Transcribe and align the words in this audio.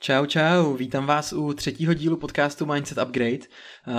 Čau, 0.00 0.26
čau, 0.26 0.74
vítám 0.74 1.06
vás 1.06 1.32
u 1.32 1.52
třetího 1.52 1.94
dílu 1.94 2.16
podcastu 2.16 2.66
Mindset 2.66 2.98
Upgrade. 2.98 3.46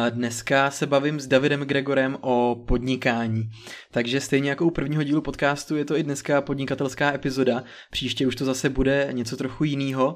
Dneska 0.10 0.72
se 0.72 0.88
bavím 0.88 1.20
s 1.20 1.28
Davidem 1.28 1.62
Gregorem 1.62 2.18
o 2.22 2.64
podnikání. 2.68 3.50
Takže 3.92 4.22
stejně 4.22 4.50
jako 4.50 4.66
u 4.66 4.72
prvního 4.72 5.04
dílu 5.04 5.22
podcastu 5.22 5.76
je 5.76 5.86
to 5.86 5.98
i 5.98 6.04
dneska 6.04 6.42
podnikatelská 6.42 7.14
epizoda. 7.14 7.64
Příště 7.92 8.28
už 8.28 8.36
to 8.36 8.46
zase 8.46 8.70
bude 8.70 9.10
něco 9.12 9.38
trochu 9.38 9.64
jiného. 9.64 10.16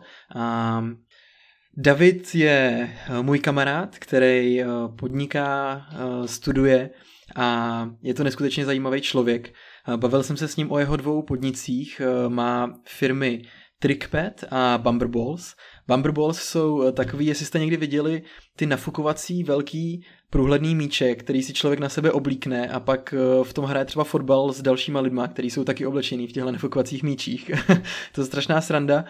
David 1.78 2.36
je 2.36 2.90
můj 3.22 3.40
kamarád, 3.40 3.98
který 4.00 4.62
eh, 4.62 4.68
podniká, 5.00 5.82
eh, 5.92 6.28
studuje 6.28 6.90
a 7.36 7.90
je 8.02 8.14
to 8.14 8.24
neskutečně 8.24 8.66
zajímavý 8.66 9.02
člověk. 9.02 9.54
Bavil 9.96 10.24
jsem 10.24 10.38
se 10.38 10.48
s 10.48 10.56
ním 10.56 10.72
o 10.72 10.80
jeho 10.80 10.96
dvou 10.96 11.22
podnicích. 11.22 12.02
Eh, 12.06 12.30
má 12.30 12.74
firmy 12.88 13.42
Trickpad 13.84 14.44
a 14.52 14.78
Bumberballs. 14.78 15.56
Bumberballs 15.88 16.42
jsou 16.42 16.92
takový, 16.92 17.26
jestli 17.26 17.46
jste 17.46 17.60
někdy 17.60 17.78
viděli 17.78 18.24
ty 18.56 18.66
nafukovací 18.66 19.44
velký 19.44 20.06
průhledný 20.30 20.76
míček, 20.76 21.24
který 21.24 21.44
si 21.44 21.54
člověk 21.54 21.80
na 21.80 21.90
sebe 21.90 22.12
oblíkne 22.12 22.70
a 22.70 22.80
pak 22.80 23.14
v 23.44 23.54
tom 23.54 23.66
hraje 23.66 23.86
třeba 23.86 24.04
fotbal 24.04 24.54
s 24.54 24.62
dalšíma 24.62 25.00
lidma, 25.00 25.28
kteří 25.28 25.50
jsou 25.50 25.64
taky 25.64 25.86
oblečení 25.86 26.28
v 26.28 26.32
těchto 26.32 26.52
nafukovacích 26.52 27.04
míčích. 27.04 27.52
to 28.12 28.22
je 28.22 28.26
strašná 28.26 28.62
sranda. 28.62 29.06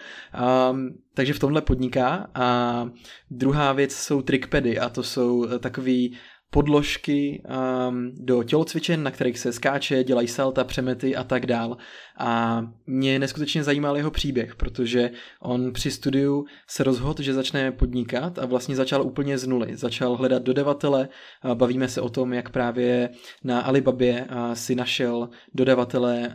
Um, 0.70 0.98
takže 1.14 1.34
v 1.34 1.38
tomhle 1.38 1.62
podniká. 1.62 2.30
A 2.34 2.88
druhá 3.30 3.72
věc 3.72 3.94
jsou 3.94 4.22
trickpady 4.22 4.78
a 4.78 4.88
to 4.88 5.02
jsou 5.02 5.58
takový 5.58 6.16
podložky 6.54 7.42
um, 7.88 8.12
do 8.14 8.42
tělocvičen, 8.42 9.02
na 9.02 9.10
kterých 9.10 9.38
se 9.38 9.52
skáče, 9.52 10.04
dělají 10.04 10.28
salta, 10.28 10.64
přemety 10.64 11.16
a 11.16 11.24
tak 11.24 11.46
dál. 11.46 11.76
A 12.18 12.60
mě 12.86 13.18
neskutečně 13.18 13.64
zajímal 13.64 13.96
jeho 13.96 14.10
příběh, 14.10 14.54
protože 14.54 15.10
on 15.40 15.72
při 15.72 15.90
studiu 15.90 16.44
se 16.68 16.84
rozhodl, 16.84 17.22
že 17.22 17.34
začne 17.34 17.72
podnikat 17.72 18.38
a 18.38 18.46
vlastně 18.46 18.76
začal 18.76 19.02
úplně 19.02 19.38
z 19.38 19.46
nuly. 19.46 19.76
Začal 19.76 20.16
hledat 20.16 20.42
dodavatele, 20.42 21.08
bavíme 21.54 21.88
se 21.88 22.00
o 22.00 22.08
tom, 22.08 22.32
jak 22.32 22.50
právě 22.50 23.10
na 23.44 23.60
Alibabě 23.60 24.26
si 24.52 24.74
našel 24.74 25.28
dodavatele 25.54 26.32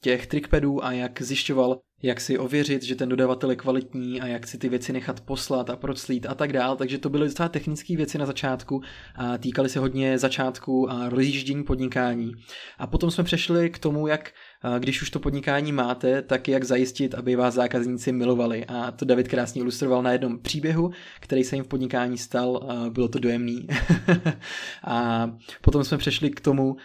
těch 0.00 0.26
trickpadů 0.26 0.84
a 0.84 0.92
jak 0.92 1.22
zjišťoval, 1.22 1.80
jak 2.02 2.20
si 2.20 2.38
ověřit, 2.38 2.82
že 2.82 2.94
ten 2.94 3.08
dodavatel 3.08 3.50
je 3.50 3.56
kvalitní 3.56 4.20
a 4.20 4.26
jak 4.26 4.46
si 4.46 4.58
ty 4.58 4.68
věci 4.68 4.92
nechat 4.92 5.20
poslat 5.20 5.70
a 5.70 5.76
proclít 5.76 6.26
a 6.26 6.34
tak 6.34 6.52
dál. 6.52 6.76
Takže 6.76 6.98
to 6.98 7.08
byly 7.08 7.26
docela 7.26 7.48
technické 7.48 7.96
věci 7.96 8.18
na 8.18 8.26
začátku 8.26 8.82
a 9.14 9.38
týkaly 9.38 9.68
se 9.68 9.78
hodně 9.78 10.18
začátku 10.18 10.90
a 10.90 11.08
rozjíždění 11.08 11.64
podnikání. 11.64 12.32
A 12.78 12.86
potom 12.86 13.10
jsme 13.10 13.24
přešli 13.24 13.70
k 13.70 13.78
tomu, 13.78 14.06
jak 14.06 14.32
když 14.78 15.02
už 15.02 15.10
to 15.10 15.20
podnikání 15.20 15.72
máte, 15.72 16.22
tak 16.22 16.48
jak 16.48 16.64
zajistit, 16.64 17.14
aby 17.14 17.36
vás 17.36 17.54
zákazníci 17.54 18.12
milovali. 18.12 18.66
A 18.66 18.90
to 18.90 19.04
David 19.04 19.28
krásně 19.28 19.60
ilustroval 19.60 20.02
na 20.02 20.12
jednom 20.12 20.38
příběhu, 20.38 20.90
který 21.20 21.44
se 21.44 21.56
jim 21.56 21.64
v 21.64 21.68
podnikání 21.68 22.18
stal. 22.18 22.68
Bylo 22.90 23.08
to 23.08 23.18
dojemný. 23.18 23.66
a 24.84 25.30
potom 25.60 25.84
jsme 25.84 25.98
přešli 25.98 26.30
k 26.30 26.40
tomu, 26.40 26.76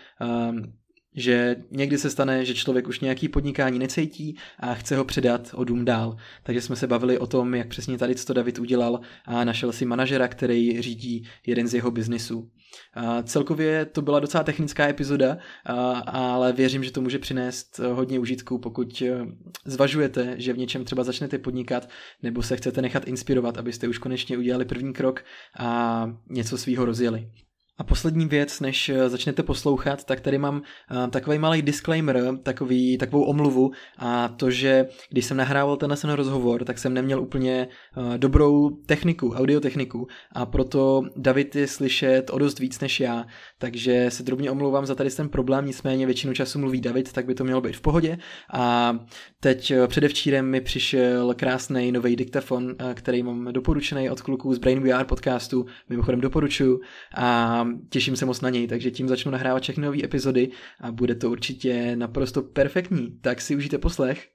že 1.16 1.56
někdy 1.72 1.97
se 1.97 2.09
stane, 2.09 2.45
že 2.45 2.53
člověk 2.53 2.88
už 2.88 3.00
nějaký 3.00 3.30
podnikání 3.30 3.80
necítí 3.80 4.38
a 4.59 4.73
chce 4.73 4.97
ho 4.97 5.06
předat 5.06 5.52
o 5.53 5.64
dům 5.64 5.86
dál. 5.86 6.17
Takže 6.44 6.61
jsme 6.61 6.75
se 6.75 6.88
bavili 6.88 7.19
o 7.19 7.28
tom, 7.28 7.56
jak 7.56 7.67
přesně 7.67 7.97
tady 7.97 8.16
to 8.16 8.33
David 8.33 8.59
udělal 8.59 9.00
a 9.25 9.44
našel 9.44 9.72
si 9.72 9.86
manažera, 9.86 10.28
který 10.28 10.81
řídí 10.81 11.28
jeden 11.45 11.67
z 11.67 11.73
jeho 11.73 11.91
biznisů. 11.91 12.50
A 12.94 13.23
celkově 13.23 13.86
to 13.86 14.02
byla 14.02 14.19
docela 14.19 14.44
technická 14.44 14.88
epizoda, 14.88 15.38
a, 15.66 15.91
ale 16.00 16.53
věřím, 16.53 16.84
že 16.84 16.91
to 16.91 17.02
může 17.02 17.19
přinést 17.19 17.80
hodně 17.80 18.19
užitku, 18.19 18.59
pokud 18.59 19.03
eh, 19.06 19.25
zvažujete, 19.66 20.36
že 20.38 20.53
v 20.53 20.58
něčem 20.58 20.86
třeba 20.86 21.03
začnete 21.03 21.38
podnikat 21.38 21.89
nebo 22.23 22.44
se 22.44 22.58
chcete 22.58 22.81
nechat 22.81 23.08
inspirovat, 23.08 23.58
abyste 23.58 23.88
už 23.88 23.97
konečně 23.97 24.38
udělali 24.38 24.66
první 24.66 24.94
krok 24.94 25.23
a 25.59 26.06
něco 26.30 26.58
svýho 26.58 26.86
rozjeli. 26.86 27.30
A 27.77 27.83
poslední 27.83 28.25
věc, 28.25 28.59
než 28.59 28.89
eh, 28.89 29.09
začnete 29.09 29.43
poslouchat, 29.43 30.03
tak 30.03 30.22
tady 30.22 30.38
mám 30.38 30.56
uh, 30.56 31.07
takový 31.09 31.39
malý 31.39 31.61
disclaimer, 31.61 32.38
takový, 32.44 32.97
takovou 32.97 33.23
omluvu. 33.23 33.72
A 33.97 34.28
to, 34.28 34.51
že 34.51 34.85
když 35.09 35.25
jsem 35.25 35.38
nahrával 35.38 35.78
tenhle 35.78 36.16
rozhovor, 36.16 36.63
tak 36.63 36.78
jsem 36.78 36.94
neměl 36.94 37.22
úplně 37.22 37.67
uh, 37.97 38.17
dobrou 38.17 38.69
techniku, 38.69 39.33
audiotechniku. 39.33 40.07
A 40.31 40.45
proto 40.45 41.01
David 41.16 41.56
je 41.56 41.67
slyšet 41.67 42.29
o 42.29 42.38
dost 42.38 42.59
víc 42.59 42.79
než 42.79 43.00
já, 43.00 43.25
takže 43.57 44.12
se 44.12 44.23
drobně 44.23 44.51
omlouvám 44.51 44.85
za 44.85 44.95
tady 44.95 45.09
ten 45.09 45.29
problém, 45.29 45.66
nicméně 45.66 46.06
většinu 46.06 46.33
času 46.33 46.59
mluví 46.59 46.81
David, 46.81 47.13
tak 47.13 47.25
by 47.25 47.35
to 47.35 47.44
mělo 47.44 47.62
být 47.62 47.75
v 47.75 47.81
pohodě. 47.81 48.17
A 48.53 48.95
teď 49.39 49.73
předevčírem 49.88 50.45
mi 50.45 50.62
přišel 50.62 51.33
krásný 51.33 51.91
nový 51.91 52.16
diktafon, 52.16 52.75
který 52.94 53.23
mám 53.23 53.53
doporučený 53.53 54.09
od 54.09 54.22
kluků 54.22 54.53
z 54.53 54.57
Brain 54.57 54.79
VR 54.79 55.03
podcastu, 55.03 55.66
mimochodem 55.89 56.22
doporučuju. 56.22 56.79
A 57.16 57.62
těším 57.90 58.16
se 58.16 58.25
moc 58.25 58.41
na 58.41 58.50
něj, 58.50 58.68
takže 58.68 58.91
tím 58.91 59.07
začnu 59.07 59.31
nahrávat 59.31 59.63
všechny 59.63 59.85
nové 59.85 60.03
epizody 60.03 60.50
a 60.81 60.91
bude 60.91 61.16
to 61.16 61.31
určitě 61.31 61.96
naprosto 61.96 62.41
perfektní. 62.41 63.18
Tak 63.22 63.41
si 63.41 63.56
užijte 63.56 63.78
poslech. 63.78 64.28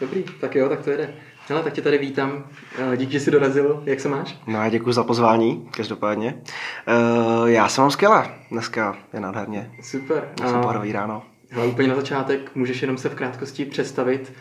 Dobrý, 0.00 0.24
tak 0.40 0.54
jo, 0.54 0.68
tak 0.68 0.84
to 0.84 0.90
jde. 0.90 1.14
Hele, 1.48 1.62
tak 1.62 1.72
tě 1.72 1.82
tady 1.82 1.98
vítám. 1.98 2.48
Eh, 2.92 2.96
díky, 2.96 3.12
že 3.12 3.20
jsi 3.20 3.30
dorazil. 3.30 3.82
Jak 3.86 4.00
se 4.00 4.08
máš? 4.08 4.38
No 4.46 4.58
a 4.58 4.68
děkuji 4.68 4.92
za 4.92 5.04
pozvání, 5.04 5.68
každopádně. 5.76 6.42
Uh, 6.88 7.48
já 7.48 7.68
jsem 7.68 7.82
mám 7.82 7.90
skvěle. 7.90 8.34
Dneska 8.50 8.98
je 9.12 9.20
nádherně. 9.20 9.70
Super. 9.82 10.28
Jsem 10.38 10.60
pohodový 10.60 10.92
ráno. 10.92 11.22
Úplně 11.68 11.88
na 11.88 11.94
začátek 11.94 12.50
můžeš 12.54 12.82
jenom 12.82 12.98
se 12.98 13.08
v 13.08 13.14
krátkosti 13.14 13.64
představit, 13.64 14.32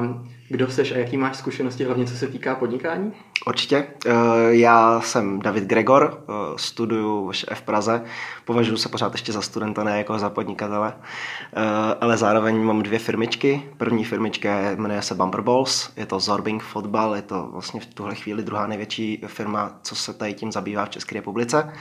um, 0.00 0.30
kdo 0.48 0.68
seš 0.68 0.92
a 0.92 0.96
jaký 0.96 1.16
máš 1.16 1.36
zkušenosti, 1.36 1.84
hlavně 1.84 2.06
co 2.06 2.16
se 2.16 2.26
týká 2.26 2.54
podnikání? 2.54 3.12
Určitě. 3.46 3.86
Uh, 4.06 4.12
já 4.48 5.00
jsem 5.00 5.40
David 5.40 5.64
Gregor, 5.64 6.24
uh, 6.28 6.34
studuju 6.56 7.32
v 7.54 7.62
Praze. 7.62 8.02
Považuji 8.44 8.76
se 8.76 8.88
pořád 8.88 9.12
ještě 9.12 9.32
za 9.32 9.42
studenta, 9.42 9.84
ne 9.84 9.98
jako 9.98 10.18
za 10.18 10.30
podnikatele. 10.30 10.92
Uh, 10.96 11.62
ale 12.00 12.16
zároveň 12.16 12.62
mám 12.62 12.82
dvě 12.82 12.98
firmičky. 12.98 13.62
První 13.76 14.04
firmička 14.04 14.70
jmenuje 14.70 15.02
se 15.02 15.14
Bumper 15.14 15.40
Balls, 15.40 15.90
je 15.96 16.06
to 16.06 16.20
Zorbing 16.20 16.62
Fotbal, 16.62 17.16
je 17.16 17.22
to 17.22 17.48
vlastně 17.52 17.80
v 17.80 17.86
tuhle 17.86 18.14
chvíli 18.14 18.42
druhá 18.42 18.66
největší 18.66 19.22
firma, 19.26 19.78
co 19.82 19.96
se 19.96 20.14
tady 20.14 20.34
tím 20.34 20.52
zabývá 20.52 20.84
v 20.84 20.90
České 20.90 21.14
republice. 21.14 21.72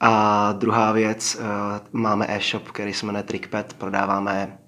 A 0.00 0.52
druhá 0.52 0.92
věc, 0.92 1.40
eh, 1.40 1.80
máme 1.92 2.26
e-shop, 2.28 2.68
který 2.68 2.92
se 2.92 3.06
jmenuje 3.06 3.22
Trickpad, 3.22 3.74
prodáváme 3.74 4.58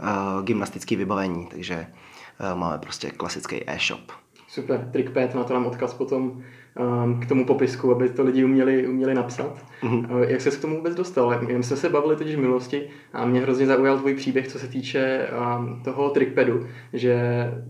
eh, 0.00 0.04
gymnastické 0.42 0.96
vybavení, 0.96 1.46
takže 1.46 1.74
eh, 1.74 2.54
máme 2.54 2.78
prostě 2.78 3.10
klasický 3.10 3.70
e-shop. 3.70 4.00
Super, 4.48 4.88
Trickpad, 4.92 5.34
na 5.34 5.44
to 5.44 5.54
nám 5.54 5.66
odkaz 5.66 5.94
potom 5.94 6.42
ehm, 6.76 7.20
k 7.20 7.26
tomu 7.26 7.46
popisku, 7.46 7.92
aby 7.92 8.08
to 8.08 8.24
lidi 8.24 8.44
uměli, 8.44 8.88
uměli 8.88 9.14
napsat. 9.14 9.64
Mm-hmm. 9.82 10.18
Jak 10.18 10.40
se 10.40 10.50
k 10.50 10.60
tomu 10.60 10.76
vůbec 10.76 10.94
dostal? 10.94 11.40
My 11.46 11.62
jsme 11.62 11.76
se 11.76 11.88
bavili 11.88 12.16
totiž 12.16 12.34
v 12.36 12.40
minulosti 12.40 12.88
a 13.12 13.26
mě 13.26 13.40
hrozně 13.40 13.66
zaujal 13.66 13.98
tvůj 13.98 14.14
příběh, 14.14 14.48
co 14.48 14.58
se 14.58 14.68
týče 14.68 15.28
um, 15.58 15.82
toho 15.82 16.10
trickpadu, 16.10 16.66
že 16.92 17.18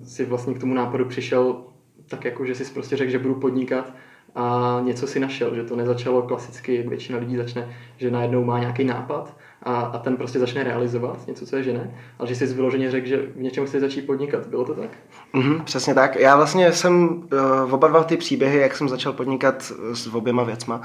si 0.04 0.24
vlastně 0.24 0.54
k 0.54 0.60
tomu 0.60 0.74
nápadu 0.74 1.04
přišel 1.04 1.64
tak 2.08 2.24
jako, 2.24 2.46
že 2.46 2.54
jsi 2.54 2.72
prostě 2.72 2.96
řekl, 2.96 3.10
že 3.10 3.18
budu 3.18 3.34
podnikat 3.34 3.92
a 4.38 4.80
něco 4.84 5.06
si 5.06 5.20
našel, 5.20 5.54
že 5.54 5.62
to 5.62 5.76
nezačalo 5.76 6.22
klasicky, 6.22 6.74
jak 6.74 6.86
většina 6.86 7.18
lidí 7.18 7.36
začne, 7.36 7.76
že 7.96 8.10
najednou 8.10 8.44
má 8.44 8.58
nějaký 8.58 8.84
nápad 8.84 9.36
a, 9.62 9.80
a 9.80 9.98
ten 9.98 10.16
prostě 10.16 10.38
začne 10.38 10.64
realizovat 10.64 11.26
něco, 11.26 11.46
co 11.46 11.56
je 11.56 11.62
žene, 11.62 11.94
ale 12.18 12.28
že 12.28 12.34
jsi 12.34 12.46
vyloženě 12.46 12.90
řekl, 12.90 13.06
že 13.06 13.16
v 13.16 13.40
něčem 13.40 13.66
chce 13.66 13.80
začít 13.80 14.06
podnikat. 14.06 14.46
Bylo 14.46 14.64
to 14.64 14.74
tak? 14.74 14.90
Mm-hmm, 15.34 15.64
přesně 15.64 15.94
tak. 15.94 16.16
Já 16.16 16.36
vlastně 16.36 16.72
jsem 16.72 17.22
uh, 17.64 17.74
oba 17.74 17.88
dva 17.88 18.04
ty 18.04 18.16
příběhy, 18.16 18.58
jak 18.58 18.76
jsem 18.76 18.88
začal 18.88 19.12
podnikat 19.12 19.72
s 19.92 20.06
oběma 20.14 20.42
věcma, 20.42 20.82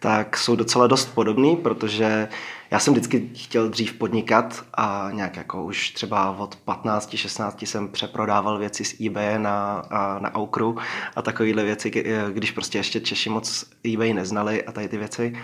tak 0.00 0.36
jsou 0.36 0.56
docela 0.56 0.86
dost 0.86 1.14
podobný, 1.14 1.56
protože 1.56 2.28
já 2.70 2.78
jsem 2.78 2.94
vždycky 2.94 3.30
chtěl 3.34 3.68
dřív 3.68 3.92
podnikat 3.92 4.64
a 4.74 5.08
nějak 5.12 5.36
jako 5.36 5.64
už 5.64 5.90
třeba 5.90 6.30
od 6.30 6.56
15, 6.56 7.16
16 7.16 7.62
jsem 7.62 7.88
přeprodával 7.88 8.58
věci 8.58 8.84
z 8.84 9.00
eBay 9.06 9.38
na, 9.38 9.72
a, 9.90 10.18
na 10.18 10.34
Aukru 10.34 10.76
a 11.16 11.22
takovéhle 11.22 11.64
věci, 11.64 11.90
když 12.32 12.50
prostě 12.50 12.78
ještě 12.78 13.00
Češi 13.00 13.30
moc 13.30 13.64
eBay 13.94 14.14
neznali 14.14 14.64
a 14.64 14.72
tady 14.72 14.88
ty 14.88 14.96
věci. 14.96 15.36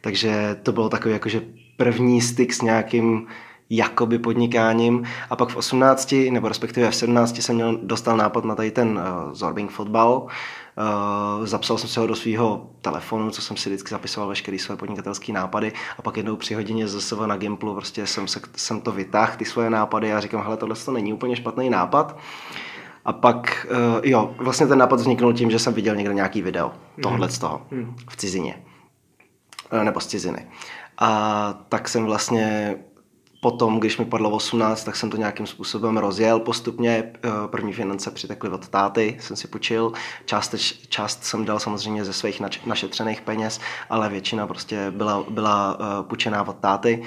Takže 0.00 0.56
to 0.62 0.72
bylo 0.72 0.88
takový 0.88 1.12
jakože 1.14 1.42
první 1.76 2.20
styk 2.20 2.52
s 2.52 2.62
nějakým 2.62 3.26
jakoby 3.70 4.18
podnikáním 4.18 5.04
a 5.30 5.36
pak 5.36 5.48
v 5.48 5.56
18, 5.56 6.14
nebo 6.30 6.48
respektive 6.48 6.90
v 6.90 6.94
17 6.94 7.42
jsem 7.42 7.54
měl, 7.54 7.78
dostal 7.82 8.16
nápad 8.16 8.44
na 8.44 8.54
tady 8.54 8.70
ten 8.70 8.88
uh, 8.88 9.32
Zorbing 9.32 9.70
fotbal. 9.70 10.26
Uh, 10.78 11.46
zapsal 11.46 11.78
jsem 11.78 11.88
se 11.88 12.00
ho 12.00 12.06
do 12.06 12.16
svého 12.16 12.70
telefonu, 12.80 13.30
co 13.30 13.42
jsem 13.42 13.56
si 13.56 13.68
vždycky 13.68 13.90
zapisoval 13.90 14.28
veškeré 14.28 14.58
své 14.58 14.76
podnikatelské 14.76 15.32
nápady 15.32 15.72
a 15.98 16.02
pak 16.02 16.16
jednou 16.16 16.36
při 16.36 16.54
hodině 16.54 16.88
zase 16.88 17.26
na 17.26 17.36
Gimplu 17.36 17.74
prostě 17.74 18.06
jsem, 18.06 18.28
se, 18.28 18.40
jsem 18.56 18.80
to 18.80 18.92
vytáhl, 18.92 19.32
ty 19.36 19.44
svoje 19.44 19.70
nápady 19.70 20.12
a 20.12 20.20
říkám, 20.20 20.42
hele, 20.42 20.56
tohle 20.56 20.76
to 20.76 20.92
není 20.92 21.12
úplně 21.12 21.36
špatný 21.36 21.70
nápad. 21.70 22.18
A 23.04 23.12
pak, 23.12 23.66
uh, 23.70 24.00
jo, 24.02 24.34
vlastně 24.38 24.66
ten 24.66 24.78
nápad 24.78 25.00
vzniknul 25.00 25.32
tím, 25.32 25.50
že 25.50 25.58
jsem 25.58 25.74
viděl 25.74 25.96
někde 25.96 26.14
nějaký 26.14 26.42
video 26.42 26.72
tohle 27.02 27.30
z 27.30 27.38
toho 27.38 27.66
mm. 27.70 27.96
v 28.10 28.16
cizině. 28.16 28.64
Uh, 29.72 29.84
nebo 29.84 30.00
z 30.00 30.06
ciziny. 30.06 30.46
A 30.98 31.64
tak 31.68 31.88
jsem 31.88 32.04
vlastně 32.04 32.76
potom, 33.46 33.80
když 33.80 33.98
mi 33.98 34.04
padlo 34.04 34.30
18, 34.30 34.84
tak 34.84 34.96
jsem 34.96 35.10
to 35.10 35.16
nějakým 35.16 35.46
způsobem 35.46 35.96
rozjel 35.96 36.38
postupně. 36.38 37.12
Eh, 37.14 37.30
první 37.46 37.72
finance 37.72 38.10
přitekly 38.10 38.50
od 38.50 38.68
táty, 38.68 39.16
jsem 39.20 39.36
si 39.36 39.48
půjčil. 39.48 39.92
Část, 40.24 40.54
část 40.88 41.24
jsem 41.24 41.44
dal 41.44 41.58
samozřejmě 41.58 42.04
ze 42.04 42.12
svých 42.12 42.42
našetřených 42.66 43.20
peněz, 43.20 43.60
ale 43.90 44.08
většina 44.08 44.46
prostě 44.46 44.90
byla, 44.90 45.24
byla 45.30 45.78
eh, 45.80 46.02
půjčená 46.02 46.48
od 46.48 46.56
táty. 46.56 47.02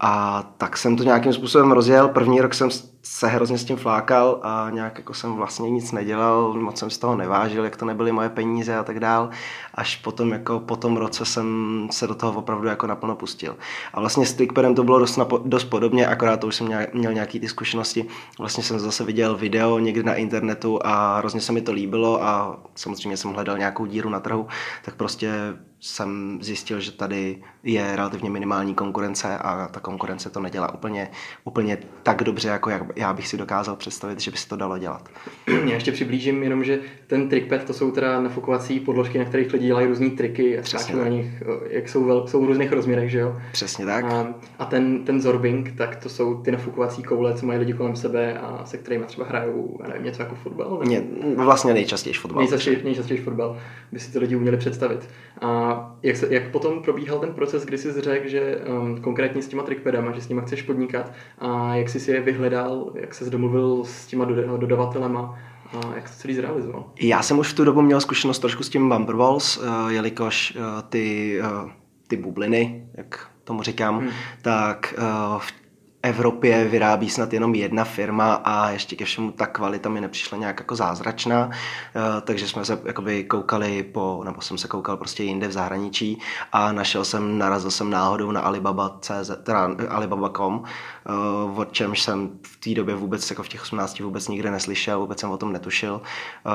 A 0.00 0.44
tak 0.58 0.76
jsem 0.76 0.96
to 0.96 1.02
nějakým 1.02 1.32
způsobem 1.32 1.72
rozjel. 1.72 2.08
První 2.08 2.40
rok 2.40 2.54
jsem 2.54 2.68
se 3.02 3.28
hrozně 3.28 3.58
s 3.58 3.64
tím 3.64 3.76
flákal 3.76 4.40
a 4.42 4.70
nějak 4.70 4.98
jako 4.98 5.14
jsem 5.14 5.34
vlastně 5.34 5.70
nic 5.70 5.92
nedělal, 5.92 6.52
moc 6.52 6.78
jsem 6.78 6.90
z 6.90 6.98
toho 6.98 7.16
nevážil, 7.16 7.64
jak 7.64 7.76
to 7.76 7.84
nebyly 7.84 8.12
moje 8.12 8.28
peníze 8.28 8.76
a 8.76 8.84
tak 8.84 9.00
dál. 9.00 9.30
Až 9.74 9.96
potom 9.96 10.30
jako 10.32 10.60
po 10.60 10.76
tom 10.76 10.96
roce 10.96 11.24
jsem 11.24 11.88
se 11.90 12.06
do 12.06 12.14
toho 12.14 12.32
opravdu 12.32 12.68
jako 12.68 12.86
naplno 12.86 13.16
pustil. 13.16 13.56
A 13.94 14.00
vlastně 14.00 14.26
s 14.26 14.34
Trickpadem 14.34 14.74
to 14.74 14.84
bylo 14.84 14.98
dost, 14.98 15.18
napo- 15.18 15.42
dost 15.44 15.64
podobně, 15.64 16.06
akorát 16.06 16.40
to 16.40 16.46
už 16.46 16.54
jsem 16.56 16.68
měl, 16.92 17.12
nějaký 17.12 17.40
ty 17.40 17.48
zkušenosti. 17.48 18.06
Vlastně 18.38 18.64
jsem 18.64 18.78
zase 18.78 19.04
viděl 19.04 19.36
video 19.36 19.78
někdy 19.78 20.02
na 20.02 20.14
internetu 20.14 20.78
a 20.84 21.18
hrozně 21.18 21.40
se 21.40 21.52
mi 21.52 21.60
to 21.60 21.72
líbilo 21.72 22.24
a 22.24 22.58
samozřejmě 22.74 23.16
jsem 23.16 23.32
hledal 23.32 23.58
nějakou 23.58 23.86
díru 23.86 24.10
na 24.10 24.20
trhu, 24.20 24.46
tak 24.84 24.94
prostě 24.94 25.32
jsem 25.80 26.38
zjistil, 26.42 26.80
že 26.80 26.92
tady 26.92 27.38
je 27.62 27.96
relativně 27.96 28.30
minimální 28.30 28.74
konkurence 28.74 29.38
a 29.38 29.68
ta 29.68 29.80
konkurence 29.80 30.30
to 30.30 30.40
nedělá 30.40 30.74
úplně, 30.74 31.10
úplně 31.44 31.78
tak 32.02 32.22
dobře, 32.22 32.48
jako 32.48 32.70
jak 32.70 32.82
já 32.96 33.12
bych 33.12 33.28
si 33.28 33.36
dokázal 33.36 33.76
představit, 33.76 34.20
že 34.20 34.30
by 34.30 34.36
se 34.36 34.48
to 34.48 34.56
dalo 34.56 34.78
dělat. 34.78 35.08
Já 35.46 35.74
ještě 35.74 35.92
přiblížím 35.92 36.42
jenom, 36.42 36.64
že 36.64 36.78
ten 37.06 37.28
trickpad 37.28 37.64
to 37.64 37.72
jsou 37.72 37.90
teda 37.90 38.20
nafukovací 38.20 38.80
podložky, 38.80 39.18
na 39.18 39.24
kterých 39.24 39.52
lidi 39.52 39.66
dělají 39.66 39.86
různé 39.86 40.10
triky 40.10 40.58
a 40.58 40.62
skáčou 40.62 40.96
na 40.96 41.08
nich, 41.08 41.42
jak 41.70 41.88
jsou, 41.88 42.04
vel, 42.04 42.26
jsou 42.26 42.44
v 42.44 42.46
různých 42.46 42.72
rozměrech, 42.72 43.10
že 43.10 43.18
jo? 43.18 43.36
Přesně 43.52 43.86
tak. 43.86 44.04
A, 44.04 44.34
a 44.58 44.64
ten, 44.64 45.04
ten 45.04 45.20
zorbing, 45.20 45.72
tak 45.76 45.96
to 45.96 46.08
jsou 46.08 46.42
ty 46.42 46.50
nafukovací 46.50 47.02
koule, 47.02 47.34
co 47.34 47.46
mají 47.46 47.58
lidi 47.58 47.72
kolem 47.72 47.96
sebe 47.96 48.38
a 48.38 48.64
se 48.64 48.78
kterými 48.78 49.04
třeba 49.04 49.26
hrajou, 49.26 49.78
nevím, 49.88 50.04
něco 50.04 50.22
jako 50.22 50.34
fotbal? 50.34 50.80
Ne, 50.88 51.02
vlastně 51.44 51.74
nejčastěji 51.74 52.14
fotbal. 52.14 52.42
Nejčastěji, 52.42 52.80
nejčastěji 52.84 53.20
fotbal, 53.20 53.58
by 53.92 54.00
si 54.00 54.12
ty 54.12 54.18
lidi 54.18 54.36
uměli 54.36 54.56
představit. 54.56 55.08
A 55.40 55.67
jak, 56.02 56.16
se, 56.16 56.34
jak 56.34 56.50
potom 56.50 56.82
probíhal 56.82 57.18
ten 57.18 57.32
proces, 57.32 57.64
kdy 57.64 57.78
jsi 57.78 58.00
řekl, 58.00 58.28
že 58.28 58.56
um, 58.56 59.00
konkrétně 59.00 59.42
s 59.42 59.48
těma 59.48 59.62
trickpadama, 59.62 60.12
že 60.12 60.20
s 60.20 60.28
nimi 60.28 60.40
chceš 60.44 60.62
podnikat 60.62 61.12
a 61.38 61.74
jak 61.74 61.88
jsi 61.88 62.00
si 62.00 62.10
je 62.10 62.20
vyhledal, 62.20 62.92
jak 62.94 63.14
jsi 63.14 63.30
domluvil 63.30 63.84
s 63.84 64.06
těma 64.06 64.24
dodavatelema 64.56 65.38
a 65.72 65.94
jak 65.94 66.10
to 66.10 66.16
celý 66.16 66.34
zrealizoval? 66.34 66.84
Já 67.00 67.22
jsem 67.22 67.38
už 67.38 67.52
v 67.52 67.56
tu 67.56 67.64
dobu 67.64 67.82
měl 67.82 68.00
zkušenost 68.00 68.38
trošku 68.38 68.62
s 68.62 68.68
tím 68.68 68.88
bumper 68.88 69.16
walls, 69.16 69.56
uh, 69.56 69.88
jelikož 69.88 70.56
uh, 70.56 70.82
ty, 70.88 71.38
uh, 71.40 71.70
ty 72.06 72.16
bubliny, 72.16 72.88
jak 72.94 73.26
tomu 73.44 73.62
říkám, 73.62 73.98
hmm. 73.98 74.10
tak 74.42 74.94
uh, 74.98 75.38
v 75.38 75.52
Evropě 76.02 76.64
vyrábí 76.64 77.10
snad 77.10 77.32
jenom 77.32 77.54
jedna 77.54 77.84
firma 77.84 78.34
a 78.34 78.70
ještě 78.70 78.96
ke 78.96 79.04
všemu 79.04 79.32
ta 79.32 79.46
kvalita 79.46 79.88
mi 79.88 80.00
nepřišla 80.00 80.38
nějak 80.38 80.60
jako 80.60 80.76
zázračná, 80.76 81.50
eh, 81.50 82.20
takže 82.20 82.48
jsme 82.48 82.64
se 82.64 82.80
jakoby 82.84 83.24
koukali 83.24 83.82
po, 83.82 84.22
nebo 84.24 84.40
jsem 84.40 84.58
se 84.58 84.68
koukal 84.68 84.96
prostě 84.96 85.22
jinde 85.22 85.48
v 85.48 85.52
zahraničí 85.52 86.18
a 86.52 86.72
našel 86.72 87.04
jsem, 87.04 87.38
narazil 87.38 87.70
jsem 87.70 87.90
náhodou 87.90 88.32
na 88.32 88.40
Alibaba.cz, 88.40 89.30
teda 89.42 89.70
Alibaba.com, 89.88 90.64
eh, 90.64 91.60
o 91.60 91.64
čemž 91.64 92.02
jsem 92.02 92.30
v 92.42 92.56
té 92.56 92.74
době 92.74 92.94
vůbec, 92.94 93.30
jako 93.30 93.42
v 93.42 93.48
těch 93.48 93.62
18 93.62 94.00
vůbec 94.00 94.28
nikde 94.28 94.50
neslyšel, 94.50 95.00
vůbec 95.00 95.20
jsem 95.20 95.30
o 95.30 95.38
tom 95.38 95.52
netušil, 95.52 96.00
eh, 96.46 96.50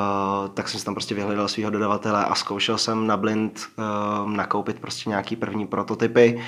tak 0.53 0.69
jsem 0.69 0.79
si 0.79 0.85
tam 0.85 0.93
prostě 0.93 1.15
vyhledal 1.15 1.47
svého 1.47 1.71
dodavatele 1.71 2.25
a 2.25 2.35
zkoušel 2.35 2.77
jsem 2.77 3.07
na 3.07 3.17
blind 3.17 3.59
nakoupit 4.25 4.79
prostě 4.79 5.09
nějaký 5.09 5.35
první 5.35 5.67
prototypy, 5.67 6.41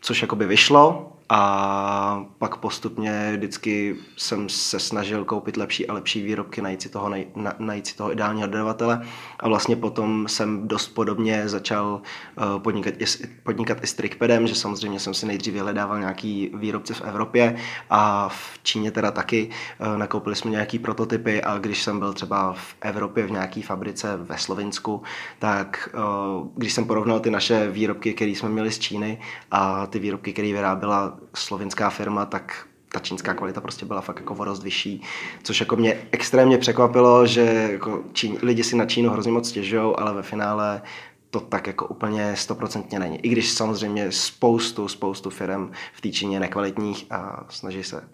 což 0.00 0.22
jakoby 0.22 0.46
vyšlo, 0.46 1.10
a 1.36 2.26
pak 2.38 2.56
postupně 2.56 3.32
vždycky 3.36 3.96
jsem 4.16 4.48
se 4.48 4.80
snažil 4.80 5.24
koupit 5.24 5.56
lepší 5.56 5.86
a 5.86 5.92
lepší 5.92 6.22
výrobky, 6.22 6.62
najít 6.62 6.82
si 6.82 6.88
toho, 6.88 7.10
na, 7.36 7.52
najít 7.58 7.86
si 7.86 7.96
toho 7.96 8.12
ideálního 8.12 8.48
dodavatele. 8.48 9.06
A 9.40 9.48
vlastně 9.48 9.76
potom 9.76 10.28
jsem 10.28 10.68
dost 10.68 10.88
podobně 10.88 11.48
začal 11.48 12.00
uh, 12.36 12.62
podnikat, 12.62 12.94
i, 12.98 13.04
podnikat 13.42 13.84
i 13.84 13.86
s 13.86 13.94
Trickpadem, 13.94 14.46
že 14.46 14.54
samozřejmě 14.54 15.00
jsem 15.00 15.14
si 15.14 15.26
nejdřív 15.26 15.54
vyhledával 15.54 15.98
nějaký 15.98 16.50
výrobce 16.54 16.94
v 16.94 17.02
Evropě 17.02 17.56
a 17.90 18.28
v 18.28 18.58
Číně 18.62 18.90
teda 18.90 19.10
taky. 19.10 19.50
Uh, 19.80 19.98
nakoupili 19.98 20.36
jsme 20.36 20.50
nějaký 20.50 20.78
prototypy 20.78 21.42
a 21.42 21.58
když 21.58 21.82
jsem 21.82 21.98
byl 21.98 22.12
třeba 22.12 22.52
v 22.52 22.74
Evropě 22.80 23.26
v 23.26 23.30
nějaký 23.30 23.62
fabrice 23.62 24.16
ve 24.16 24.38
Slovinsku, 24.38 25.02
tak 25.38 25.88
uh, 25.94 26.48
když 26.56 26.72
jsem 26.72 26.84
porovnal 26.84 27.20
ty 27.20 27.30
naše 27.30 27.70
výrobky, 27.70 28.14
které 28.14 28.30
jsme 28.30 28.48
měli 28.48 28.70
z 28.70 28.78
Číny 28.78 29.20
a 29.50 29.86
ty 29.86 29.98
výrobky, 29.98 30.32
které 30.32 30.52
vyráběla 30.52 31.23
slovinská 31.34 31.90
firma, 31.90 32.24
tak 32.24 32.66
ta 32.92 33.00
čínská 33.00 33.34
kvalita 33.34 33.60
prostě 33.60 33.86
byla 33.86 34.00
fakt 34.00 34.16
jako 34.20 34.44
dost 34.44 34.62
vyšší, 34.62 35.02
což 35.42 35.60
jako 35.60 35.76
mě 35.76 36.08
extrémně 36.10 36.58
překvapilo, 36.58 37.26
že 37.26 37.68
jako 37.72 38.02
Čín, 38.12 38.38
lidi 38.42 38.64
si 38.64 38.76
na 38.76 38.86
Čínu 38.86 39.10
hrozně 39.10 39.32
moc 39.32 39.48
stěžují, 39.48 39.94
ale 39.96 40.14
ve 40.14 40.22
finále 40.22 40.82
to 41.30 41.40
tak 41.40 41.66
jako 41.66 41.86
úplně 41.86 42.36
stoprocentně 42.36 42.98
není. 42.98 43.26
I 43.26 43.28
když 43.28 43.52
samozřejmě 43.52 44.12
spoustu, 44.12 44.88
spoustu 44.88 45.30
firm 45.30 45.70
v 45.92 46.00
té 46.00 46.08
Číně 46.08 46.40
nekvalitních 46.40 47.06
a 47.10 47.44
snaží 47.48 47.82
se, 47.82 48.08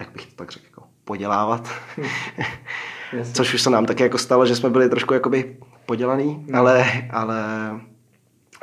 jak 0.00 0.10
bych 0.12 0.26
to 0.26 0.34
tak 0.36 0.52
řekl, 0.52 0.66
jako 0.66 0.82
podělávat. 1.04 1.68
Což 3.32 3.54
už 3.54 3.62
se 3.62 3.70
nám 3.70 3.86
taky 3.86 4.02
jako 4.02 4.18
stalo, 4.18 4.46
že 4.46 4.56
jsme 4.56 4.70
byli 4.70 4.88
trošku 4.88 5.14
jakoby 5.14 5.56
podělaný, 5.86 6.44
no. 6.48 6.58
ale, 6.58 6.86
ale 7.10 7.70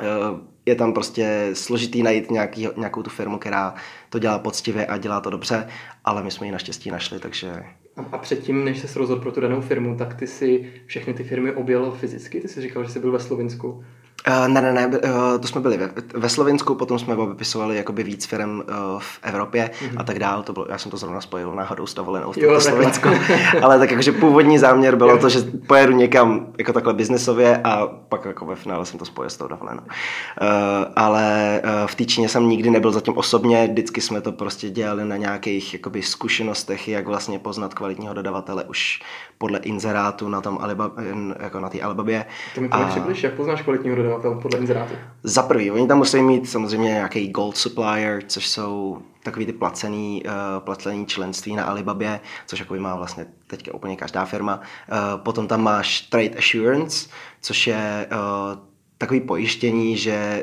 uh, 0.00 0.38
je 0.66 0.74
tam 0.74 0.92
prostě 0.92 1.50
složitý 1.52 2.02
najít 2.02 2.30
nějaký, 2.30 2.68
nějakou 2.76 3.02
tu 3.02 3.10
firmu, 3.10 3.38
která 3.38 3.74
to 4.10 4.18
dělá 4.18 4.38
poctivě 4.38 4.86
a 4.86 4.96
dělá 4.96 5.20
to 5.20 5.30
dobře, 5.30 5.68
ale 6.04 6.22
my 6.22 6.30
jsme 6.30 6.46
ji 6.46 6.52
naštěstí 6.52 6.90
našli, 6.90 7.20
takže... 7.20 7.62
A 8.12 8.18
předtím, 8.18 8.64
než 8.64 8.78
se 8.78 8.98
rozhodl 8.98 9.20
pro 9.20 9.32
tu 9.32 9.40
danou 9.40 9.60
firmu, 9.60 9.96
tak 9.96 10.14
ty 10.14 10.26
si 10.26 10.72
všechny 10.86 11.14
ty 11.14 11.24
firmy 11.24 11.52
objel 11.52 11.90
fyzicky? 11.90 12.40
Ty 12.40 12.48
jsi 12.48 12.60
říkal, 12.60 12.84
že 12.84 12.90
jsi 12.90 13.00
byl 13.00 13.12
ve 13.12 13.20
Slovinsku. 13.20 13.84
Uh, 14.28 14.48
ne, 14.48 14.62
ne, 14.62 14.72
ne, 14.72 14.86
uh, 14.86 15.40
to 15.40 15.48
jsme 15.48 15.60
byli 15.60 15.76
ve, 15.76 15.90
ve 16.14 16.28
Slovensku, 16.28 16.74
potom 16.74 16.98
jsme 16.98 17.14
obepisovali 17.14 17.76
jakoby 17.76 18.02
víc 18.02 18.26
firm 18.26 18.58
uh, 18.58 18.64
v 18.98 19.18
Evropě 19.22 19.70
mm-hmm. 19.72 19.94
a 19.96 20.04
tak 20.04 20.18
dál. 20.18 20.42
To 20.42 20.52
bylo, 20.52 20.66
já 20.68 20.78
jsem 20.78 20.90
to 20.90 20.96
zrovna 20.96 21.20
spojil 21.20 21.52
náhodou 21.52 21.86
s 21.86 21.94
dovolenou 21.94 22.32
v 22.32 22.60
Slovensku. 22.60 23.08
Ale 23.62 23.78
tak 23.78 23.90
jakože 23.90 24.12
původní 24.12 24.58
záměr 24.58 24.96
bylo 24.96 25.10
jo. 25.10 25.18
to, 25.18 25.28
že 25.28 25.38
pojedu 25.66 25.92
někam 25.92 26.46
jako 26.58 26.72
takhle 26.72 26.94
biznesově 26.94 27.60
a 27.64 27.86
pak 27.86 28.24
jako 28.24 28.46
ve 28.46 28.54
finále 28.54 28.86
jsem 28.86 28.98
to 28.98 29.04
spojil 29.04 29.30
s 29.30 29.36
tou 29.36 29.48
dovolenou. 29.48 29.82
Uh, 29.82 30.46
ale 30.96 31.60
uh, 31.64 31.70
v 31.86 31.94
té 31.94 32.04
Číně 32.04 32.28
jsem 32.28 32.48
nikdy 32.48 32.70
nebyl 32.70 32.92
zatím 32.92 33.16
osobně, 33.16 33.68
vždycky 33.70 34.00
jsme 34.00 34.20
to 34.20 34.32
prostě 34.32 34.70
dělali 34.70 35.04
na 35.04 35.16
nějakých 35.16 35.72
jakoby 35.72 36.02
zkušenostech, 36.02 36.88
jak 36.88 37.06
vlastně 37.06 37.38
poznat 37.38 37.74
kvalitního 37.74 38.14
dodavatele 38.14 38.64
už 38.64 39.02
podle 39.38 39.58
inzerátu 39.58 40.28
na 40.28 40.40
tom 40.40 40.58
Alibab, 40.60 40.92
jako 41.40 41.60
na 41.60 41.68
té 41.68 41.80
Alibabě. 41.80 42.24
To 42.54 42.60
mi 42.60 42.68
to 42.68 42.76
a... 42.76 42.94
jak 43.22 43.34
poznáš 43.34 43.62
kvalitního 43.62 43.96
dodavatele? 43.96 44.15
Dodavatel 44.16 44.42
podle 44.42 44.58
inzerátu? 44.58 44.94
Za 45.22 45.42
prvý, 45.42 45.70
oni 45.70 45.86
tam 45.86 45.98
musí 45.98 46.22
mít 46.22 46.50
samozřejmě 46.50 46.88
nějaký 46.88 47.28
gold 47.28 47.56
supplier, 47.56 48.22
což 48.26 48.48
jsou 48.48 48.98
takový 49.22 49.46
ty 49.46 49.52
placený, 49.52 50.22
uh, 50.24 50.32
placený 50.64 51.06
členství 51.06 51.56
na 51.56 51.64
Alibabě, 51.64 52.20
což 52.46 52.58
jako 52.58 52.74
má 52.74 52.96
vlastně 52.96 53.26
teďka 53.46 53.74
úplně 53.74 53.96
každá 53.96 54.24
firma. 54.24 54.60
Uh, 54.60 55.22
potom 55.22 55.48
tam 55.48 55.62
máš 55.62 56.00
trade 56.00 56.38
assurance, 56.38 57.08
což 57.40 57.66
je 57.66 58.08
uh, 58.12 58.58
takový 58.98 59.20
pojištění, 59.20 59.96
že 59.96 60.42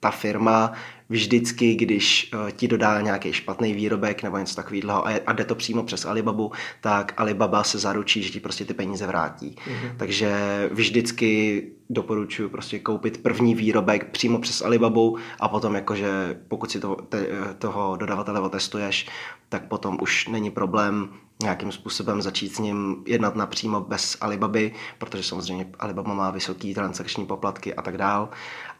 ta 0.00 0.10
firma 0.10 0.72
vždycky, 1.08 1.74
když 1.74 2.30
uh, 2.34 2.50
ti 2.50 2.68
dodá 2.68 3.00
nějaký 3.00 3.32
špatný 3.32 3.74
výrobek 3.74 4.22
nebo 4.22 4.38
něco 4.38 4.54
takového 4.54 5.06
a, 5.06 5.12
a 5.26 5.32
jde 5.32 5.44
to 5.44 5.54
přímo 5.54 5.82
přes 5.82 6.04
Alibabu, 6.04 6.52
tak 6.80 7.14
Alibaba 7.16 7.64
se 7.64 7.78
zaručí, 7.78 8.22
že 8.22 8.30
ti 8.30 8.40
prostě 8.40 8.64
ty 8.64 8.74
peníze 8.74 9.06
vrátí. 9.06 9.56
Mm-hmm. 9.66 9.96
Takže 9.96 10.34
vždycky 10.72 11.62
doporučuji 11.90 12.48
prostě 12.48 12.78
koupit 12.78 13.22
první 13.22 13.54
výrobek 13.54 14.10
přímo 14.10 14.38
přes 14.38 14.62
Alibabu 14.62 15.18
a 15.40 15.48
potom 15.48 15.74
jakože 15.74 16.40
pokud 16.48 16.70
si 16.70 16.80
to, 16.80 16.96
te, 17.08 17.26
toho 17.58 17.96
dodavatele 17.96 18.40
otestuješ, 18.40 19.06
tak 19.48 19.68
potom 19.68 19.98
už 20.00 20.28
není 20.28 20.50
problém 20.50 21.08
nějakým 21.42 21.72
způsobem 21.72 22.22
začít 22.22 22.54
s 22.54 22.58
ním 22.58 23.04
jednat 23.06 23.36
napřímo 23.36 23.80
bez 23.80 24.16
Alibaby, 24.20 24.72
protože 24.98 25.22
samozřejmě 25.22 25.66
Alibaba 25.78 26.14
má 26.14 26.30
vysoký 26.30 26.74
transakční 26.74 27.26
poplatky 27.26 27.74
a 27.74 27.82
tak 27.82 27.96
dál, 27.96 28.28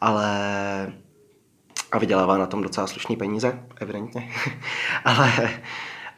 ale 0.00 0.93
a 1.95 1.99
vydělává 1.99 2.39
na 2.39 2.47
tom 2.47 2.63
docela 2.63 2.87
slušný 2.87 3.17
peníze, 3.17 3.63
evidentně. 3.81 4.31
ale 5.05 5.51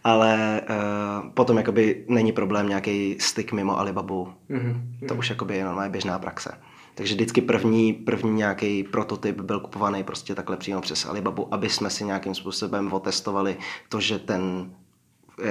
ale 0.04 0.60
uh, 0.70 1.30
potom 1.30 1.56
jakoby 1.56 2.04
není 2.08 2.32
problém 2.32 2.68
nějaký 2.68 3.16
styk 3.20 3.52
mimo 3.52 3.78
Alibabu. 3.78 4.32
Mm-hmm. 4.50 5.08
To 5.08 5.14
už 5.14 5.30
jakoby 5.30 5.56
je 5.56 5.64
normálně 5.64 5.90
běžná 5.90 6.18
praxe. 6.18 6.58
Takže 6.94 7.14
vždycky 7.14 7.40
první, 7.40 7.92
první 7.92 8.32
nějaký 8.32 8.82
prototyp 8.82 9.40
byl 9.40 9.60
kupovaný 9.60 10.04
prostě 10.04 10.34
takhle 10.34 10.56
přímo 10.56 10.80
přes 10.80 11.06
Alibabu, 11.06 11.54
aby 11.54 11.68
jsme 11.68 11.90
si 11.90 12.04
nějakým 12.04 12.34
způsobem 12.34 12.92
otestovali 12.92 13.56
to, 13.88 14.00
že 14.00 14.18
ten, 14.18 14.70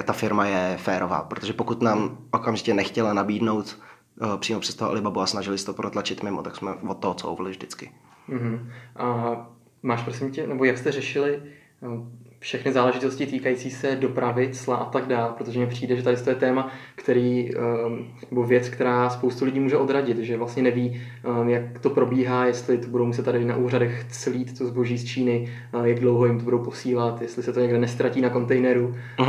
ta 0.03 0.13
firma 0.13 0.46
je 0.46 0.77
férová. 0.77 1.24
Protože 1.24 1.53
pokud 1.53 1.82
nám 1.82 2.17
okamžitě 2.32 2.74
nechtěla 2.74 3.13
nabídnout 3.13 3.79
uh, 4.22 4.38
přímo 4.38 4.60
přes 4.60 4.75
toho 4.75 4.91
Alibabu 4.91 5.22
a 5.22 5.27
snažili 5.27 5.58
se 5.58 5.65
to 5.65 5.74
protlačit 5.74 6.24
mimo, 6.24 6.41
tak 6.41 6.55
jsme 6.55 6.74
od 6.74 6.98
toho 6.98 7.13
couvli 7.13 7.51
vždycky. 7.51 7.91
Mm-hmm. 8.29 8.70
A 8.96 9.54
máš 9.86 10.04
prosím 10.04 10.32
tě, 10.32 10.48
nebo 10.48 10.65
jak 10.65 10.77
jste 10.77 10.92
řešili, 10.92 11.39
no, 11.82 12.08
všechny 12.39 12.72
záležitosti 12.72 13.25
týkající 13.25 13.72
se 13.72 13.96
dopravy, 13.96 14.50
cla 14.54 14.75
a 14.75 14.86
tak 14.86 15.08
dále, 15.08 15.34
protože 15.38 15.60
mně 15.60 15.68
přijde, 15.68 15.96
že 15.96 16.04
tady 16.04 16.18
to 16.18 16.30
je 16.30 16.36
téma, 16.36 16.72
který, 16.96 17.56
ehm, 17.56 18.08
nebo 18.32 18.44
věc, 18.44 18.70
která 18.70 19.10
spoustu 19.10 19.46
lidí 19.46 19.60
může 19.60 19.77
odradit, 19.77 20.18
že 20.18 20.38
vlastně 20.38 20.63
neví, 20.63 21.01
ehm, 21.24 21.50
jak 21.50 21.80
to 21.80 21.89
probíhá, 21.89 22.46
jestli 22.46 22.77
to 22.77 22.88
budou 22.88 23.06
muset 23.06 23.25
tady 23.25 23.46
na 23.46 23.56
úřadech 23.56 24.06
celít 24.10 24.58
to 24.58 24.65
zboží 24.65 24.98
z 24.98 25.06
Číny, 25.06 25.50
jak 25.84 26.00
dlouho 26.00 26.25
jim 26.25 26.38
to 26.38 26.44
budou 26.44 26.60
posílat, 26.60 27.22
jestli 27.22 27.44
se 27.44 27.54
to 27.54 27.60
někde 27.60 27.77
nestratí 27.77 28.22
na 28.22 28.30
kontejneru 28.30 28.96
a, 29.18 29.24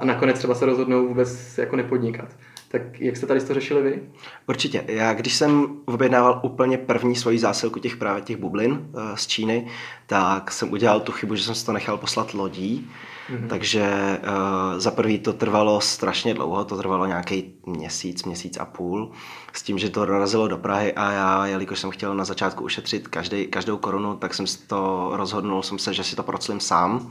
a 0.00 0.04
nakonec 0.04 0.38
třeba 0.38 0.54
se 0.54 0.66
rozhodnou 0.66 1.08
vůbec 1.08 1.58
jako 1.58 1.76
nepodnikat. 1.76 2.28
Tak 2.68 3.00
jak 3.00 3.16
jste 3.16 3.26
tady 3.26 3.40
to 3.40 3.54
řešili 3.54 3.82
vy? 3.82 4.02
Určitě. 4.46 4.84
Já 4.86 5.14
když 5.14 5.34
jsem 5.34 5.66
objednával 5.84 6.40
úplně 6.42 6.78
první 6.78 7.16
svoji 7.16 7.38
zásilku 7.38 7.78
těch 7.78 7.96
právě 7.96 8.22
těch 8.22 8.36
bublin 8.36 8.72
uh, 8.72 9.14
z 9.14 9.26
Číny, 9.26 9.66
tak 10.06 10.52
jsem 10.52 10.72
udělal 10.72 11.00
tu 11.00 11.12
chybu, 11.12 11.34
že 11.34 11.44
jsem 11.44 11.54
si 11.54 11.66
to 11.66 11.72
nechal 11.72 11.96
poslat 11.96 12.34
lodí. 12.34 12.90
Mm-hmm. 13.30 13.48
Takže 13.48 13.82
uh, 14.22 14.78
za 14.78 14.90
prvý 14.90 15.18
to 15.18 15.32
trvalo 15.32 15.80
strašně 15.80 16.34
dlouho, 16.34 16.64
to 16.64 16.76
trvalo 16.76 17.06
nějaký 17.06 17.54
měsíc, 17.66 18.24
měsíc 18.24 18.56
a 18.56 18.64
půl, 18.64 19.12
s 19.52 19.62
tím, 19.62 19.78
že 19.78 19.90
to 19.90 20.06
dorazilo 20.06 20.48
do 20.48 20.58
Prahy 20.58 20.92
a 20.92 21.10
já, 21.10 21.46
jelikož 21.46 21.80
jsem 21.80 21.90
chtěl 21.90 22.14
na 22.14 22.24
začátku 22.24 22.64
ušetřit 22.64 23.08
každý, 23.08 23.46
každou 23.46 23.76
korunu, 23.76 24.16
tak 24.16 24.34
jsem 24.34 24.46
to 24.66 25.10
rozhodnul 25.12 25.62
jsem 25.62 25.78
se, 25.78 25.94
že 25.94 26.04
si 26.04 26.16
to 26.16 26.22
proclím 26.22 26.60
sám 26.60 27.10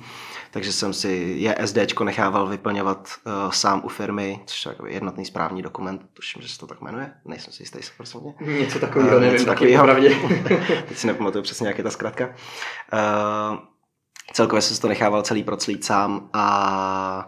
takže 0.51 0.73
jsem 0.73 0.93
si 0.93 1.35
je 1.37 1.55
SDčko 1.65 2.03
nechával 2.03 2.47
vyplňovat 2.47 3.09
uh, 3.25 3.51
sám 3.51 3.81
u 3.85 3.89
firmy, 3.89 4.39
což 4.45 4.65
je 4.65 4.75
jednotný 4.87 5.25
správní 5.25 5.61
dokument, 5.61 6.01
tuším, 6.13 6.41
že 6.41 6.49
se 6.49 6.59
to 6.59 6.67
tak 6.67 6.81
jmenuje, 6.81 7.11
nejsem 7.25 7.53
si 7.53 7.63
jistý, 7.63 7.79
prosím 7.97 8.21
mě. 8.21 8.59
Něco 8.59 8.79
takového, 8.79 9.15
uh, 9.15 9.21
nevím, 9.21 9.33
něco 9.33 9.45
takového. 9.45 9.87
Teď 10.87 10.97
si 10.97 11.07
nepamatuju 11.07 11.43
přesně, 11.43 11.67
jak 11.67 11.77
je 11.77 11.83
ta 11.83 11.91
zkratka. 11.91 12.25
Uh, 12.27 13.57
celkově 14.33 14.61
jsem 14.61 14.77
to 14.77 14.87
nechával 14.87 15.21
celý 15.21 15.43
proclít 15.43 15.85
sám 15.85 16.29
a 16.33 17.27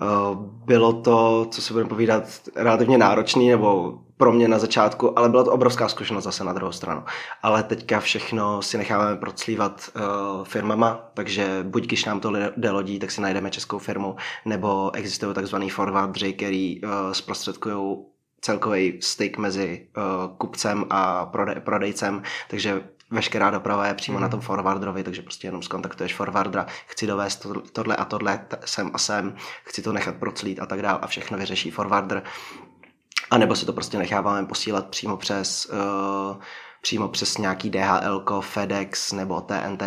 uh, 0.00 0.36
bylo 0.64 0.92
to, 0.92 1.46
co 1.50 1.62
se 1.62 1.72
budeme 1.72 1.88
povídat, 1.88 2.24
relativně 2.56 2.98
náročný, 2.98 3.48
nebo 3.48 3.98
pro 4.16 4.32
mě 4.32 4.48
na 4.48 4.58
začátku, 4.58 5.18
ale 5.18 5.28
byla 5.28 5.44
to 5.44 5.52
obrovská 5.52 5.88
zkušenost 5.88 6.24
zase 6.24 6.44
na 6.44 6.52
druhou 6.52 6.72
stranu. 6.72 7.04
Ale 7.42 7.62
teďka 7.62 8.00
všechno 8.00 8.62
si 8.62 8.78
necháváme 8.78 9.16
proclívat 9.16 9.90
uh, 9.96 10.44
firmama, 10.44 11.10
takže 11.14 11.58
buď 11.62 11.86
když 11.86 12.04
nám 12.04 12.20
to 12.20 12.32
jde 12.56 12.70
lodí, 12.70 12.98
tak 12.98 13.10
si 13.10 13.20
najdeme 13.20 13.50
českou 13.50 13.78
firmu, 13.78 14.16
nebo 14.44 14.90
existují 14.94 15.34
takzvaný 15.34 15.70
forwardři, 15.70 16.32
který 16.32 16.80
uh, 16.82 16.90
zprostředkují 17.12 17.96
celkový 18.40 18.98
styk 19.02 19.38
mezi 19.38 19.88
uh, 19.96 20.36
kupcem 20.36 20.84
a 20.90 21.30
prode- 21.32 21.60
prodejcem, 21.60 22.22
takže 22.50 22.82
veškerá 23.12 23.50
doprava 23.50 23.86
je 23.86 23.94
přímo 23.94 24.18
mm. 24.18 24.22
na 24.22 24.28
tom 24.28 24.40
forwarderovi, 24.40 25.04
takže 25.04 25.22
prostě 25.22 25.46
jenom 25.46 25.62
skontaktuješ 25.62 26.14
forwardera, 26.14 26.66
chci 26.86 27.06
dovést 27.06 27.42
to, 27.42 27.60
tohle 27.60 27.96
a 27.96 28.04
tohle 28.04 28.40
sem 28.64 28.90
a 28.94 28.98
sem, 28.98 29.34
chci 29.64 29.82
to 29.82 29.92
nechat 29.92 30.14
proclít 30.14 30.60
a 30.60 30.66
tak 30.66 30.82
dál 30.82 30.98
a 31.02 31.06
všechno 31.06 31.38
vyřeší 31.38 31.70
forwarder. 31.70 32.22
A 33.30 33.38
nebo 33.38 33.56
si 33.56 33.66
to 33.66 33.72
prostě 33.72 33.98
necháváme 33.98 34.46
posílat 34.46 34.86
přímo 34.86 35.16
přes 35.16 35.66
uh, 35.66 36.36
přímo 36.82 37.08
přes 37.08 37.38
nějaký 37.38 37.70
DHL, 37.70 38.24
FedEx 38.40 39.12
nebo 39.12 39.40
TNT, 39.40 39.82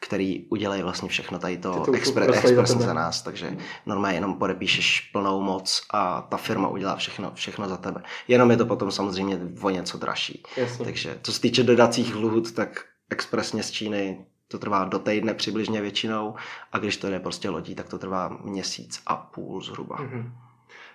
který 0.00 0.46
udělají 0.48 0.82
vlastně 0.82 1.08
všechno 1.08 1.38
tady 1.38 1.58
to, 1.58 1.80
to 1.84 1.92
expre- 1.92 2.32
expres 2.32 2.70
za 2.70 2.94
nás, 2.94 3.22
takže 3.22 3.56
normálně 3.86 4.16
jenom 4.16 4.34
podepíšeš 4.34 5.00
plnou 5.00 5.40
moc 5.40 5.82
a 5.90 6.22
ta 6.22 6.36
firma 6.36 6.68
udělá 6.68 6.96
všechno, 6.96 7.32
všechno 7.34 7.68
za 7.68 7.76
tebe. 7.76 8.02
Jenom 8.28 8.50
je 8.50 8.56
to 8.56 8.66
potom 8.66 8.90
samozřejmě 8.90 9.38
o 9.60 9.70
něco 9.70 9.98
dražší. 9.98 10.42
Jasně. 10.56 10.84
Takže 10.84 11.18
co 11.22 11.32
se 11.32 11.40
týče 11.40 11.62
dodacích 11.62 12.16
lhůt, 12.16 12.52
tak 12.52 12.84
expresně 13.10 13.62
z 13.62 13.70
Číny 13.70 14.26
to 14.48 14.58
trvá 14.58 14.84
do 14.84 14.98
týdne 14.98 15.34
přibližně 15.34 15.80
většinou 15.80 16.34
a 16.72 16.78
když 16.78 16.96
to 16.96 17.10
jde 17.10 17.20
prostě 17.20 17.50
lodí, 17.50 17.74
tak 17.74 17.88
to 17.88 17.98
trvá 17.98 18.38
měsíc 18.44 19.02
a 19.06 19.16
půl 19.16 19.60
zhruba. 19.60 19.96
Mm-hmm. 19.98 20.32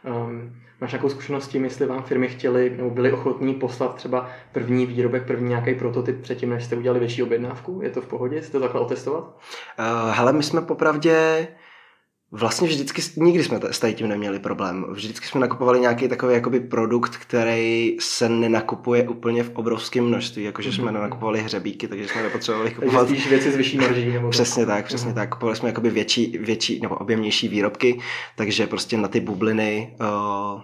Um, 0.08 0.56
máš 0.82 0.92
nějakou 0.92 1.10
zkušenost 1.10 1.44
s 1.44 1.48
tím, 1.48 1.64
jestli 1.64 1.86
vám 1.86 2.04
firmy 2.04 2.28
chtěli 2.28 2.74
nebo 2.78 2.90
byli 2.90 3.12
ochotní 3.12 3.54
poslat 3.54 3.96
třeba 3.96 4.30
první 4.52 4.86
výrobek, 4.86 5.28
první 5.28 5.50
nějaký 5.50 5.76
prototyp 5.76 6.22
předtím, 6.22 6.50
než 6.50 6.66
jste 6.66 6.76
udělali 6.76 7.00
větší 7.00 7.24
objednávku? 7.24 7.80
Je 7.84 7.90
to 7.90 8.02
v 8.02 8.08
pohodě? 8.08 8.42
Jste 8.42 8.52
to 8.52 8.60
takhle 8.60 8.82
otestovat? 8.82 9.24
Uh, 9.24 10.12
hele, 10.12 10.34
my 10.34 10.44
jsme 10.44 10.62
popravdě 10.62 11.48
Vlastně 12.32 12.68
vždycky, 12.68 13.02
nikdy 13.16 13.44
jsme 13.44 13.60
s 13.72 13.80
tady 13.80 13.94
tím 13.94 14.08
neměli 14.08 14.40
problém. 14.40 14.86
Vždycky 14.90 15.28
jsme 15.28 15.42
nakupovali 15.42 15.80
nějaký 15.80 16.08
takový 16.08 16.34
jakoby 16.34 16.60
produkt, 16.60 17.18
který 17.18 17.98
se 18.00 18.30
nenakupuje 18.30 19.10
úplně 19.10 19.44
v 19.44 19.52
obrovském 19.54 20.06
množství, 20.06 20.44
jakože 20.44 20.72
jsme 20.74 20.84
mm-hmm. 20.84 20.94
nenakupovali 20.94 21.42
hřebíky, 21.42 21.88
takže 21.88 22.08
jsme 22.08 22.24
nepotřebovali 22.24 22.72
kupovat. 22.72 23.08
Takže 23.08 23.30
věci 23.30 23.52
z 23.52 23.56
vyšší 23.56 23.78
marží. 23.78 24.14
Nebo 24.14 24.30
přesně 24.30 24.66
tak, 24.66 24.86
přesně 24.86 25.12
mm-hmm. 25.12 25.16
tak. 25.16 25.30
Kupovali 25.30 25.56
jsme 25.56 25.70
jakoby 25.70 25.90
větší, 25.90 26.38
větší 26.38 26.80
nebo 26.82 26.96
objemnější 26.96 27.48
výrobky, 27.48 28.00
takže 28.36 28.68
prostě 28.68 28.98
na 28.98 29.08
ty 29.08 29.20
bubliny 29.20 29.96
uh, 30.00 30.62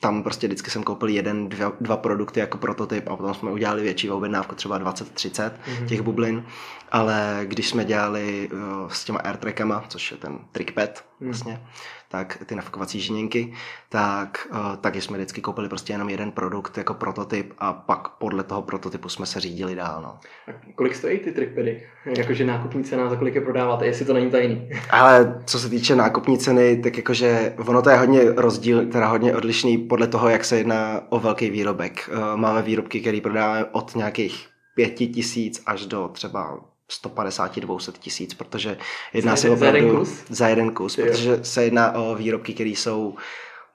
tam 0.00 0.22
prostě 0.22 0.46
vždycky 0.46 0.70
jsem 0.70 0.82
koupil 0.82 1.08
jeden, 1.08 1.48
dva, 1.48 1.72
dva 1.80 1.96
produkty 1.96 2.40
jako 2.40 2.58
prototyp 2.58 3.08
a 3.08 3.16
potom 3.16 3.34
jsme 3.34 3.50
udělali 3.50 3.82
větší 3.82 4.10
objednávku, 4.10 4.54
třeba 4.54 4.80
20-30 4.80 5.50
mm-hmm. 5.50 5.86
těch 5.86 6.02
bublin, 6.02 6.44
ale 6.92 7.40
když 7.44 7.68
jsme 7.68 7.84
dělali 7.84 8.48
uh, 8.52 8.88
s 8.88 9.04
těma 9.04 9.18
airtrackama, 9.18 9.84
což 9.88 10.10
je 10.10 10.16
ten 10.16 10.38
trickpad 10.52 11.04
mm. 11.20 11.28
vlastně, 11.28 11.60
tak 12.08 12.38
ty 12.46 12.54
nafukovací 12.54 13.00
žiněnky, 13.00 13.52
tak 13.88 14.48
uh, 14.50 14.76
taky 14.76 15.00
jsme 15.00 15.18
vždycky 15.18 15.40
koupili 15.40 15.68
prostě 15.68 15.92
jenom 15.92 16.10
jeden 16.10 16.32
produkt 16.32 16.78
jako 16.78 16.94
prototyp 16.94 17.52
a 17.58 17.72
pak 17.72 18.08
podle 18.08 18.42
toho 18.42 18.62
prototypu 18.62 19.08
jsme 19.08 19.26
se 19.26 19.40
řídili 19.40 19.74
dál. 19.74 20.02
No. 20.02 20.18
A 20.48 20.72
kolik 20.74 20.94
stojí 20.94 21.18
ty 21.18 21.32
trickpady? 21.32 21.82
Jakože 22.16 22.44
nákupní 22.44 22.84
cena, 22.84 23.08
za 23.08 23.16
kolik 23.16 23.34
je 23.34 23.40
prodáváte, 23.40 23.86
jestli 23.86 24.04
to 24.04 24.14
není 24.14 24.30
tajný? 24.30 24.70
Ale 24.90 25.42
co 25.46 25.58
se 25.58 25.68
týče 25.68 25.96
nákupní 25.96 26.38
ceny, 26.38 26.76
tak 26.76 26.96
jakože 26.96 27.54
ono 27.56 27.82
to 27.82 27.90
je 27.90 27.96
hodně 27.96 28.20
rozdíl, 28.36 28.86
teda 28.86 29.06
hodně 29.06 29.36
odlišný 29.36 29.78
podle 29.78 30.06
toho, 30.06 30.28
jak 30.28 30.44
se 30.44 30.56
jedná 30.56 31.00
o 31.08 31.20
velký 31.20 31.50
výrobek. 31.50 32.10
Uh, 32.12 32.36
máme 32.36 32.62
výrobky, 32.62 33.00
které 33.00 33.20
prodáváme 33.20 33.64
od 33.64 33.94
nějakých 33.94 34.48
pěti 34.74 35.06
tisíc 35.06 35.62
až 35.66 35.86
do 35.86 36.08
třeba 36.12 36.71
150-200 37.04 37.92
tisíc, 37.92 38.34
protože 38.34 38.78
jedná 39.12 39.32
za 39.32 39.36
se 39.36 39.50
opravdu 39.50 39.78
za 39.78 39.78
jeden 39.78 39.98
kus, 39.98 40.24
za 40.28 40.48
jeden 40.48 40.74
kus 40.74 40.96
protože 40.96 41.44
se 41.44 41.64
jedná 41.64 41.92
o 41.92 42.14
výrobky, 42.14 42.54
které 42.54 42.70
jsou 42.70 43.14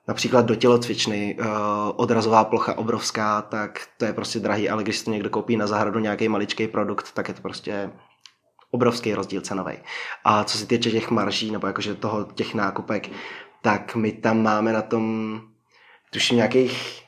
například 0.08 0.46
do 0.46 0.56
tělocvičny, 0.56 1.38
uh, 1.40 1.46
odrazová 1.96 2.44
plocha 2.44 2.78
obrovská, 2.78 3.42
tak 3.42 3.88
to 3.98 4.06
je 4.06 4.14
prostě 4.14 4.40
drahý, 4.40 4.70
ale 4.70 4.84
když 4.84 4.98
si 4.98 5.06
to 5.06 5.12
někdo 5.12 5.30
koupí 5.30 5.58
na 5.58 5.68
zahradu 5.68 6.00
nějaký 6.00 6.30
maličký 6.30 6.68
produkt, 6.68 7.12
tak 7.12 7.28
je 7.28 7.34
to 7.34 7.42
prostě 7.42 7.90
obrovský 8.72 9.14
rozdíl 9.14 9.42
cenový. 9.42 9.74
A 10.24 10.44
co 10.44 10.58
se 10.58 10.66
týče 10.66 10.92
těch 10.92 11.12
marží, 11.12 11.52
nebo 11.52 11.68
jakože 11.68 11.96
toho 11.96 12.24
těch 12.24 12.54
nákupek, 12.54 13.10
tak 13.62 13.96
my 13.96 14.12
tam 14.12 14.44
máme 14.44 14.74
na 14.74 14.82
tom 14.82 15.42
tuším 16.12 16.36
nějakých 16.36 17.07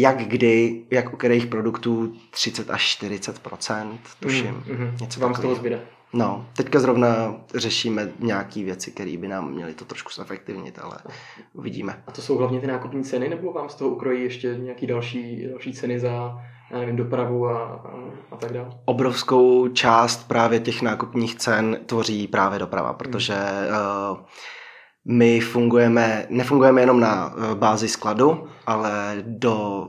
jak 0.00 0.16
kdy, 0.16 0.82
jak 0.90 1.14
u 1.14 1.16
kterých 1.16 1.46
produktů 1.46 2.12
30 2.30 2.70
až 2.70 2.98
40% 3.02 3.98
tuším. 4.20 4.64
Mm-hmm. 4.66 5.00
Něco 5.00 5.20
Vám 5.20 5.34
z 5.34 5.40
toho 5.40 5.54
zbyde. 5.54 5.80
No, 6.12 6.46
teďka 6.56 6.80
zrovna 6.80 7.36
řešíme 7.54 8.12
nějaké 8.18 8.64
věci, 8.64 8.90
které 8.90 9.16
by 9.16 9.28
nám 9.28 9.50
měly 9.50 9.74
to 9.74 9.84
trošku 9.84 10.10
zefektivnit, 10.12 10.78
ale 10.78 10.98
uvidíme. 11.52 12.02
A 12.06 12.12
to 12.12 12.22
jsou 12.22 12.36
hlavně 12.36 12.60
ty 12.60 12.66
nákupní 12.66 13.04
ceny, 13.04 13.28
nebo 13.28 13.52
vám 13.52 13.68
z 13.68 13.74
toho 13.74 13.90
ukrojí 13.90 14.22
ještě 14.22 14.56
nějaké 14.58 14.86
další, 14.86 15.46
další 15.50 15.72
ceny 15.72 16.00
za 16.00 16.38
já 16.70 16.78
nevím, 16.78 16.96
dopravu 16.96 17.48
a, 17.48 17.64
a, 17.64 17.92
a 18.30 18.36
tak 18.36 18.52
dále? 18.52 18.70
Obrovskou 18.84 19.68
část 19.68 20.28
právě 20.28 20.60
těch 20.60 20.82
nákupních 20.82 21.34
cen 21.34 21.78
tvoří 21.86 22.26
právě 22.26 22.58
doprava, 22.58 22.92
protože 22.92 23.34
mm. 23.34 24.12
uh, 24.12 24.18
my 25.08 25.40
fungujeme, 25.40 26.26
nefungujeme 26.28 26.80
jenom 26.80 27.00
na 27.00 27.32
eh, 27.32 27.54
bázi 27.54 27.88
skladu, 27.88 28.48
ale 28.66 29.16
do 29.26 29.88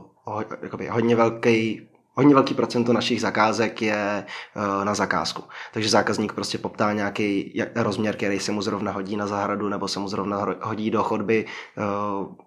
jakoby, 0.62 0.88
hodně 0.88 1.16
velký 1.16 1.86
hodně 2.14 2.34
velký 2.34 2.54
procento 2.54 2.92
našich 2.92 3.20
zakázek 3.20 3.82
je 3.82 4.24
uh, 4.56 4.84
na 4.84 4.94
zakázku. 4.94 5.42
Takže 5.72 5.88
zákazník 5.88 6.32
prostě 6.32 6.58
poptá 6.58 6.92
nějaký 6.92 7.62
rozměr, 7.76 8.16
který 8.16 8.38
se 8.38 8.52
mu 8.52 8.62
zrovna 8.62 8.92
hodí 8.92 9.16
na 9.16 9.26
zahradu 9.26 9.68
nebo 9.68 9.88
se 9.88 10.00
mu 10.00 10.08
zrovna 10.08 10.46
hodí 10.62 10.90
do 10.90 11.02
chodby 11.02 11.44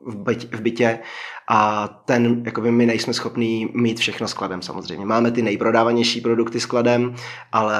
byt, 0.05 0.53
v 0.53 0.61
bytě 0.61 0.99
a 1.47 1.87
ten, 1.87 2.43
jakoby 2.45 2.71
my 2.71 2.85
nejsme 2.85 3.13
schopní 3.13 3.69
mít 3.73 3.99
všechno 3.99 4.27
skladem 4.27 4.61
samozřejmě. 4.61 5.05
Máme 5.05 5.31
ty 5.31 5.41
nejprodávanější 5.41 6.21
produkty 6.21 6.59
skladem, 6.59 7.15
ale 7.51 7.79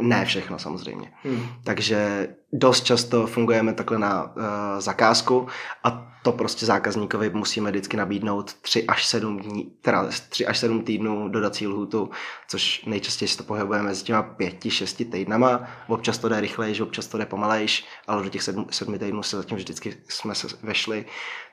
ne 0.00 0.24
všechno 0.24 0.58
samozřejmě. 0.58 1.12
Hmm. 1.22 1.46
Takže 1.64 2.28
dost 2.52 2.84
často 2.84 3.26
fungujeme 3.26 3.72
takhle 3.72 3.98
na 3.98 4.24
uh, 4.24 4.30
zakázku 4.78 5.46
a 5.84 6.10
to 6.24 6.32
prostě 6.32 6.66
zákazníkovi 6.66 7.30
musíme 7.30 7.70
vždycky 7.70 7.96
nabídnout 7.96 8.54
3 8.54 8.86
až 8.86 9.06
7 9.06 9.38
dní, 9.38 9.72
teda 9.82 10.08
3 10.28 10.46
až 10.46 10.58
7 10.58 10.82
týdnů 10.82 11.28
dodací 11.28 11.66
lhutu, 11.66 12.10
což 12.48 12.84
nejčastěji 12.84 13.28
se 13.28 13.38
to 13.38 13.44
pohybujeme 13.44 13.84
mezi 13.84 14.04
těma 14.04 14.34
5-6 14.38 15.10
týdnama. 15.10 15.68
Občas 15.88 16.18
to 16.18 16.28
jde 16.28 16.40
rychlejš, 16.40 16.80
občas 16.80 17.06
to 17.06 17.18
jde 17.18 17.26
pomalejš, 17.26 17.84
ale 18.06 18.22
do 18.22 18.28
těch 18.28 18.42
7, 18.42 18.66
7 18.70 18.98
týdnů 18.98 19.22
se 19.22 19.36
zatím 19.36 19.56
vždycky 19.56 19.96
jsme 20.08 20.34
se 20.34 20.46
vešli, 20.62 21.04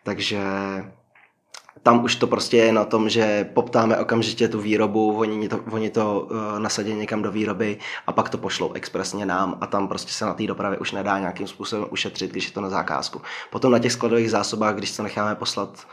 takže 0.03 0.39
tam 1.83 2.03
už 2.03 2.15
to 2.15 2.27
prostě 2.27 2.57
je 2.57 2.71
na 2.71 2.85
tom, 2.85 3.09
že 3.09 3.50
poptáme 3.53 3.97
okamžitě 3.97 4.47
tu 4.47 4.61
výrobu, 4.61 5.17
oni 5.17 5.50
to, 5.50 5.59
oni 5.71 5.89
to 5.89 6.19
uh, 6.31 6.59
nasadí 6.59 6.93
někam 6.93 7.21
do 7.21 7.31
výroby 7.31 7.77
a 8.07 8.11
pak 8.11 8.29
to 8.29 8.38
pošlou 8.38 8.73
expresně 8.73 9.25
nám 9.25 9.57
a 9.61 9.67
tam 9.67 9.88
prostě 9.88 10.11
se 10.11 10.25
na 10.25 10.33
té 10.33 10.47
dopravě 10.47 10.77
už 10.77 10.91
nedá 10.91 11.19
nějakým 11.19 11.47
způsobem 11.47 11.88
ušetřit, 11.91 12.31
když 12.31 12.45
je 12.45 12.51
to 12.51 12.61
na 12.61 12.69
zakázku. 12.69 13.21
Potom 13.50 13.71
na 13.71 13.79
těch 13.79 13.91
skladových 13.91 14.31
zásobách, 14.31 14.75
když 14.75 14.97
to 14.97 15.03
necháme 15.03 15.35
poslat 15.35 15.88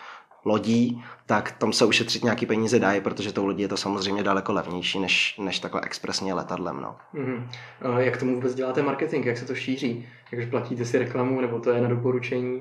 lodí, 0.45 1.05
tak 1.27 1.51
tam 1.51 1.73
se 1.73 1.85
ušetřit 1.85 2.25
nějaký 2.25 2.47
peníze 2.47 2.79
dají, 2.79 3.01
protože 3.01 3.33
tou 3.33 3.47
lodí 3.47 3.63
je 3.63 3.69
to 3.69 3.77
samozřejmě 3.77 4.23
daleko 4.23 4.53
levnější 4.53 4.99
než, 4.99 5.39
než 5.39 5.59
takhle 5.59 5.81
expresně 5.81 6.35
letadlem. 6.35 6.81
No. 6.81 6.97
Mm-hmm. 7.15 7.49
A 7.81 8.01
jak 8.01 8.17
tomu 8.17 8.35
vůbec 8.35 8.55
děláte 8.55 8.83
marketing, 8.83 9.27
jak 9.27 9.39
se 9.39 9.45
to 9.45 9.55
šíří? 9.55 10.09
Jakže 10.33 10.51
platíte 10.51 10.85
si 10.85 10.99
reklamu, 10.99 11.41
nebo 11.41 11.59
to 11.61 11.71
je 11.71 11.81
na 11.81 11.89
doporučení? 11.89 12.61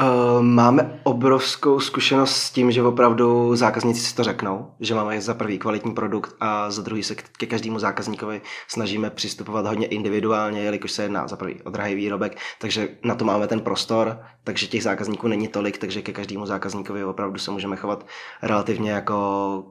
Uh, 0.00 0.42
máme 0.42 1.00
obrovskou 1.04 1.80
zkušenost 1.80 2.36
s 2.36 2.50
tím, 2.50 2.70
že 2.72 2.82
opravdu 2.82 3.56
zákazníci 3.56 4.00
si 4.00 4.14
to 4.14 4.24
řeknou, 4.24 4.74
že 4.80 4.94
máme 4.94 5.20
za 5.20 5.34
prvý 5.34 5.58
kvalitní 5.58 5.94
produkt 5.94 6.34
a 6.40 6.70
za 6.70 6.82
druhý 6.82 7.02
se 7.02 7.14
ke 7.14 7.46
každému 7.46 7.78
zákazníkovi 7.78 8.40
snažíme 8.68 9.10
přistupovat 9.10 9.66
hodně 9.66 9.86
individuálně, 9.86 10.62
jelikož 10.62 10.92
se 10.92 11.02
jedná 11.02 11.28
za 11.28 11.36
prvý 11.36 11.62
o 11.62 11.70
drahý 11.70 11.94
výrobek, 11.94 12.38
takže 12.58 12.88
na 13.04 13.14
to 13.14 13.24
máme 13.24 13.46
ten 13.46 13.60
prostor, 13.60 14.20
takže 14.44 14.66
těch 14.66 14.82
zákazníků 14.82 15.28
není 15.28 15.48
tolik, 15.48 15.78
takže 15.78 16.02
ke 16.02 16.12
každému 16.12 16.46
zákazníkovi 16.46 17.04
opravdu 17.04 17.38
se 17.38 17.50
můžeme 17.50 17.76
chovat 17.76 18.06
relativně 18.42 18.90
jako 18.90 19.64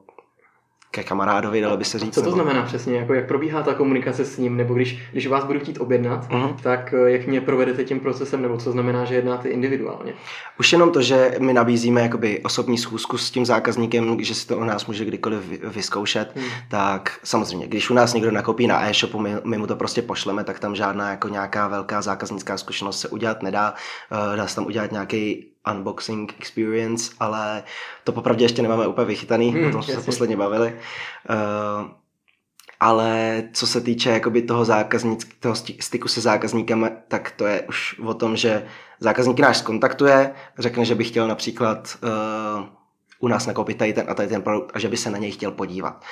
ke 0.92 1.02
kamarádovi, 1.02 1.60
dalo 1.60 1.76
by 1.76 1.84
se 1.84 1.98
říct. 1.98 2.14
Co 2.14 2.20
to 2.20 2.30
nebo... 2.30 2.42
znamená 2.42 2.62
přesně? 2.62 2.96
Jako 2.96 3.14
jak 3.14 3.26
probíhá 3.26 3.62
ta 3.62 3.74
komunikace 3.74 4.24
s 4.24 4.38
ním? 4.38 4.56
Nebo 4.56 4.74
když, 4.74 5.02
když 5.12 5.26
vás 5.26 5.44
budu 5.44 5.60
chtít 5.60 5.80
objednat, 5.80 6.30
uh-huh. 6.30 6.54
tak 6.62 6.94
eh, 7.06 7.10
jak 7.10 7.26
mě 7.26 7.40
provedete 7.40 7.84
tím 7.84 8.00
procesem? 8.00 8.42
Nebo 8.42 8.56
co 8.56 8.72
znamená, 8.72 9.04
že 9.04 9.14
jednáte 9.14 9.48
individuálně? 9.48 10.12
Už 10.58 10.72
jenom 10.72 10.90
to, 10.90 11.02
že 11.02 11.36
my 11.38 11.52
nabízíme 11.52 12.00
jakoby 12.00 12.40
osobní 12.40 12.78
schůzku 12.78 13.18
s 13.18 13.30
tím 13.30 13.46
zákazníkem, 13.46 14.24
že 14.24 14.34
si 14.34 14.46
to 14.46 14.58
u 14.58 14.64
nás 14.64 14.86
může 14.86 15.04
kdykoliv 15.04 15.40
vyzkoušet, 15.62 16.36
hmm. 16.36 16.44
tak 16.68 17.18
samozřejmě, 17.24 17.66
když 17.66 17.90
u 17.90 17.94
nás 17.94 18.14
někdo 18.14 18.30
nakoupí 18.30 18.66
na 18.66 18.88
e-shopu, 18.88 19.18
my, 19.18 19.34
my 19.44 19.58
mu 19.58 19.66
to 19.66 19.76
prostě 19.76 20.02
pošleme, 20.02 20.44
tak 20.44 20.58
tam 20.58 20.74
žádná 20.74 21.10
jako 21.10 21.28
nějaká 21.28 21.68
velká 21.68 22.02
zákaznická 22.02 22.58
zkušenost 22.58 23.00
se 23.00 23.08
udělat 23.08 23.42
nedá. 23.42 23.74
Uh, 24.30 24.36
dá 24.36 24.46
se 24.46 24.54
tam 24.54 24.66
udělat 24.66 24.92
nějaký 24.92 25.51
unboxing 25.70 26.34
experience, 26.38 27.12
ale 27.20 27.62
to 28.04 28.12
popravdě 28.12 28.44
ještě 28.44 28.62
nemáme 28.62 28.86
úplně 28.86 29.06
vychytaný, 29.06 29.50
hmm, 29.50 29.68
o 29.68 29.72
tom 29.72 29.82
jsme 29.82 29.94
se 29.94 30.00
posledně 30.00 30.36
bavili. 30.36 30.74
Uh, 31.30 31.90
ale 32.80 33.42
co 33.52 33.66
se 33.66 33.80
týče 33.80 34.10
jakoby 34.10 34.42
toho, 34.42 34.66
toho 35.40 35.54
styku 35.80 36.08
se 36.08 36.20
zákazníkem, 36.20 36.90
tak 37.08 37.30
to 37.30 37.46
je 37.46 37.60
už 37.60 37.98
o 37.98 38.14
tom, 38.14 38.36
že 38.36 38.66
zákazník 39.00 39.40
náš 39.40 39.58
skontaktuje, 39.58 40.34
řekne, 40.58 40.84
že 40.84 40.94
by 40.94 41.04
chtěl 41.04 41.28
například 41.28 41.98
uh, 42.02 42.66
u 43.22 43.28
nás 43.28 43.46
nakoupit 43.46 43.78
tady 43.78 43.92
ten 43.92 44.06
a 44.08 44.14
tady 44.14 44.28
ten 44.28 44.42
produkt 44.42 44.70
a 44.74 44.78
že 44.78 44.88
by 44.88 44.96
se 44.96 45.10
na 45.10 45.18
něj 45.18 45.30
chtěl 45.30 45.50
podívat. 45.50 46.04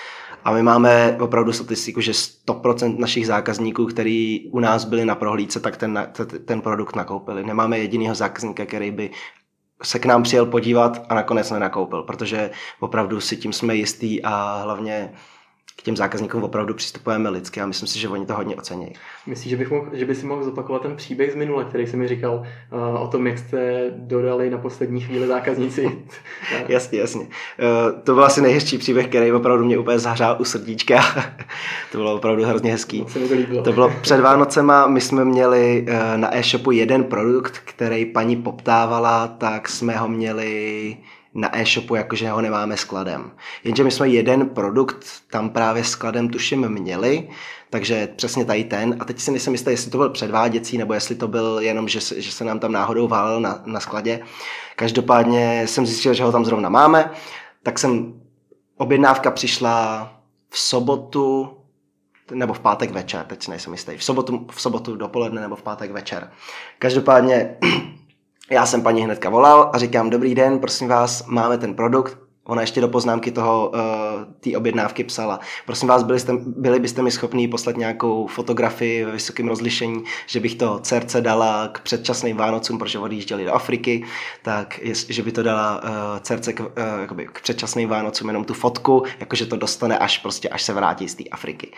A 0.45 0.53
my 0.53 0.63
máme 0.63 1.17
opravdu 1.21 1.53
statistiku, 1.53 2.01
že 2.01 2.13
100% 2.13 2.99
našich 2.99 3.27
zákazníků, 3.27 3.87
který 3.87 4.51
u 4.51 4.61
nás 4.61 4.85
byli 4.85 5.05
na 5.05 5.15
prohlídce, 5.15 5.61
tak 5.61 5.77
ten, 5.77 6.09
ten 6.45 6.61
produkt 6.61 6.97
nakoupili. 6.97 7.45
Nemáme 7.45 7.79
jediného 7.79 8.15
zákazníka, 8.15 8.67
který 8.67 8.91
by 8.91 9.11
se 9.83 9.99
k 9.99 10.07
nám 10.07 10.23
přijel 10.23 10.47
podívat 10.47 11.07
a 11.09 11.15
nakonec 11.15 11.51
nenakoupil, 11.51 12.03
protože 12.03 12.51
opravdu 12.81 13.21
si 13.21 13.37
tím 13.37 13.53
jsme 13.53 13.75
jistý 13.75 14.23
a 14.23 14.61
hlavně 14.63 15.13
k 15.81 15.83
těm 15.83 15.97
zákazníkům 15.97 16.45
opravdu 16.45 16.75
přistupujeme 16.75 17.29
lidsky 17.29 17.61
a 17.61 17.67
myslím 17.67 17.89
si, 17.89 17.99
že 17.99 18.09
oni 18.09 18.27
to 18.27 18.35
hodně 18.35 18.57
ocení. 18.57 18.93
Myslíš, 19.27 19.51
že, 19.51 19.57
bych 19.57 19.71
mohl, 19.71 19.87
že 19.93 20.05
by 20.05 20.15
si 20.15 20.27
mohl 20.27 20.45
zopakovat 20.45 20.83
ten 20.83 20.97
příběh 20.97 21.33
z 21.33 21.35
minule, 21.35 21.65
který 21.65 21.87
jsi 21.87 21.97
mi 21.97 22.09
říkal 22.09 22.43
uh, 22.73 23.03
o 23.03 23.09
tom, 23.09 23.27
jak 23.27 23.39
jste 23.39 23.91
dodali 23.97 24.51
na 24.51 24.59
poslední 24.59 25.01
chvíli 25.01 25.27
zákazníci? 25.27 25.99
jasně, 26.69 26.99
jasně. 26.99 27.21
Uh, 27.21 28.01
to 28.05 28.15
byl 28.15 28.25
asi 28.25 28.43
nejhezčí 28.43 28.79
příběh, 28.79 29.09
který 29.09 29.33
opravdu 29.33 29.65
mě 29.65 29.79
úplně 29.79 29.99
zahřál 29.99 30.37
u 30.41 30.45
srdíčka. 30.45 31.03
to 31.93 31.99
bylo 31.99 32.15
opravdu 32.15 32.45
hrozně 32.45 32.73
hezký. 32.73 33.07
To, 33.55 33.63
to 33.63 33.73
bylo 33.73 33.93
před 34.01 34.21
Vánocema, 34.21 34.87
my 34.87 35.01
jsme 35.01 35.25
měli 35.25 35.87
uh, 35.89 35.95
na 36.17 36.37
e-shopu 36.37 36.71
jeden 36.71 37.05
produkt, 37.05 37.59
který 37.65 38.05
paní 38.05 38.37
poptávala, 38.37 39.29
tak 39.29 39.69
jsme 39.69 39.97
ho 39.97 40.09
měli 40.09 40.97
na 41.35 41.59
e-shopu, 41.59 41.95
jakože 41.95 42.31
ho 42.31 42.41
nemáme 42.41 42.77
skladem. 42.77 43.33
Jenže 43.65 43.85
my 43.85 43.91
jsme 43.91 44.09
jeden 44.09 44.49
produkt 44.49 45.07
tam 45.31 45.51
právě 45.51 45.85
skladem 45.85 46.29
tuším 46.29 46.69
měli, 46.69 47.29
takže 47.71 48.09
přesně 48.17 48.45
tady 48.45 48.65
ten. 48.65 48.97
A 49.01 49.05
teď 49.05 49.21
si 49.21 49.31
nejsem 49.31 49.55
jistý, 49.55 49.71
jestli 49.71 49.91
to 49.91 49.99
byl 49.99 50.11
předváděcí, 50.11 50.79
nebo 50.79 50.95
jestli 50.95 51.15
to 51.15 51.29
byl 51.29 51.59
jenom, 51.61 51.89
že, 51.89 52.01
se, 52.01 52.21
že 52.21 52.33
se 52.33 52.45
nám 52.45 52.59
tam 52.59 52.73
náhodou 52.73 53.09
válel 53.09 53.41
na, 53.41 53.63
na 53.67 53.81
skladě. 53.81 54.21
Každopádně 54.77 55.67
jsem 55.67 55.87
zjistil, 55.87 56.15
že 56.15 56.25
ho 56.25 56.33
tam 56.33 56.45
zrovna 56.45 56.69
máme, 56.69 57.11
tak 57.63 57.79
jsem, 57.79 58.21
objednávka 58.77 59.31
přišla 59.31 60.13
v 60.49 60.59
sobotu, 60.59 61.57
nebo 62.35 62.55
v 62.55 62.61
pátek 62.61 62.91
večer, 62.91 63.27
teď 63.27 63.43
si 63.43 63.51
nejsem 63.51 63.73
jistý, 63.73 63.97
v 63.97 64.05
sobotu, 64.05 64.47
v 64.51 64.63
sobotu 64.63 64.97
dopoledne 64.97 65.41
nebo 65.41 65.57
v 65.57 65.63
pátek 65.63 65.91
večer. 65.91 66.31
Každopádně 66.79 67.57
já 68.51 68.67
jsem 68.67 68.83
paní 68.83 69.03
hnedka 69.03 69.31
volal 69.31 69.71
a 69.73 69.79
říkám, 69.79 70.11
dobrý 70.11 70.35
den, 70.35 70.59
prosím 70.59 70.89
vás, 70.89 71.27
máme 71.27 71.59
ten 71.59 71.75
produkt, 71.75 72.19
Ona 72.45 72.61
ještě 72.61 72.81
do 72.81 72.89
poznámky 72.89 73.31
toho, 73.31 73.71
uh, 73.75 73.81
té 74.41 74.57
objednávky 74.57 75.05
psala. 75.05 75.41
Prosím 75.67 75.89
vás, 75.89 76.03
byli, 76.03 76.21
jste, 76.21 76.33
byli 76.47 76.81
byste 76.81 77.03
mi 77.03 77.11
schopni 77.11 77.49
poslat 77.49 77.77
nějakou 77.77 78.27
fotografii 78.27 79.05
ve 79.05 79.13
vysokém 79.13 79.49
rozlišení, 79.49 80.05
že 80.27 80.41
bych 80.41 80.55
to 80.55 80.79
dcerce 80.79 81.21
dala 81.21 81.69
k 81.69 81.81
předčasným 81.81 82.37
Vánocům, 82.37 82.79
protože 82.79 82.99
odjížděli 82.99 83.45
do 83.45 83.55
Afriky, 83.55 84.05
tak 84.43 84.79
je, 84.83 84.95
že 84.95 85.23
by 85.23 85.33
to 85.33 85.43
dala 85.43 85.83
uh, 85.85 85.91
dcerce 86.21 86.53
k, 86.53 86.61
uh, 86.61 87.27
k 87.27 87.41
předčasným 87.41 87.89
Vánocům 87.89 88.29
jenom 88.29 88.45
tu 88.45 88.55
fotku, 88.55 89.03
jakože 89.21 89.47
to 89.47 89.57
dostane 89.57 89.99
až 89.99 90.19
prostě, 90.19 90.49
až 90.49 90.63
se 90.63 90.73
vrátí 90.73 91.09
z 91.09 91.15
té 91.15 91.25
Afriky. 91.25 91.73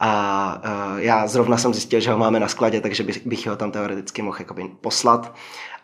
A 0.00 0.62
uh, 0.64 0.98
já 0.98 1.26
zrovna 1.26 1.56
jsem 1.56 1.74
zjistil, 1.74 2.00
že 2.00 2.12
ho 2.12 2.18
máme 2.18 2.40
na 2.40 2.48
skladě, 2.48 2.80
takže 2.80 3.02
bych, 3.02 3.26
bych 3.26 3.46
ho 3.46 3.56
tam 3.56 3.70
teoreticky 3.70 4.22
mohl 4.22 4.38
poslat 4.80 5.34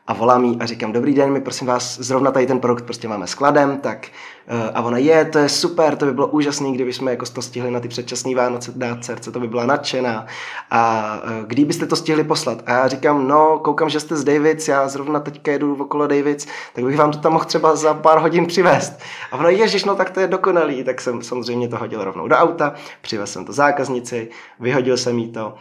a 0.07 0.13
volám 0.13 0.45
jí 0.45 0.57
a 0.61 0.67
říkám, 0.67 0.93
dobrý 0.93 1.15
den, 1.15 1.33
my 1.33 1.41
prosím 1.41 1.67
vás, 1.67 1.99
zrovna 1.99 2.31
tady 2.31 2.47
ten 2.47 2.59
produkt 2.59 2.85
prostě 2.85 3.09
máme 3.09 3.27
skladem, 3.27 3.79
tak 3.79 4.09
uh, 4.51 4.71
a 4.75 4.83
ona 4.83 4.99
je, 4.99 5.25
to 5.25 5.39
je 5.39 5.49
super, 5.49 5.97
to 5.97 6.07
by 6.07 6.13
bylo 6.13 6.27
úžasné, 6.27 6.73
kdyby 6.73 6.93
jsme 6.93 7.11
jako 7.11 7.27
to 7.27 7.43
stihli 7.43 7.71
na 7.71 7.81
ty 7.81 7.89
předčasné 7.89 8.35
Vánoce 8.35 8.73
dát 8.77 9.05
dcerce, 9.05 9.33
to 9.33 9.41
by 9.41 9.49
byla 9.49 9.67
nadšená. 9.67 10.27
A 10.71 11.13
uh, 11.25 11.47
kdy 11.47 11.65
byste 11.65 11.87
to 11.87 11.97
stihli 11.97 12.25
poslat? 12.25 12.63
A 12.67 12.73
já 12.73 12.89
říkám, 12.89 13.29
no, 13.29 13.59
koukám, 13.59 13.89
že 13.89 14.01
jste 14.01 14.17
z 14.17 14.25
Davids, 14.25 14.69
já 14.69 14.89
zrovna 14.89 15.21
teďka 15.21 15.53
jedu 15.53 15.77
okolo 15.83 16.07
Davids, 16.07 16.47
tak 16.73 16.85
bych 16.85 16.97
vám 16.97 17.13
to 17.13 17.19
tam 17.19 17.33
mohl 17.33 17.45
třeba 17.45 17.77
za 17.77 17.95
pár 17.95 18.19
hodin 18.19 18.47
přivést. 18.47 18.93
A 19.33 19.37
ona, 19.37 19.49
ježiš, 19.49 19.85
no 19.85 19.95
tak 19.95 20.11
to 20.11 20.21
je 20.21 20.27
dokonalý, 20.27 20.85
tak 20.85 21.01
jsem 21.01 21.23
samozřejmě 21.23 21.69
to 21.69 21.77
hodil 21.77 22.05
rovnou 22.05 22.29
do 22.29 22.37
auta, 22.37 22.75
přivez 23.01 23.33
jsem 23.33 23.45
to 23.45 23.53
zákaznici, 23.53 24.29
vyhodil 24.61 24.97
jsem 24.97 25.19
jí 25.19 25.33
to, 25.33 25.55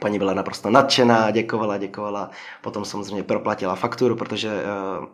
Paní 0.00 0.18
byla 0.18 0.34
naprosto 0.34 0.70
nadšená, 0.70 1.30
děkovala, 1.30 1.78
děkovala. 1.78 2.30
Potom 2.62 2.84
samozřejmě 2.84 3.22
proplatila 3.22 3.74
fakturu, 3.74 4.16
protože 4.16 4.50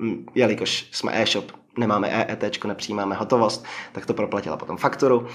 uh, 0.00 0.08
jelikož 0.34 0.88
jsme 0.92 1.22
e-shop, 1.22 1.52
nemáme 1.78 2.08
EET, 2.08 2.64
nepřijímáme 2.64 3.14
hotovost, 3.14 3.64
tak 3.92 4.06
to 4.06 4.14
proplatila 4.14 4.56
potom 4.56 4.76
fakturu. 4.76 5.26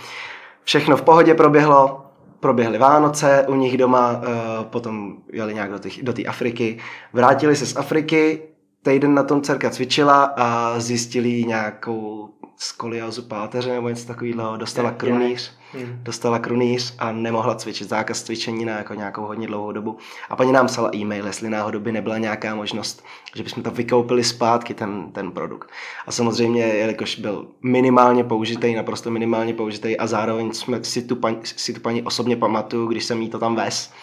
Všechno 0.63 0.97
v 0.97 1.01
pohodě 1.01 1.33
proběhlo, 1.33 2.03
proběhly 2.39 2.77
Vánoce 2.77 3.45
u 3.47 3.55
nich 3.55 3.77
doma, 3.77 4.11
uh, 4.11 4.65
potom 4.65 5.17
jeli 5.33 5.53
nějak 5.53 5.71
do 5.71 5.79
té 5.79 5.89
do 6.01 6.13
Afriky. 6.29 6.77
Vrátili 7.13 7.55
se 7.55 7.65
z 7.65 7.77
Afriky, 7.77 8.41
týden 8.81 9.13
na 9.13 9.23
tom 9.23 9.41
dcerka 9.41 9.69
cvičila 9.69 10.23
a 10.23 10.79
zjistili 10.79 11.43
nějakou 11.43 12.29
skoliozu 12.57 13.21
páteře 13.21 13.73
nebo 13.73 13.89
něco 13.89 14.07
takového, 14.07 14.57
dostala 14.57 14.91
krunýř, 14.91 15.56
hmm. 15.73 15.99
dostala 16.03 16.39
krunýř 16.39 16.95
a 16.99 17.11
nemohla 17.11 17.55
cvičit, 17.55 17.89
zákaz 17.89 18.23
cvičení 18.23 18.65
na 18.65 18.77
jako 18.77 18.93
nějakou 18.93 19.21
hodně 19.21 19.47
dlouhou 19.47 19.71
dobu. 19.71 19.97
A 20.29 20.35
paní 20.35 20.51
nám 20.51 20.67
psala 20.67 20.95
e-mail, 20.95 21.25
jestli 21.27 21.49
náhodou 21.49 21.79
by 21.79 21.91
nebyla 21.91 22.17
nějaká 22.17 22.55
možnost, 22.55 23.03
že 23.35 23.43
bychom 23.43 23.63
to 23.63 23.71
vykoupili 23.71 24.23
zpátky, 24.23 24.73
ten, 24.73 25.11
ten 25.11 25.31
produkt. 25.31 25.69
A 26.07 26.11
samozřejmě, 26.11 26.61
jelikož 26.61 27.19
byl 27.19 27.47
minimálně 27.61 28.23
použitý, 28.23 28.75
naprosto 28.75 29.11
minimálně 29.11 29.53
použitý 29.53 29.97
a 29.97 30.07
zároveň 30.07 30.53
jsme 30.53 30.83
si 30.83 31.01
tu, 31.01 31.15
paní, 31.15 31.37
si 31.43 31.73
tu 31.73 31.79
paní 31.79 32.03
osobně 32.03 32.35
pamatuju, 32.35 32.87
když 32.87 33.05
jsem 33.05 33.21
jí 33.21 33.29
to 33.29 33.39
tam 33.39 33.55
ves, 33.55 33.93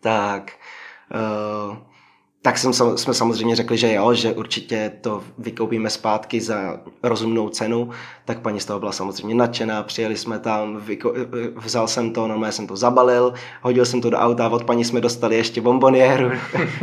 tak 0.00 0.52
uh, 1.70 1.89
tak 2.42 2.58
jsem, 2.58 2.72
jsme 2.72 3.14
samozřejmě 3.14 3.56
řekli, 3.56 3.78
že 3.78 3.94
jo, 3.94 4.14
že 4.14 4.32
určitě 4.32 4.92
to 5.00 5.22
vykoupíme 5.38 5.90
zpátky 5.90 6.40
za 6.40 6.80
rozumnou 7.02 7.48
cenu, 7.48 7.90
tak 8.24 8.40
paní 8.40 8.60
z 8.60 8.64
toho 8.64 8.78
byla 8.78 8.92
samozřejmě 8.92 9.34
nadšená, 9.34 9.82
přijeli 9.82 10.16
jsme 10.16 10.38
tam, 10.38 10.76
vyko, 10.76 11.14
vzal 11.56 11.88
jsem 11.88 12.12
to, 12.12 12.28
normálně 12.28 12.52
jsem 12.52 12.66
to 12.66 12.76
zabalil, 12.76 13.34
hodil 13.62 13.84
jsem 13.84 14.00
to 14.00 14.10
do 14.10 14.16
auta, 14.16 14.48
od 14.48 14.64
paní 14.64 14.84
jsme 14.84 15.00
dostali 15.00 15.36
ještě 15.36 15.60
bomboniéru, 15.60 16.30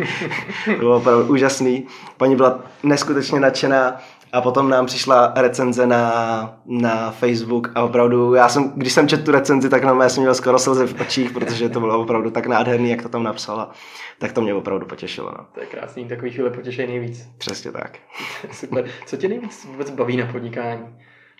to 0.65 0.72
bylo 0.78 0.98
opravdu 0.98 1.26
úžasný. 1.34 1.86
Paní 2.17 2.36
byla 2.36 2.60
neskutečně 2.84 3.39
nadšená, 3.39 4.02
A 4.38 4.41
potom 4.41 4.69
nám 4.69 4.86
přišla 4.86 5.34
recenze 5.36 5.88
na, 5.88 6.62
na 6.65 7.12
Facebook 7.12 7.71
a 7.76 7.84
opravdu, 7.84 8.34
já 8.34 8.50
jsem, 8.50 8.71
když 8.76 8.93
jsem 8.93 9.08
četl 9.08 9.23
tu 9.23 9.32
recenzi, 9.32 9.69
tak 9.69 9.84
na 9.84 10.10
jsem 10.10 10.23
měl 10.23 10.36
skoro 10.36 10.60
slzy 10.60 10.88
v 10.88 11.02
očích, 11.02 11.32
protože 11.32 11.69
to 11.69 11.80
bylo 11.80 12.00
opravdu 12.00 12.30
tak 12.32 12.47
nádherný, 12.47 12.89
jak 12.89 13.02
to 13.02 13.10
tam 13.10 13.23
napsala. 13.23 13.71
Tak 14.19 14.32
to 14.32 14.41
mě 14.41 14.54
opravdu 14.54 14.86
potěšilo. 14.86 15.32
No. 15.38 15.45
To 15.54 15.60
je 15.60 15.65
krásný, 15.65 16.08
takový 16.08 16.32
chvíle 16.32 16.50
potěšení 16.50 16.88
nejvíc. 16.88 17.30
Přesně 17.38 17.71
tak. 17.71 17.97
Super. 18.52 18.86
Co 19.06 19.17
tě 19.17 19.28
nejvíc 19.28 19.65
vůbec 19.65 19.89
baví 19.89 20.17
na 20.17 20.26
podnikání? 20.26 20.86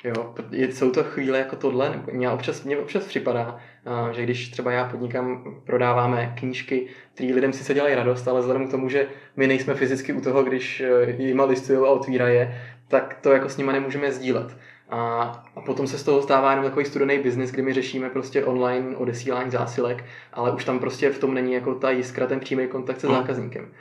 Jo, 0.04 0.34
jsou 0.52 0.92
to 0.92 1.04
chvíle 1.04 1.38
jako 1.40 1.56
tohle, 1.56 1.90
nebo 1.90 2.12
mě 2.12 2.30
občas, 2.30 2.64
mě 2.64 2.78
občas 2.78 3.04
připadá, 3.04 3.58
že 4.12 4.24
když 4.24 4.50
třeba 4.50 4.72
já 4.72 4.86
podnikám, 4.90 5.56
prodáváme 5.66 6.34
knížky, 6.38 6.88
které 7.14 7.34
lidem 7.34 7.54
sice 7.54 7.74
dělají 7.74 7.96
radost, 7.96 8.28
ale 8.28 8.40
vzhledem 8.40 8.68
k 8.68 8.72
tomu, 8.72 8.90
že 8.90 9.08
my 9.36 9.48
nejsme 9.48 9.74
fyzicky 9.74 10.14
u 10.14 10.22
toho, 10.22 10.44
když 10.44 10.82
e, 10.82 11.16
jima 11.18 11.46
listují 11.46 11.80
a 11.80 11.90
otvírají 11.90 12.36
je, 12.36 12.62
tak 12.88 13.18
to 13.22 13.32
jako 13.32 13.50
s 13.50 13.58
nima 13.58 13.72
nemůžeme 13.72 14.12
sdílet. 14.12 14.58
A, 14.90 15.22
a 15.56 15.62
potom 15.62 15.88
se 15.88 15.98
z 15.98 16.04
toho 16.04 16.22
stává 16.22 16.50
jenom 16.50 16.66
takový 16.66 16.86
studený 16.86 17.20
biznis, 17.20 17.52
kdy 17.52 17.62
my 17.62 17.74
řešíme 17.74 18.10
prostě 18.10 18.46
online 18.46 18.98
odesílání 18.98 19.52
zásilek, 19.52 20.06
ale 20.34 20.52
už 20.52 20.66
tam 20.66 20.80
prostě 20.80 21.10
v 21.10 21.20
tom 21.20 21.34
není 21.34 21.54
jako 21.54 21.76
ta 21.76 21.92
jiskra, 21.92 22.28
ten 22.28 22.40
přímý 22.40 22.68
kontakt 22.68 23.00
se 23.00 23.08
zákazníkem. 23.08 23.72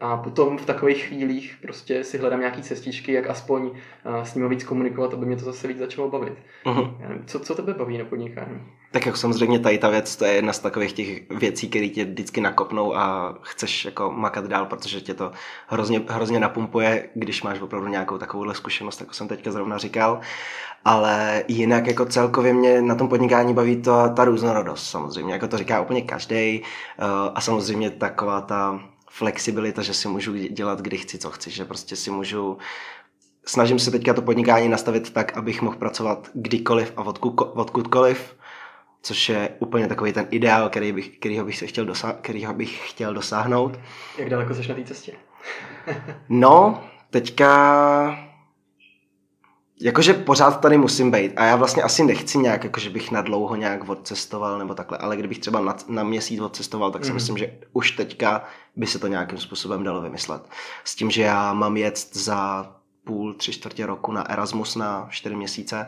A 0.00 0.16
potom 0.16 0.58
v 0.58 0.66
takových 0.66 1.04
chvílích 1.04 1.56
prostě 1.62 2.04
si 2.04 2.18
hledám 2.18 2.40
nějaký 2.40 2.62
cestičky, 2.62 3.12
jak 3.12 3.26
aspoň 3.26 3.70
s 4.22 4.34
ním 4.34 4.48
víc 4.48 4.64
komunikovat, 4.64 5.14
aby 5.14 5.26
mě 5.26 5.36
to 5.36 5.44
zase 5.44 5.68
víc 5.68 5.78
začalo 5.78 6.10
bavit. 6.10 6.32
Uh-huh. 6.64 6.94
Co, 7.26 7.40
co 7.40 7.54
tebe 7.54 7.74
baví 7.74 7.98
na 7.98 8.04
podnikání? 8.04 8.60
Tak 8.90 9.06
jako 9.06 9.18
samozřejmě 9.18 9.58
tady 9.58 9.78
ta 9.78 9.88
věc, 9.88 10.16
to 10.16 10.24
je 10.24 10.32
jedna 10.32 10.52
z 10.52 10.58
takových 10.58 10.92
těch 10.92 11.30
věcí, 11.30 11.68
které 11.68 11.88
tě 11.88 12.04
vždycky 12.04 12.40
nakopnou 12.40 12.96
a 12.96 13.34
chceš 13.42 13.84
jako 13.84 14.10
makat 14.10 14.44
dál, 14.44 14.66
protože 14.66 15.00
tě 15.00 15.14
to 15.14 15.32
hrozně, 15.66 16.02
hrozně 16.08 16.40
napumpuje, 16.40 17.08
když 17.14 17.42
máš 17.42 17.60
opravdu 17.60 17.88
nějakou 17.88 18.18
takovouhle 18.18 18.54
zkušenost, 18.54 19.00
jako 19.00 19.12
jsem 19.12 19.28
teďka 19.28 19.50
zrovna 19.50 19.78
říkal. 19.78 20.20
Ale 20.84 21.44
jinak 21.48 21.86
jako 21.86 22.06
celkově 22.06 22.52
mě 22.52 22.82
na 22.82 22.94
tom 22.94 23.08
podnikání 23.08 23.54
baví 23.54 23.82
to 23.82 24.08
ta 24.16 24.24
různorodost 24.24 24.90
samozřejmě, 24.90 25.32
jako 25.32 25.48
to 25.48 25.58
říká 25.58 25.80
úplně 25.80 26.02
každý 26.02 26.34
eh, 26.34 26.62
a 27.34 27.40
samozřejmě 27.40 27.90
taková 27.90 28.40
ta 28.40 28.80
flexibilita, 29.16 29.82
že 29.82 29.94
si 29.94 30.08
můžu 30.08 30.34
dělat, 30.34 30.80
kdy 30.80 30.98
chci, 30.98 31.18
co 31.18 31.30
chci, 31.30 31.50
že 31.50 31.64
prostě 31.64 31.96
si 31.96 32.10
můžu 32.10 32.58
snažím 33.46 33.78
se 33.78 33.90
teďka 33.90 34.14
to 34.14 34.22
podnikání 34.22 34.68
nastavit 34.68 35.12
tak, 35.12 35.36
abych 35.36 35.62
mohl 35.62 35.76
pracovat 35.76 36.30
kdykoliv 36.34 36.92
a 36.96 37.02
odkud, 37.02 37.34
odkudkoliv, 37.38 38.36
což 39.02 39.28
je 39.28 39.48
úplně 39.58 39.86
takový 39.88 40.12
ten 40.12 40.26
ideál, 40.30 40.68
který 40.68 40.92
bych, 40.92 41.08
kterýho, 41.08 41.44
bych 41.44 41.56
se 41.58 41.66
chtěl 41.66 41.84
dosa- 41.84 42.16
kterýho 42.20 42.54
bych 42.54 42.90
chtěl 42.90 43.14
dosáhnout. 43.14 43.78
Jak 44.18 44.30
daleko 44.30 44.54
jsi 44.54 44.68
na 44.68 44.74
té 44.74 44.84
cestě? 44.84 45.12
no, 46.28 46.84
teďka 47.10 48.18
jakože 49.80 50.14
pořád 50.14 50.60
tady 50.60 50.78
musím 50.78 51.10
být 51.10 51.32
a 51.36 51.44
já 51.44 51.56
vlastně 51.56 51.82
asi 51.82 52.04
nechci 52.04 52.38
nějak, 52.38 52.64
jakože 52.64 52.90
bych 52.90 53.10
na 53.10 53.22
dlouho 53.22 53.56
nějak 53.56 53.88
odcestoval 53.88 54.58
nebo 54.58 54.74
takhle, 54.74 54.98
ale 54.98 55.16
kdybych 55.16 55.38
třeba 55.38 55.60
na, 55.60 55.76
na 55.88 56.02
měsíc 56.02 56.40
odcestoval, 56.40 56.90
tak 56.90 57.04
si 57.04 57.10
mm. 57.10 57.14
myslím, 57.14 57.38
že 57.38 57.58
už 57.72 57.90
teďka 57.90 58.44
by 58.76 58.86
se 58.86 58.98
to 58.98 59.06
nějakým 59.06 59.38
způsobem 59.38 59.84
dalo 59.84 60.00
vymyslet. 60.00 60.42
S 60.84 60.94
tím, 60.94 61.10
že 61.10 61.22
já 61.22 61.52
mám 61.52 61.76
jet 61.76 62.08
za 62.12 62.72
půl, 63.04 63.34
tři 63.34 63.52
čtvrtě 63.52 63.86
roku 63.86 64.12
na 64.12 64.30
Erasmus 64.30 64.76
na 64.76 65.06
čtyři 65.10 65.34
měsíce, 65.34 65.86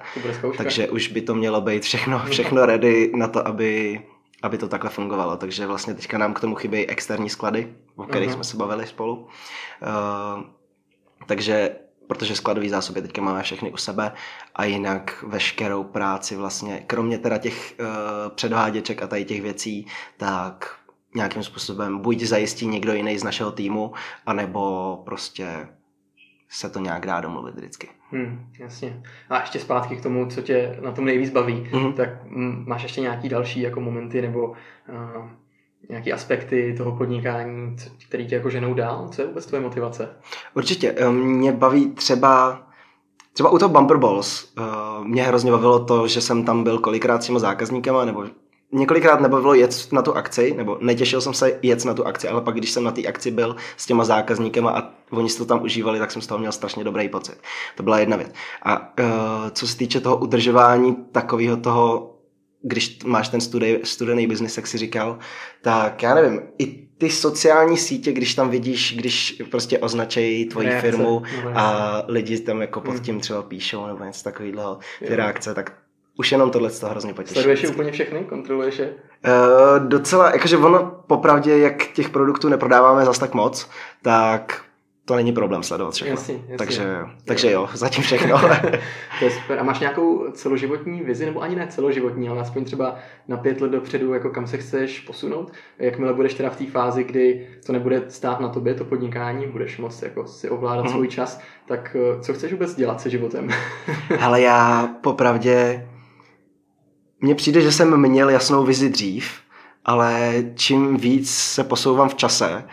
takže 0.57 0.88
už 0.88 1.09
by 1.09 1.20
to 1.20 1.35
mělo 1.35 1.61
být 1.61 1.83
všechno, 1.83 2.22
všechno 2.31 2.66
ready 2.66 3.12
na 3.14 3.29
to, 3.29 3.48
aby, 3.48 4.01
aby 4.42 4.59
to 4.59 4.68
takhle 4.68 4.90
fungovalo. 4.90 5.37
Takže 5.37 5.66
vlastně 5.66 5.94
teďka 5.94 6.18
nám 6.18 6.35
k 6.35 6.40
tomu 6.40 6.55
chybějí 6.55 6.87
externí 6.87 7.31
sklady, 7.31 7.74
o 7.96 8.05
kterých 8.05 8.29
uh-huh. 8.29 8.35
jsme 8.35 8.44
se 8.44 8.57
bavili 8.57 8.87
spolu. 8.87 9.14
Uh, 9.16 10.42
takže 11.27 11.70
protože 12.09 12.37
skladové 12.37 12.68
zásoby 12.68 13.03
teďka 13.03 13.23
máme 13.23 13.42
všechny 13.42 13.73
u 13.73 13.77
sebe 13.77 14.12
a 14.55 14.64
jinak 14.64 15.25
veškerou 15.27 15.85
práci 15.85 16.37
vlastně, 16.37 16.85
kromě 16.87 17.18
teda 17.18 17.38
těch 17.38 17.75
uh, 17.81 17.87
předváděček 18.35 19.03
a 19.03 19.07
tady 19.07 19.25
těch 19.25 19.42
věcí, 19.42 19.87
tak 20.16 20.75
nějakým 21.14 21.42
způsobem 21.42 21.99
buď 21.99 22.21
zajistí 22.21 22.66
někdo 22.66 22.92
jiný 22.92 23.18
z 23.18 23.25
našeho 23.25 23.53
týmu, 23.53 23.92
anebo 24.27 24.97
prostě 25.05 25.68
se 26.49 26.71
to 26.71 26.79
nějak 26.79 27.07
dá 27.07 27.21
domluvit 27.21 27.55
vždycky. 27.55 27.88
Hmm, 28.11 28.51
jasně. 28.59 29.03
A 29.31 29.40
ještě 29.40 29.59
zpátky 29.59 29.97
k 29.97 30.03
tomu, 30.03 30.27
co 30.27 30.42
tě 30.42 30.79
na 30.83 30.92
tom 30.92 31.05
nejvíc 31.05 31.31
baví, 31.31 31.68
mm-hmm. 31.71 31.92
tak 31.92 32.09
m, 32.25 32.64
máš 32.66 32.83
ještě 32.83 33.01
nějaký 33.01 33.29
další 33.29 33.61
jako 33.61 33.81
momenty 33.81 34.23
nebo 34.23 34.49
uh, 34.49 35.29
nějaké 35.88 36.12
aspekty 36.12 36.75
toho 36.77 36.97
podnikání, 36.97 37.77
který 38.09 38.27
tě 38.27 38.35
jako 38.35 38.51
ženou 38.51 38.75
dál? 38.75 39.09
Co 39.12 39.23
je 39.23 39.29
vůbec 39.29 39.47
tvoje 39.47 39.62
motivace? 39.62 40.09
Určitě. 40.55 40.95
Eh, 40.97 41.11
mě 41.11 41.53
baví 41.53 41.91
třeba 41.91 42.62
Třeba 43.38 43.51
u 43.51 43.59
toho 43.59 43.69
Bumper 43.69 43.97
Balls 43.97 44.49
uh, 44.59 45.05
mě 45.05 45.23
hrozně 45.23 45.51
bavilo 45.51 45.85
to, 45.85 46.09
že 46.09 46.21
jsem 46.21 46.45
tam 46.45 46.64
byl 46.64 46.79
kolikrát 46.79 47.23
s 47.23 47.27
těma 47.27 47.38
zákazníkama, 47.38 48.05
nebo 48.05 48.25
několikrát 48.73 49.21
nebavilo 49.21 49.55
jet 49.55 49.88
na 49.93 50.03
tu 50.03 50.17
akci, 50.17 50.55
nebo 50.57 50.79
netěšil 50.81 51.21
jsem 51.21 51.35
se 51.35 51.59
jet 51.62 51.85
na 51.85 51.95
tu 51.95 52.07
akci, 52.07 52.29
ale 52.29 52.41
pak 52.41 52.55
když 52.55 52.71
jsem 52.71 52.85
na 52.85 52.91
té 52.91 53.03
akci 53.07 53.31
byl 53.31 53.57
s 53.77 53.87
těma 53.87 54.05
zákazníkama 54.05 54.71
a 54.71 54.83
oni 55.11 55.29
si 55.29 55.38
to 55.38 55.45
tam 55.45 55.62
užívali, 55.62 55.99
tak 55.99 56.11
jsem 56.11 56.23
z 56.23 56.27
toho 56.27 56.38
měl 56.38 56.53
strašně 56.53 56.85
dobrý 56.85 57.09
pocit. 57.09 57.41
To 57.77 57.83
byla 57.83 57.99
jedna 57.99 58.17
věc. 58.17 58.33
A 58.62 58.79
uh, 58.81 59.07
co 59.53 59.69
se 59.69 59.77
týče 59.77 60.01
toho 60.01 60.17
udržování 60.17 60.97
takového 61.12 61.57
toho 61.57 62.14
když 62.62 62.99
máš 63.05 63.29
ten 63.29 63.40
studej, 63.40 63.81
studený 63.85 64.27
biznis, 64.27 64.57
jak 64.57 64.66
si 64.66 64.79
říkal, 64.79 65.18
tak 65.62 66.03
já 66.03 66.14
nevím, 66.14 66.40
i 66.59 66.88
ty 66.99 67.11
sociální 67.11 67.77
sítě, 67.77 68.12
když 68.12 68.35
tam 68.35 68.51
vidíš, 68.51 68.97
když 68.97 69.42
prostě 69.51 69.79
označejí 69.79 70.49
tvoji 70.49 70.68
reakce, 70.68 70.90
firmu 70.90 71.23
a 71.55 72.03
lidi 72.09 72.40
tam 72.40 72.61
jako 72.61 72.81
pod 72.81 72.94
hmm. 72.94 73.01
tím 73.01 73.21
třeba 73.21 73.42
píšou 73.42 73.87
nebo 73.87 74.05
něco 74.05 74.25
takového, 74.25 74.79
ty 74.99 75.11
jo. 75.11 75.16
reakce, 75.16 75.55
tak 75.55 75.73
už 76.18 76.33
jenom 76.33 76.51
tohle 76.51 76.71
to 76.71 76.87
hrozně 76.87 77.14
potěší. 77.14 77.35
Sleduješ 77.35 77.62
je 77.62 77.68
úplně 77.68 77.92
všechny? 77.92 78.25
Kontroluješ 78.25 78.79
je? 78.79 78.94
Uh, 79.27 79.88
docela, 79.88 80.31
jakože 80.31 80.57
ono 80.57 81.03
popravdě, 81.07 81.59
jak 81.59 81.87
těch 81.87 82.09
produktů 82.09 82.49
neprodáváme 82.49 83.05
zas 83.05 83.18
tak 83.18 83.35
moc, 83.35 83.68
tak 84.03 84.62
to 85.09 85.16
není 85.16 85.33
problém 85.33 85.62
sledovat 85.62 85.94
všechno. 85.94 86.12
Jasně, 86.12 86.35
jasně. 86.35 86.57
Takže, 86.57 86.99
takže 87.25 87.51
jo, 87.51 87.68
zatím 87.75 88.05
všechno. 88.05 88.40
to 89.18 89.25
je 89.25 89.31
super. 89.31 89.59
A 89.59 89.62
máš 89.62 89.81
nějakou 89.81 90.31
celoživotní 90.33 91.03
vizi, 91.03 91.27
nebo 91.27 91.40
ani 91.40 91.57
ne 91.57 91.66
celoživotní, 91.66 92.29
ale 92.29 92.40
aspoň 92.40 92.64
třeba 92.64 92.97
na 93.29 93.37
pět 93.37 93.61
let 93.61 93.71
dopředu, 93.71 94.12
jako 94.12 94.31
kam 94.31 94.47
se 94.47 94.59
chceš 94.59 95.01
posunout? 95.01 95.53
Jakmile 95.79 96.14
budeš 96.14 96.35
teda 96.35 96.51
v 96.51 96.57
té 96.57 96.66
fázi, 96.66 97.05
kdy 97.05 97.47
to 97.66 97.73
nebude 97.73 98.03
stát 98.09 98.40
na 98.40 98.49
tobě, 98.49 98.75
to 98.75 98.85
podnikání, 98.85 99.47
budeš 99.47 99.79
moct 99.79 100.03
jako 100.03 100.27
si 100.27 100.51
ovládat 100.51 100.85
mm. 100.85 100.92
svůj 100.92 101.09
čas, 101.09 101.40
tak 101.66 101.97
eh, 101.99 102.21
co 102.23 102.35
chceš 102.35 102.53
vůbec 102.53 102.75
dělat 102.75 103.01
se 103.01 103.11
životem? 103.11 103.49
Ale 104.21 104.40
já 104.40 104.88
popravdě, 105.01 105.88
mně 107.21 107.35
přijde, 107.35 107.61
že 107.61 107.73
jsem 107.73 108.01
měl 108.01 108.31
jasnou 108.31 108.64
vizi 108.64 108.88
dřív, 108.88 109.40
ale 109.85 110.35
čím 110.55 110.97
víc 110.97 111.31
se 111.31 111.64
posouvám 111.64 112.09
v 112.09 112.14
čase, 112.14 112.64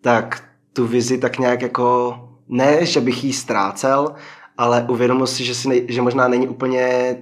tak 0.00 0.53
tu 0.74 0.86
vizi 0.86 1.18
tak 1.18 1.38
nějak 1.38 1.62
jako, 1.62 2.18
ne, 2.48 2.86
že 2.86 3.00
bych 3.00 3.24
ji 3.24 3.32
ztrácel, 3.32 4.14
ale 4.58 4.86
uvědomil 4.88 5.26
si, 5.26 5.44
že, 5.44 5.54
si 5.54 5.68
ne, 5.68 5.76
že 5.88 6.02
možná 6.02 6.28
není 6.28 6.48
úplně 6.48 7.16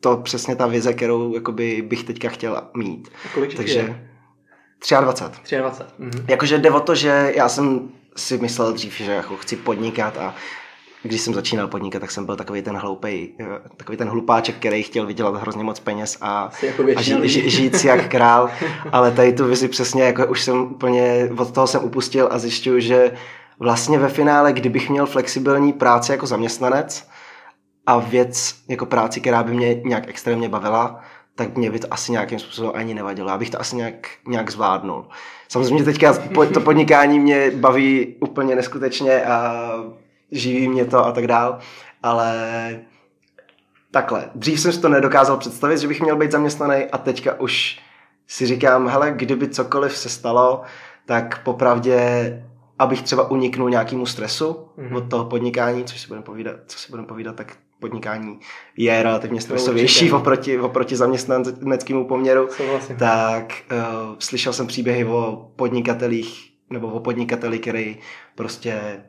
to 0.00 0.16
přesně 0.16 0.56
ta 0.56 0.66
vize, 0.66 0.92
kterou 0.92 1.34
jakoby 1.34 1.82
bych 1.82 2.04
teďka 2.04 2.28
chtěl 2.28 2.62
mít. 2.76 3.08
A 3.24 3.28
kolik 3.34 3.54
Takže 3.54 3.78
je? 3.78 4.10
23. 5.00 5.56
23. 5.56 5.94
Mhm. 5.98 6.24
Jakože 6.28 6.58
jde 6.58 6.70
o 6.70 6.80
to, 6.80 6.94
že 6.94 7.32
já 7.36 7.48
jsem 7.48 7.88
si 8.16 8.38
myslel 8.38 8.72
dřív, 8.72 8.96
že 8.96 9.12
jako 9.12 9.36
chci 9.36 9.56
podnikat 9.56 10.16
a 10.16 10.34
když 11.04 11.20
jsem 11.20 11.34
začínal 11.34 11.68
podnikat, 11.68 12.00
tak 12.00 12.10
jsem 12.10 12.26
byl 12.26 12.36
takový 12.36 12.62
ten 12.62 12.76
hloupej, 12.76 13.28
eh, 13.40 13.44
takový 13.76 13.98
ten 13.98 14.08
hlupáček, 14.08 14.56
který 14.56 14.82
chtěl 14.82 15.06
vydělat 15.06 15.36
hrozně 15.36 15.64
moc 15.64 15.80
peněz 15.80 16.18
a, 16.20 16.50
jako 16.62 16.84
a 16.96 17.02
ži, 17.02 17.28
ži, 17.28 17.50
žít 17.50 17.76
si 17.76 17.86
jak 17.86 18.08
král, 18.08 18.50
ale 18.92 19.10
tady 19.10 19.32
tu 19.32 19.44
vizi 19.44 19.68
přesně, 19.68 20.02
jako 20.02 20.26
už 20.26 20.42
jsem 20.42 20.60
úplně, 20.60 21.30
od 21.36 21.50
toho 21.50 21.66
jsem 21.66 21.84
upustil 21.84 22.28
a 22.30 22.38
zjišťuju, 22.38 22.80
že 22.80 23.12
vlastně 23.58 23.98
ve 23.98 24.08
finále, 24.08 24.52
kdybych 24.52 24.90
měl 24.90 25.06
flexibilní 25.06 25.72
práci 25.72 26.12
jako 26.12 26.26
zaměstnanec 26.26 27.08
a 27.86 27.98
věc 27.98 28.54
jako 28.68 28.86
práci, 28.86 29.20
která 29.20 29.42
by 29.42 29.54
mě 29.54 29.74
nějak 29.74 30.08
extrémně 30.08 30.48
bavila, 30.48 31.00
tak 31.34 31.56
mě 31.56 31.70
by 31.70 31.78
to 31.78 31.86
asi 31.90 32.12
nějakým 32.12 32.38
způsobem 32.38 32.72
ani 32.74 32.94
nevadilo. 32.94 33.28
Já 33.28 33.38
bych 33.38 33.50
to 33.50 33.60
asi 33.60 33.76
nějak, 33.76 34.08
nějak 34.26 34.50
zvládnul. 34.50 35.08
Samozřejmě 35.48 35.84
teďka 35.84 36.14
to 36.54 36.60
podnikání 36.60 37.20
mě 37.20 37.50
baví 37.50 38.16
úplně 38.20 38.56
neskutečně 38.56 39.24
a 39.24 39.62
živí 40.30 40.68
mě 40.68 40.84
to 40.84 41.06
a 41.06 41.12
tak 41.12 41.26
dál, 41.26 41.58
ale 42.02 42.34
takhle. 43.90 44.30
Dřív 44.34 44.60
jsem 44.60 44.72
si 44.72 44.80
to 44.80 44.88
nedokázal 44.88 45.36
představit, 45.36 45.78
že 45.78 45.88
bych 45.88 46.00
měl 46.00 46.16
být 46.16 46.32
zaměstnaný 46.32 46.84
a 46.92 46.98
teďka 46.98 47.40
už 47.40 47.80
si 48.26 48.46
říkám, 48.46 48.88
hele, 48.88 49.12
kdyby 49.16 49.48
cokoliv 49.48 49.96
se 49.96 50.08
stalo, 50.08 50.62
tak 51.06 51.42
popravdě, 51.42 51.98
abych 52.78 53.02
třeba 53.02 53.30
uniknul 53.30 53.70
nějakému 53.70 54.06
stresu 54.06 54.68
mm-hmm. 54.78 54.96
od 54.96 55.10
toho 55.10 55.24
podnikání, 55.24 55.84
což 55.84 56.00
si 56.00 56.08
budeme 56.08 56.24
povídat, 56.24 56.56
co 56.66 56.78
si 56.78 56.90
budeme 56.90 57.08
povídat, 57.08 57.36
tak 57.36 57.56
podnikání 57.80 58.40
je 58.76 59.02
relativně 59.02 59.40
stresovější 59.40 60.12
oproti, 60.12 60.60
oproti 60.60 60.96
zaměstnaneckému 60.96 62.08
poměru, 62.08 62.48
vlastně. 62.70 62.96
tak 62.96 63.52
uh, 63.72 64.16
slyšel 64.18 64.52
jsem 64.52 64.66
příběhy 64.66 65.04
o 65.04 65.50
podnikatelích 65.56 66.52
nebo 66.70 66.88
o 66.88 67.00
podnikateli, 67.00 67.58
který 67.58 67.98
prostě 68.34 69.02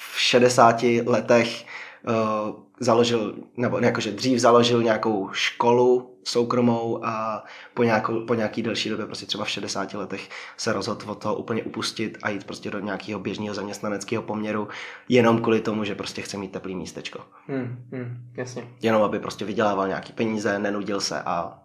v 0.00 0.20
60 0.20 0.82
letech 1.06 1.64
uh, 2.08 2.54
založil, 2.80 3.34
nebo 3.56 3.78
jakože 3.78 4.12
dřív 4.12 4.38
založil 4.38 4.82
nějakou 4.82 5.28
školu 5.32 6.16
soukromou 6.24 7.04
a 7.04 7.44
po, 7.74 7.82
nějakou, 7.82 8.26
po 8.26 8.34
nějaký 8.34 8.62
delší 8.62 8.88
době, 8.88 9.06
prostě 9.06 9.26
třeba 9.26 9.44
v 9.44 9.50
60 9.50 9.94
letech, 9.94 10.28
se 10.56 10.72
rozhodl 10.72 11.10
od 11.10 11.22
toho 11.22 11.34
úplně 11.34 11.62
upustit 11.62 12.18
a 12.22 12.30
jít 12.30 12.44
prostě 12.44 12.70
do 12.70 12.78
nějakého 12.78 13.20
běžného 13.20 13.54
zaměstnaneckého 13.54 14.22
poměru, 14.22 14.68
jenom 15.08 15.42
kvůli 15.42 15.60
tomu, 15.60 15.84
že 15.84 15.94
prostě 15.94 16.22
chce 16.22 16.36
mít 16.36 16.52
teplý 16.52 16.74
místečko. 16.74 17.20
Hmm, 17.48 17.84
hmm, 17.92 18.16
jasně. 18.36 18.68
Jenom 18.82 19.02
aby 19.02 19.18
prostě 19.18 19.44
vydělával 19.44 19.88
nějaký 19.88 20.12
peníze, 20.12 20.58
nenudil 20.58 21.00
se 21.00 21.22
a 21.22 21.58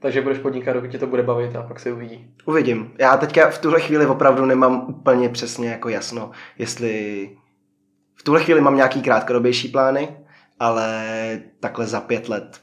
takže 0.00 0.22
budeš 0.22 0.38
podnikat, 0.38 0.72
dokud 0.72 0.90
tě 0.90 0.98
to 0.98 1.06
bude 1.06 1.22
bavit 1.22 1.56
a 1.56 1.62
pak 1.62 1.80
se 1.80 1.92
uvidí. 1.92 2.30
Uvidím. 2.44 2.92
Já 2.98 3.16
teďka 3.16 3.50
v 3.50 3.58
tuhle 3.58 3.80
chvíli 3.80 4.06
opravdu 4.06 4.44
nemám 4.46 4.86
úplně 4.88 5.28
přesně 5.28 5.68
jako 5.68 5.88
jasno, 5.88 6.30
jestli 6.58 7.30
v 8.16 8.22
tuhle 8.22 8.44
chvíli 8.44 8.60
mám 8.60 8.76
nějaký 8.76 9.02
krátkodobější 9.02 9.68
plány, 9.68 10.08
ale 10.60 11.04
takhle 11.60 11.86
za 11.86 12.00
pět 12.00 12.28
let 12.28 12.60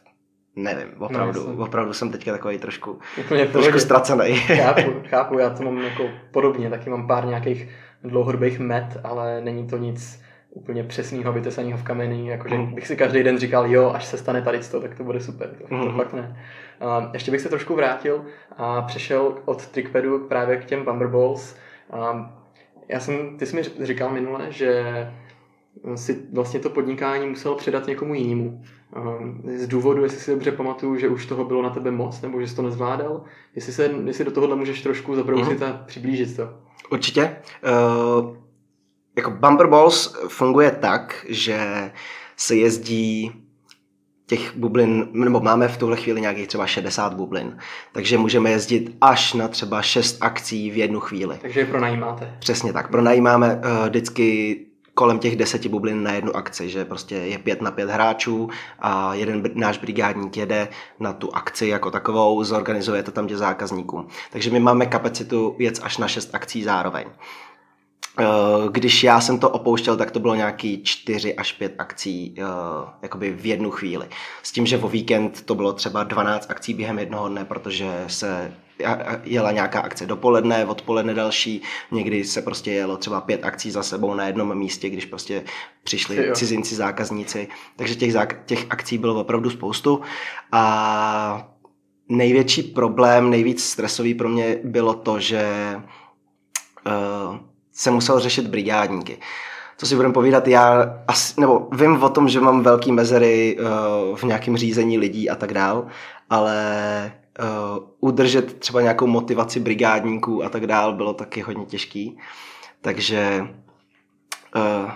nevím, 0.56 0.88
opravdu, 1.00 1.54
no, 1.56 1.64
opravdu 1.64 1.94
jsem 1.94 2.12
teďka 2.12 2.32
takový 2.32 2.58
trošku, 2.58 3.00
Úplně 3.20 3.46
trošku 3.46 3.80
ztracený. 3.80 4.36
Chápu, 4.36 4.94
chápu, 5.08 5.40
já 5.40 5.50
to 5.50 5.64
mám 5.64 5.78
jako 5.78 6.10
podobně, 6.32 6.70
taky 6.70 6.90
mám 6.90 7.08
pár 7.08 7.26
nějakých 7.26 7.70
dlouhodobých 8.04 8.60
met, 8.60 8.98
ale 9.04 9.42
není 9.42 9.68
to 9.68 9.78
nic 9.78 10.24
úplně 10.50 10.84
přesného, 10.84 11.34
vytesaného 11.34 11.78
v 11.78 11.84
kameni, 11.84 12.30
jakože 12.30 12.56
mm. 12.56 12.76
bych 12.76 12.88
si 12.88 12.96
každý 12.96 13.24
den 13.24 13.38
říkal, 13.38 13.68
jo, 13.68 13.92
až 13.96 14.06
se 14.06 14.18
stane 14.18 14.42
tady 14.42 14.60
to, 14.72 14.82
tak 14.82 14.96
to 14.96 15.04
bude 15.04 15.20
super, 15.20 15.50
to, 15.50 15.76
mm. 15.76 15.82
to 15.82 15.88
mhm. 15.88 15.98
fakt 15.98 16.14
ne. 16.14 16.38
Uh, 16.82 17.10
ještě 17.14 17.32
bych 17.32 17.42
se 17.42 17.50
trošku 17.50 17.76
vrátil 17.76 18.26
a 18.58 18.82
přešel 18.82 19.38
od 19.46 19.68
trickpadu 19.68 20.20
právě 20.20 20.58
k 20.58 20.66
těm 20.66 20.86
Bumberballs. 20.86 21.56
Uh, 21.94 22.22
já 22.90 23.00
jsem, 23.00 23.38
ty 23.38 23.46
jsi 23.46 23.56
mi 23.56 23.86
říkal 23.86 24.10
minule, 24.10 24.46
že 24.50 24.84
si 25.96 26.22
vlastně 26.34 26.60
to 26.60 26.70
podnikání 26.70 27.30
musel 27.30 27.56
předat 27.56 27.88
někomu 27.88 28.14
jinému. 28.14 28.64
Z 29.56 29.68
důvodu, 29.68 30.04
jestli 30.04 30.20
si 30.20 30.32
dobře 30.32 30.52
pamatuju, 30.52 30.98
že 30.98 31.10
už 31.10 31.26
toho 31.26 31.46
bylo 31.46 31.62
na 31.62 31.70
tebe 31.70 31.92
moc, 31.92 32.22
nebo 32.22 32.42
že 32.42 32.48
jsi 32.48 32.56
to 32.56 32.62
nezvládal, 32.62 33.24
jestli, 33.56 33.74
se, 33.74 33.92
jestli 34.06 34.26
do 34.26 34.32
tohohle 34.32 34.56
můžeš 34.56 34.82
trošku 34.82 35.16
zabrousit 35.16 35.60
mm-hmm. 35.60 35.70
a 35.70 35.84
přiblížit 35.86 36.36
to. 36.36 36.50
Určitě. 36.92 37.36
Uh, 38.20 38.36
jako 39.18 39.32
Bumper 39.32 39.68
Balls 39.68 40.16
funguje 40.28 40.72
tak, 40.72 41.26
že 41.30 41.92
se 42.38 42.56
jezdí 42.56 43.32
těch 44.26 44.56
bublin, 44.56 45.08
nebo 45.14 45.40
máme 45.40 45.68
v 45.68 45.78
tuhle 45.78 45.98
chvíli 45.98 46.22
nějakých 46.22 46.48
třeba 46.48 46.68
60 46.68 47.14
bublin, 47.14 47.58
takže 47.92 48.18
můžeme 48.18 48.50
jezdit 48.52 48.96
až 49.02 49.34
na 49.34 49.48
třeba 49.48 49.82
6 49.82 50.18
akcí 50.22 50.72
v 50.72 50.78
jednu 50.78 51.00
chvíli. 51.00 51.38
Takže 51.42 51.60
je 51.60 51.66
pronajímáte. 51.66 52.36
Přesně 52.40 52.74
tak, 52.74 52.92
pronajímáme 52.92 53.56
uh, 53.56 53.88
vždycky 53.88 54.60
kolem 54.94 55.20
těch 55.20 55.36
deseti 55.36 55.70
bublin 55.70 56.04
na 56.04 56.12
jednu 56.12 56.36
akci, 56.36 56.70
že 56.70 56.86
prostě 56.86 57.16
je 57.16 57.38
pět 57.38 57.62
na 57.62 57.72
pět 57.72 57.90
hráčů 57.90 58.50
a 58.80 59.14
jeden 59.14 59.44
náš 59.54 59.78
brigádník 59.78 60.38
jede 60.38 60.68
na 61.00 61.14
tu 61.14 61.36
akci 61.36 61.68
jako 61.68 61.92
takovou, 61.92 62.44
zorganizuje 62.44 63.04
to 63.04 63.12
tam 63.12 63.28
tě 63.28 63.38
zákazníkům. 63.38 64.08
Takže 64.32 64.52
my 64.52 64.60
máme 64.60 64.86
kapacitu 64.86 65.56
věc 65.58 65.80
až 65.84 65.98
na 65.98 66.08
šest 66.08 66.36
akcí 66.36 66.64
zároveň. 66.64 67.06
Eh, 68.20 68.24
když 68.72 69.04
já 69.04 69.22
jsem 69.22 69.40
to 69.40 69.50
opouštěl, 69.50 69.98
tak 69.98 70.12
to 70.12 70.20
bylo 70.20 70.36
nějaký 70.36 70.84
čtyři 70.84 71.36
až 71.36 71.52
pět 71.52 71.76
akcí 71.78 72.36
uh, 72.38 72.46
jakoby 73.02 73.32
v 73.32 73.46
jednu 73.46 73.72
chvíli. 73.72 74.08
S 74.44 74.52
tím, 74.52 74.66
že 74.66 74.78
vo 74.78 74.88
víkend 74.88 75.42
to 75.42 75.56
bylo 75.56 75.74
třeba 75.74 76.04
12 76.04 76.50
akcí 76.50 76.74
během 76.74 77.00
jednoho 77.00 77.30
dne, 77.30 77.46
protože 77.46 78.04
se 78.08 78.54
jela 79.24 79.52
nějaká 79.52 79.80
akce 79.80 80.06
dopoledne, 80.06 80.66
odpoledne 80.66 81.14
další, 81.14 81.62
někdy 81.92 82.24
se 82.24 82.42
prostě 82.42 82.72
jelo 82.72 82.98
třeba 82.98 83.22
pět 83.22 83.46
akcí 83.46 83.72
za 83.72 83.84
sebou 83.84 84.14
na 84.14 84.28
jednom 84.28 84.58
místě, 84.58 84.90
když 84.90 85.06
prostě 85.06 85.44
přišli 85.84 86.16
jo. 86.28 86.34
cizinci, 86.36 86.76
zákazníci, 86.76 87.48
takže 87.76 87.96
těch, 87.96 88.14
těch 88.46 88.66
akcí 88.70 88.98
bylo 88.98 89.22
opravdu 89.22 89.50
spoustu 89.50 90.02
a 90.52 91.48
největší 92.10 92.64
problém, 92.64 93.30
nejvíc 93.30 93.64
stresový 93.64 94.14
pro 94.14 94.30
mě 94.30 94.60
bylo 94.64 94.94
to, 94.94 95.20
že 95.20 95.76
uh, 96.86 97.53
se 97.74 97.92
musel 97.92 98.20
řešit 98.20 98.48
brigádníky. 98.48 99.18
Co 99.78 99.86
si 99.86 99.96
budeme 99.96 100.14
povídat, 100.14 100.48
já 100.48 100.96
asi, 101.08 101.42
nebo 101.42 101.68
vím 101.72 102.04
o 102.04 102.10
tom, 102.10 102.30
že 102.30 102.40
mám 102.40 102.64
velký 102.64 102.92
mezery 102.92 103.58
uh, 103.60 104.18
v 104.18 104.24
nějakém 104.24 104.58
řízení 104.58 104.98
lidí 104.98 105.30
a 105.30 105.36
tak 105.36 105.54
dál, 105.54 105.88
ale 106.30 107.14
uh, 107.40 107.84
udržet 108.00 108.60
třeba 108.60 108.82
nějakou 108.82 109.08
motivaci 109.08 109.60
brigádníků 109.60 110.44
a 110.44 110.50
tak 110.50 110.68
dál 110.68 110.94
bylo 110.94 111.14
taky 111.14 111.42
hodně 111.42 111.66
těžký. 111.66 112.18
Takže 112.82 113.48
uh, 114.56 114.92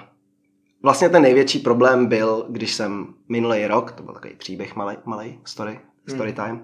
vlastně 0.83 1.09
ten 1.09 1.21
největší 1.21 1.59
problém 1.59 2.05
byl, 2.05 2.45
když 2.49 2.73
jsem 2.73 3.13
minulý 3.29 3.67
rok, 3.67 3.91
to 3.91 4.03
byl 4.03 4.13
takový 4.13 4.33
příběh 4.33 4.75
malý, 4.75 4.97
malý 5.05 5.39
story, 5.45 5.79
story 6.07 6.33
hmm. 6.37 6.45
time, 6.45 6.63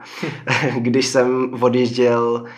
když 0.84 1.06
jsem 1.06 1.54
odjížděl 1.62 2.42
uh, 2.44 2.50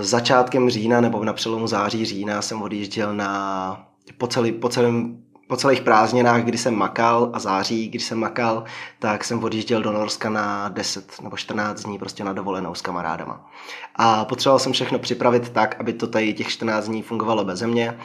začátkem 0.00 0.70
října 0.70 1.00
nebo 1.00 1.24
na 1.24 1.32
přelomu 1.32 1.66
září 1.66 2.04
října 2.04 2.42
jsem 2.42 2.62
odjížděl 2.62 3.14
na 3.14 3.86
po, 4.18 4.26
celý, 4.26 4.52
po 4.52 4.68
celém 4.68 5.23
po 5.46 5.56
celých 5.56 5.80
prázdninách, 5.80 6.44
kdy 6.44 6.58
jsem 6.58 6.74
makal 6.74 7.30
a 7.32 7.38
září, 7.38 7.88
když 7.88 8.04
jsem 8.04 8.18
makal, 8.18 8.64
tak 8.98 9.24
jsem 9.24 9.44
odjížděl 9.44 9.82
do 9.82 9.92
Norska 9.92 10.30
na 10.30 10.68
10 10.68 11.22
nebo 11.22 11.36
14 11.36 11.82
dní 11.82 11.98
prostě 11.98 12.24
na 12.24 12.32
dovolenou 12.32 12.74
s 12.74 12.82
kamarádama. 12.82 13.50
A 13.94 14.24
potřeboval 14.24 14.58
jsem 14.58 14.72
všechno 14.72 14.98
připravit 14.98 15.50
tak, 15.50 15.80
aby 15.80 15.92
to 15.92 16.06
tady 16.06 16.34
těch 16.34 16.48
14 16.48 16.84
dní 16.84 17.02
fungovalo 17.02 17.44
bez 17.44 17.62
mě, 17.62 17.98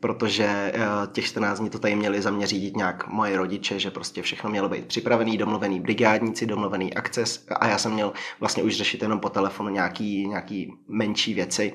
protože 0.00 0.44
eh, 0.46 0.80
těch 1.12 1.24
14 1.24 1.58
dní 1.58 1.70
to 1.70 1.78
tady 1.78 1.96
měli 1.96 2.22
za 2.22 2.30
mě 2.30 2.46
řídit 2.46 2.76
nějak 2.76 3.08
moje 3.08 3.36
rodiče, 3.36 3.78
že 3.78 3.90
prostě 3.90 4.22
všechno 4.22 4.50
mělo 4.50 4.68
být 4.68 4.86
připravený, 4.86 5.38
domluvený 5.38 5.80
brigádníci, 5.80 6.46
domluvený 6.46 6.94
akces 6.94 7.46
a 7.60 7.66
já 7.66 7.78
jsem 7.78 7.92
měl 7.92 8.12
vlastně 8.40 8.62
už 8.62 8.76
řešit 8.76 9.02
jenom 9.02 9.20
po 9.20 9.28
telefonu 9.28 9.68
nějaký, 9.68 10.26
nějaký 10.26 10.72
menší 10.88 11.34
věci, 11.34 11.72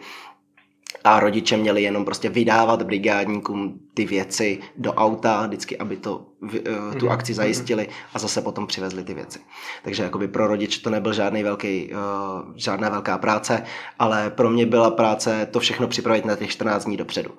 a 1.03 1.19
rodiče 1.19 1.57
měli 1.57 1.83
jenom 1.83 2.05
prostě 2.05 2.29
vydávat 2.29 2.83
brigádníkům 2.83 3.79
ty 3.93 4.05
věci 4.05 4.59
do 4.77 4.93
auta, 4.93 5.47
vždycky, 5.47 5.77
aby 5.77 5.97
to, 5.97 6.25
eh, 6.55 6.95
tu 6.99 7.05
mhm, 7.05 7.13
akci 7.13 7.31
mhm. 7.31 7.37
zajistili 7.37 7.87
a 8.13 8.19
zase 8.19 8.41
potom 8.41 8.67
přivezli 8.67 9.03
ty 9.03 9.13
věci. 9.13 9.39
Takže 9.83 10.03
jakoby 10.03 10.27
pro 10.27 10.47
rodiče 10.47 10.81
to 10.81 10.89
nebyl 10.89 11.13
žádný 11.13 11.43
velký, 11.43 11.93
eh, 11.93 11.95
žádná 12.55 12.89
velká 12.89 13.17
práce, 13.17 13.63
ale 13.99 14.29
pro 14.29 14.49
mě 14.49 14.65
byla 14.65 14.91
práce 14.91 15.47
to 15.51 15.59
všechno 15.59 15.87
připravit 15.87 16.25
na 16.25 16.35
těch 16.35 16.49
14 16.49 16.85
dní 16.85 16.97
dopředu. 16.97 17.31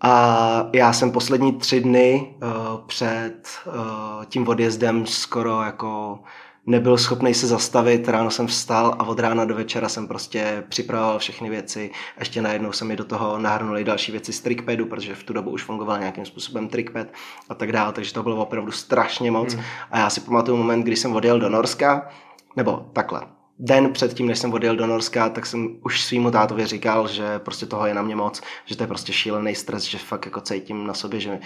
A 0.00 0.70
já 0.72 0.92
jsem 0.92 1.10
poslední 1.10 1.52
tři 1.52 1.80
dny 1.80 2.34
uh, 2.42 2.80
před 2.86 3.48
uh, 3.66 4.24
tím 4.24 4.48
odjezdem 4.48 5.06
skoro 5.06 5.62
jako 5.62 6.18
nebyl 6.66 6.98
schopný 6.98 7.34
se 7.34 7.46
zastavit, 7.46 8.08
ráno 8.08 8.30
jsem 8.30 8.46
vstal 8.46 8.96
a 8.98 9.04
od 9.04 9.20
rána 9.20 9.44
do 9.44 9.54
večera 9.54 9.88
jsem 9.88 10.08
prostě 10.08 10.64
připravoval 10.68 11.18
všechny 11.18 11.50
věci 11.50 11.90
a 12.16 12.20
ještě 12.20 12.42
najednou 12.42 12.72
se 12.72 12.84
mi 12.84 12.96
do 12.96 13.04
toho 13.04 13.38
nahrnuli 13.38 13.84
další 13.84 14.12
věci 14.12 14.32
z 14.32 14.40
trickpadu, 14.40 14.86
protože 14.86 15.14
v 15.14 15.22
tu 15.22 15.32
dobu 15.32 15.50
už 15.50 15.62
fungoval 15.62 15.98
nějakým 15.98 16.26
způsobem 16.26 16.68
trickpad 16.68 17.06
a 17.48 17.54
tak 17.54 17.72
dále, 17.72 17.92
takže 17.92 18.14
to 18.14 18.22
bylo 18.22 18.36
opravdu 18.36 18.72
strašně 18.72 19.30
moc 19.30 19.54
hmm. 19.54 19.64
a 19.90 19.98
já 19.98 20.10
si 20.10 20.20
pamatuju 20.20 20.56
moment, 20.56 20.82
kdy 20.82 20.96
jsem 20.96 21.16
odjel 21.16 21.38
do 21.38 21.48
Norska, 21.48 22.08
nebo 22.56 22.90
takhle, 22.92 23.22
den 23.58 23.92
předtím, 23.92 24.26
než 24.26 24.38
jsem 24.38 24.52
odjel 24.52 24.76
do 24.76 24.86
Norska, 24.86 25.28
tak 25.28 25.46
jsem 25.46 25.76
už 25.84 26.04
svýmu 26.04 26.30
tátovi 26.30 26.66
říkal, 26.66 27.08
že 27.08 27.38
prostě 27.38 27.66
toho 27.66 27.86
je 27.86 27.94
na 27.94 28.02
mě 28.02 28.16
moc, 28.16 28.42
že 28.64 28.76
to 28.76 28.82
je 28.82 28.86
prostě 28.86 29.12
šílený 29.12 29.54
stres, 29.54 29.82
že 29.82 29.98
fakt 29.98 30.24
jako 30.24 30.40
cítím 30.40 30.86
na 30.86 30.94
sobě, 30.94 31.20
že, 31.20 31.38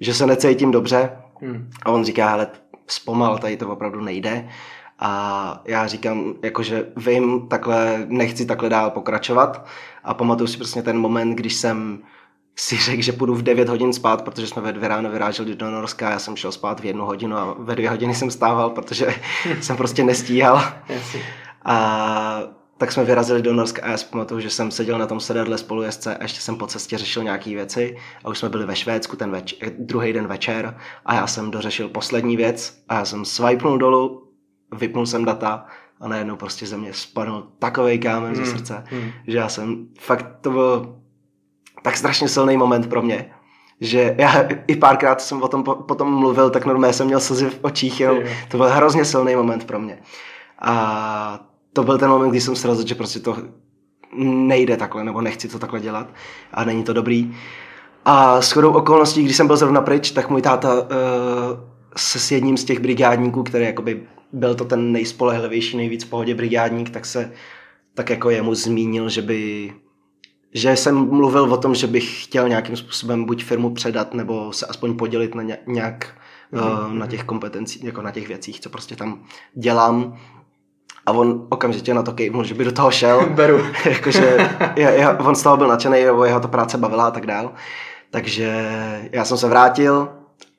že 0.00 0.14
se 0.14 0.26
necítím 0.26 0.70
dobře. 0.70 1.10
Hmm. 1.40 1.70
A 1.82 1.90
on 1.90 2.04
říká, 2.04 2.28
hele, 2.28 2.46
zpomal, 2.92 3.38
tady 3.38 3.56
to 3.56 3.68
opravdu 3.68 4.00
nejde. 4.00 4.48
A 4.98 5.62
já 5.64 5.86
říkám, 5.86 6.34
jakože 6.42 6.86
vím, 6.96 7.48
takhle, 7.48 8.04
nechci 8.08 8.46
takhle 8.46 8.68
dál 8.68 8.90
pokračovat. 8.90 9.66
A 10.04 10.14
pamatuju 10.14 10.46
si 10.46 10.56
prostě 10.56 10.82
ten 10.82 10.98
moment, 10.98 11.34
když 11.34 11.54
jsem 11.54 11.98
si 12.56 12.76
řekl, 12.76 13.02
že 13.02 13.12
půjdu 13.12 13.34
v 13.34 13.42
9 13.42 13.68
hodin 13.68 13.92
spát, 13.92 14.22
protože 14.22 14.46
jsme 14.46 14.62
ve 14.62 14.72
dvě 14.72 14.88
ráno 14.88 15.10
vyráželi 15.10 15.54
do 15.54 15.70
Norska, 15.70 16.10
já 16.10 16.18
jsem 16.18 16.36
šel 16.36 16.52
spát 16.52 16.80
v 16.80 16.84
jednu 16.84 17.04
hodinu 17.04 17.36
a 17.36 17.56
ve 17.58 17.74
dvě 17.74 17.90
hodiny 17.90 18.14
jsem 18.14 18.30
stával, 18.30 18.70
protože 18.70 19.14
jsem 19.60 19.76
prostě 19.76 20.04
nestíhal. 20.04 20.62
A 21.64 22.42
tak 22.82 22.92
jsme 22.92 23.04
vyrazili 23.04 23.42
do 23.42 23.52
Norska 23.52 23.82
a 23.82 23.90
já 23.90 23.96
si 23.96 24.06
pamatuju, 24.06 24.40
že 24.40 24.50
jsem 24.50 24.70
seděl 24.70 24.98
na 24.98 25.06
tom 25.06 25.20
sedadle 25.20 25.58
spolujezdce 25.58 26.16
a 26.16 26.22
ještě 26.22 26.40
jsem 26.40 26.56
po 26.56 26.66
cestě 26.66 26.98
řešil 26.98 27.22
nějaké 27.22 27.50
věci 27.50 27.96
a 28.24 28.28
už 28.28 28.38
jsme 28.38 28.48
byli 28.48 28.66
ve 28.66 28.76
Švédsku 28.76 29.16
ten 29.16 29.32
več- 29.32 29.72
druhý 29.78 30.12
den 30.12 30.26
večer 30.26 30.76
a 31.06 31.14
já 31.14 31.26
jsem 31.26 31.50
dořešil 31.50 31.88
poslední 31.88 32.36
věc 32.36 32.82
a 32.88 32.94
já 32.94 33.04
jsem 33.04 33.24
swipenul 33.24 33.78
dolů, 33.78 34.28
vypnul 34.72 35.06
jsem 35.06 35.24
data 35.24 35.66
a 36.00 36.08
najednou 36.08 36.36
prostě 36.36 36.66
ze 36.66 36.76
mě 36.76 36.92
spadl 36.92 37.48
takový 37.58 37.98
kámen 37.98 38.34
hmm. 38.34 38.44
ze 38.44 38.50
srdce, 38.50 38.84
hmm. 38.86 39.10
že 39.26 39.38
já 39.38 39.48
jsem, 39.48 39.88
fakt 40.00 40.26
to 40.40 40.50
byl 40.50 40.96
tak 41.82 41.96
strašně 41.96 42.28
silný 42.28 42.56
moment 42.56 42.88
pro 42.88 43.02
mě, 43.02 43.34
že 43.80 44.14
já 44.18 44.48
i 44.66 44.76
párkrát 44.76 45.20
jsem 45.20 45.42
o 45.42 45.48
tom 45.48 45.64
potom 45.64 46.14
mluvil, 46.14 46.50
tak 46.50 46.64
normálně 46.64 46.94
jsem 46.94 47.06
měl 47.06 47.20
slzy 47.20 47.50
v 47.50 47.58
očích, 47.62 48.00
jenom, 48.00 48.18
to 48.48 48.56
byl 48.56 48.68
hrozně 48.68 49.04
silný 49.04 49.36
moment 49.36 49.64
pro 49.64 49.78
mě. 49.78 49.98
A 50.58 51.51
to 51.72 51.82
byl 51.82 51.98
ten 51.98 52.08
moment, 52.08 52.30
kdy 52.30 52.40
jsem 52.40 52.56
se 52.56 52.68
rozhodl, 52.68 52.88
že 52.88 52.94
prostě 52.94 53.20
to 53.20 53.36
nejde 54.24 54.76
takhle, 54.76 55.04
nebo 55.04 55.20
nechci 55.20 55.48
to 55.48 55.58
takhle 55.58 55.80
dělat 55.80 56.14
a 56.54 56.64
není 56.64 56.84
to 56.84 56.92
dobrý. 56.92 57.34
A 58.04 58.42
s 58.42 58.52
chodou 58.52 58.72
okolností, 58.72 59.22
když 59.24 59.36
jsem 59.36 59.46
byl 59.46 59.56
zrovna 59.56 59.80
pryč, 59.80 60.10
tak 60.10 60.30
můj 60.30 60.42
táta 60.42 60.74
uh, 60.74 60.88
se 61.96 62.18
s 62.18 62.30
jedním 62.30 62.56
z 62.56 62.64
těch 62.64 62.78
brigádníků, 62.78 63.42
který 63.42 63.64
jakoby 63.64 64.02
byl 64.32 64.54
to 64.54 64.64
ten 64.64 64.92
nejspolehlivější, 64.92 65.76
nejvíc 65.76 66.04
v 66.04 66.10
pohodě 66.10 66.34
brigádník, 66.34 66.90
tak 66.90 67.06
se 67.06 67.32
tak 67.94 68.10
jako 68.10 68.30
jemu 68.30 68.54
zmínil, 68.54 69.08
že 69.08 69.22
by 69.22 69.72
že 70.54 70.76
jsem 70.76 71.08
mluvil 71.08 71.42
o 71.42 71.56
tom, 71.56 71.74
že 71.74 71.86
bych 71.86 72.24
chtěl 72.24 72.48
nějakým 72.48 72.76
způsobem 72.76 73.24
buď 73.24 73.44
firmu 73.44 73.74
předat, 73.74 74.14
nebo 74.14 74.52
se 74.52 74.66
aspoň 74.66 74.96
podělit 74.96 75.34
na 75.34 75.42
nějak 75.66 76.18
mm-hmm. 76.52 76.86
uh, 76.86 76.92
na 76.92 77.06
těch 77.06 77.24
kompetencích, 77.24 77.84
jako 77.84 78.02
na 78.02 78.10
těch 78.10 78.28
věcích, 78.28 78.60
co 78.60 78.70
prostě 78.70 78.96
tam 78.96 79.24
dělám. 79.54 80.18
A 81.06 81.12
on 81.12 81.46
okamžitě 81.48 81.94
na 81.94 82.02
to 82.02 82.12
kejvnul, 82.12 82.44
že 82.44 82.54
by 82.54 82.64
do 82.64 82.72
toho 82.72 82.90
šel. 82.90 83.26
Beru. 83.34 83.60
Jakože 83.84 84.50
je, 84.76 84.90
je, 84.90 85.08
on 85.08 85.34
z 85.34 85.42
toho 85.42 85.56
byl 85.56 85.68
nadšený, 85.68 85.98
jeho 85.98 86.40
to 86.40 86.48
práce 86.48 86.78
bavila 86.78 87.06
a 87.06 87.10
tak 87.10 87.26
dál. 87.26 87.52
Takže 88.10 88.70
já 89.12 89.24
jsem 89.24 89.36
se 89.36 89.48
vrátil, 89.48 90.08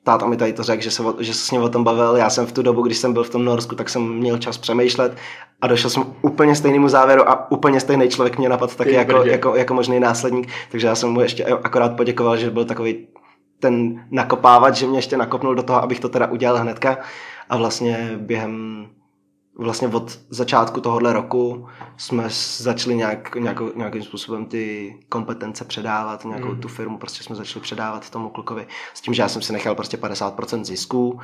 táta 0.04 0.26
mi 0.26 0.36
tady 0.36 0.52
to 0.52 0.62
řekl, 0.62 0.82
že 0.82 0.90
se, 0.90 1.02
že 1.18 1.34
se 1.34 1.46
s 1.46 1.50
ním 1.50 1.62
o 1.62 1.68
tom 1.68 1.84
bavil. 1.84 2.16
Já 2.16 2.30
jsem 2.30 2.46
v 2.46 2.52
tu 2.52 2.62
dobu, 2.62 2.82
když 2.82 2.98
jsem 2.98 3.12
byl 3.12 3.24
v 3.24 3.30
tom 3.30 3.44
Norsku, 3.44 3.74
tak 3.74 3.88
jsem 3.88 4.14
měl 4.14 4.38
čas 4.38 4.58
přemýšlet 4.58 5.16
a 5.60 5.66
došel 5.66 5.90
jsem 5.90 6.04
úplně 6.22 6.54
stejnému 6.54 6.88
závěru 6.88 7.28
a 7.28 7.50
úplně 7.50 7.80
stejný 7.80 8.08
člověk 8.08 8.38
mě 8.38 8.48
napadl 8.48 8.74
taky 8.74 8.92
jako, 8.92 9.22
jako, 9.22 9.56
jako, 9.56 9.74
možný 9.74 10.00
následník. 10.00 10.48
Takže 10.70 10.86
já 10.86 10.94
jsem 10.94 11.10
mu 11.10 11.20
ještě 11.20 11.44
akorát 11.44 11.96
poděkoval, 11.96 12.36
že 12.36 12.50
byl 12.50 12.64
takový 12.64 13.06
ten 13.60 14.04
nakopávat, 14.10 14.74
že 14.74 14.86
mě 14.86 14.98
ještě 14.98 15.16
nakopnul 15.16 15.54
do 15.54 15.62
toho, 15.62 15.82
abych 15.82 16.00
to 16.00 16.08
teda 16.08 16.26
udělal 16.26 16.58
hnedka. 16.58 16.98
A 17.50 17.56
vlastně 17.56 18.12
během 18.16 18.86
vlastně 19.58 19.88
od 19.88 20.18
začátku 20.30 20.80
tohohle 20.80 21.12
roku 21.12 21.68
jsme 21.96 22.24
začali 22.56 22.94
nějak, 22.94 23.34
nějakou, 23.34 23.70
nějakým 23.76 24.02
způsobem 24.02 24.46
ty 24.46 24.96
kompetence 25.08 25.64
předávat, 25.64 26.24
nějakou 26.24 26.48
mm. 26.48 26.60
tu 26.60 26.68
firmu 26.68 26.98
prostě 26.98 27.24
jsme 27.24 27.36
začali 27.36 27.62
předávat 27.62 28.10
tomu 28.10 28.28
klukovi 28.28 28.66
s 28.94 29.00
tím, 29.00 29.14
že 29.14 29.22
já 29.22 29.28
jsem 29.28 29.42
si 29.42 29.52
nechal 29.52 29.74
prostě 29.74 29.96
50% 29.96 30.64
zisků 30.64 31.20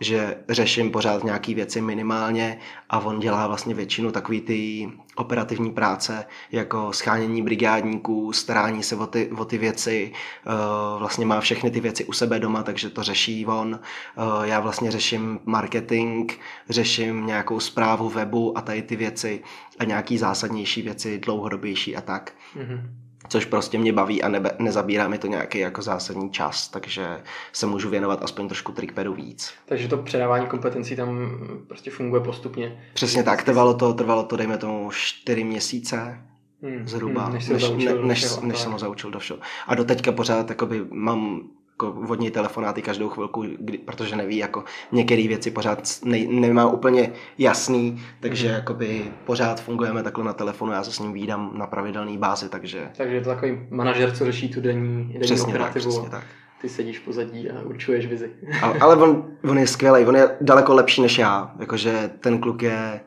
že 0.00 0.36
řeším 0.48 0.90
pořád 0.90 1.24
nějaký 1.24 1.54
věci 1.54 1.80
minimálně 1.80 2.58
a 2.90 2.98
on 2.98 3.20
dělá 3.20 3.46
vlastně 3.46 3.74
většinu 3.74 4.12
takový 4.12 4.40
ty 4.40 4.90
operativní 5.16 5.70
práce, 5.70 6.24
jako 6.52 6.92
schánění 6.92 7.42
brigádníků, 7.42 8.32
starání 8.32 8.82
se 8.82 8.96
o 8.96 9.06
ty, 9.06 9.30
o 9.38 9.44
ty 9.44 9.58
věci, 9.58 10.12
uh, 10.46 10.98
vlastně 10.98 11.26
má 11.26 11.40
všechny 11.40 11.70
ty 11.70 11.80
věci 11.80 12.04
u 12.04 12.12
sebe 12.12 12.38
doma, 12.38 12.62
takže 12.62 12.90
to 12.90 13.02
řeší 13.02 13.46
on. 13.46 13.80
Uh, 14.16 14.44
já 14.44 14.60
vlastně 14.60 14.90
řeším 14.90 15.40
marketing, 15.44 16.32
řeším 16.68 17.26
nějakou 17.26 17.60
zprávu 17.60 18.08
webu 18.08 18.58
a 18.58 18.60
tady 18.60 18.82
ty 18.82 18.96
věci 18.96 19.42
a 19.78 19.84
nějaký 19.84 20.18
zásadnější 20.18 20.82
věci, 20.82 21.18
dlouhodobější 21.18 21.96
a 21.96 22.00
tak. 22.00 22.32
Mm-hmm 22.56 23.05
což 23.28 23.44
prostě 23.44 23.78
mě 23.78 23.92
baví 23.92 24.22
a 24.22 24.28
nebe, 24.28 24.50
nezabírá 24.58 25.08
mi 25.08 25.18
to 25.18 25.26
nějaký 25.26 25.58
jako 25.58 25.82
zásadní 25.82 26.30
čas, 26.30 26.68
takže 26.68 27.22
se 27.52 27.66
můžu 27.66 27.90
věnovat 27.90 28.22
aspoň 28.22 28.48
trošku 28.48 28.72
trickpedu 28.72 29.14
víc. 29.14 29.54
Takže 29.66 29.88
to 29.88 29.98
předávání 29.98 30.46
kompetencí 30.46 30.96
tam 30.96 31.30
prostě 31.68 31.90
funguje 31.90 32.22
postupně. 32.22 32.84
Přesně 32.94 33.22
tak, 33.22 33.42
trvalo 33.42 33.74
to, 33.74 33.94
trvalo 33.94 34.22
to 34.22 34.36
dejme 34.36 34.58
tomu 34.58 34.90
čtyři 34.92 35.44
měsíce, 35.44 36.22
Hmm, 36.62 36.88
zhruba, 36.88 37.24
hmm, 37.24 37.34
než, 37.34 37.48
než, 37.48 37.70
než, 37.70 37.84
než, 38.02 38.36
než 38.40 38.58
jsem 38.58 38.72
ho 38.72 38.78
zaučil 38.78 39.10
do 39.10 39.18
všeho. 39.18 39.40
A 39.66 39.74
do 39.74 39.84
teďka 39.84 40.12
pořád 40.12 40.48
jakoby, 40.48 40.84
mám 40.90 41.40
jako 41.76 41.92
vodní 41.92 42.30
telefonáty 42.30 42.82
každou 42.82 43.08
chvilku, 43.08 43.44
kdy, 43.58 43.78
protože 43.78 44.16
neví, 44.16 44.36
jako 44.36 44.64
některé 44.92 45.28
věci 45.28 45.50
pořád 45.50 45.88
ne, 46.04 46.18
nemá 46.28 46.70
úplně 46.70 47.12
jasný, 47.38 48.02
takže 48.20 48.48
mm. 48.48 48.54
jakoby 48.54 49.04
pořád 49.24 49.60
fungujeme 49.60 50.02
takhle 50.02 50.24
na 50.24 50.32
telefonu, 50.32 50.72
já 50.72 50.84
se 50.84 50.92
s 50.92 50.98
ním 50.98 51.12
výdám 51.12 51.50
na 51.54 51.66
pravidelné 51.66 52.18
bázi, 52.18 52.48
takže... 52.48 52.90
Takže 52.96 53.14
je 53.14 53.20
to 53.20 53.28
takový 53.28 53.58
manažer, 53.70 54.12
co 54.12 54.24
řeší 54.24 54.48
tu 54.48 54.60
denní, 54.60 55.04
denní 55.04 55.20
přesně 55.20 55.54
operativu. 55.54 55.84
Tak, 55.84 55.92
přesně 55.92 56.10
tak. 56.10 56.24
Ty 56.60 56.68
sedíš 56.68 56.98
pozadí 56.98 57.50
a 57.50 57.62
určuješ 57.62 58.06
vizi. 58.06 58.30
ale, 58.62 58.78
ale 58.78 58.96
on, 58.96 59.24
on 59.50 59.58
je 59.58 59.66
skvělý, 59.66 60.04
on 60.04 60.16
je 60.16 60.36
daleko 60.40 60.74
lepší 60.74 61.02
než 61.02 61.18
já, 61.18 61.54
jakože 61.58 62.10
ten 62.20 62.38
kluk 62.38 62.62
je 62.62 63.00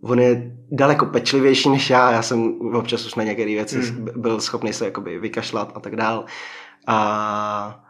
on 0.00 0.20
je 0.20 0.52
daleko 0.70 1.06
pečlivější 1.06 1.70
než 1.70 1.90
já, 1.90 2.12
já 2.12 2.22
jsem 2.22 2.60
občas 2.74 3.06
už 3.06 3.14
na 3.14 3.24
některé 3.24 3.50
věci 3.50 3.78
mm. 3.78 4.08
byl 4.16 4.40
schopný 4.40 4.72
se 4.72 4.84
jakoby 4.84 5.18
vykašlat 5.18 5.72
a 5.74 5.80
tak 5.80 5.96
dál. 5.96 6.24
A 6.86 7.85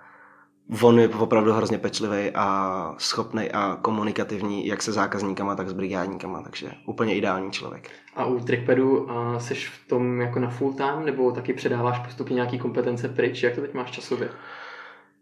on 0.83 0.99
je 0.99 1.09
opravdu 1.09 1.53
hrozně 1.53 1.79
pečlivý 1.79 2.31
a 2.35 2.95
schopný 2.99 3.51
a 3.51 3.79
komunikativní 3.83 4.67
jak 4.67 4.83
se 4.83 4.93
zákazníkama, 4.93 5.55
tak 5.55 5.69
s 5.69 5.73
brigádníkama, 5.73 6.43
takže 6.43 6.71
úplně 6.87 7.15
ideální 7.15 7.51
člověk. 7.51 7.91
A 8.17 8.25
u 8.25 8.41
Trickpadu 8.41 9.09
jsi 9.39 9.55
v 9.55 9.89
tom 9.89 10.21
jako 10.21 10.39
na 10.39 10.51
full 10.51 10.73
time, 10.73 11.05
nebo 11.05 11.33
taky 11.33 11.53
předáváš 11.53 11.99
postupně 11.99 12.35
nějaký 12.35 12.59
kompetence 12.59 13.09
pryč? 13.09 13.43
Jak 13.43 13.55
to 13.55 13.61
teď 13.61 13.75
máš 13.75 13.91
časově? 13.91 14.29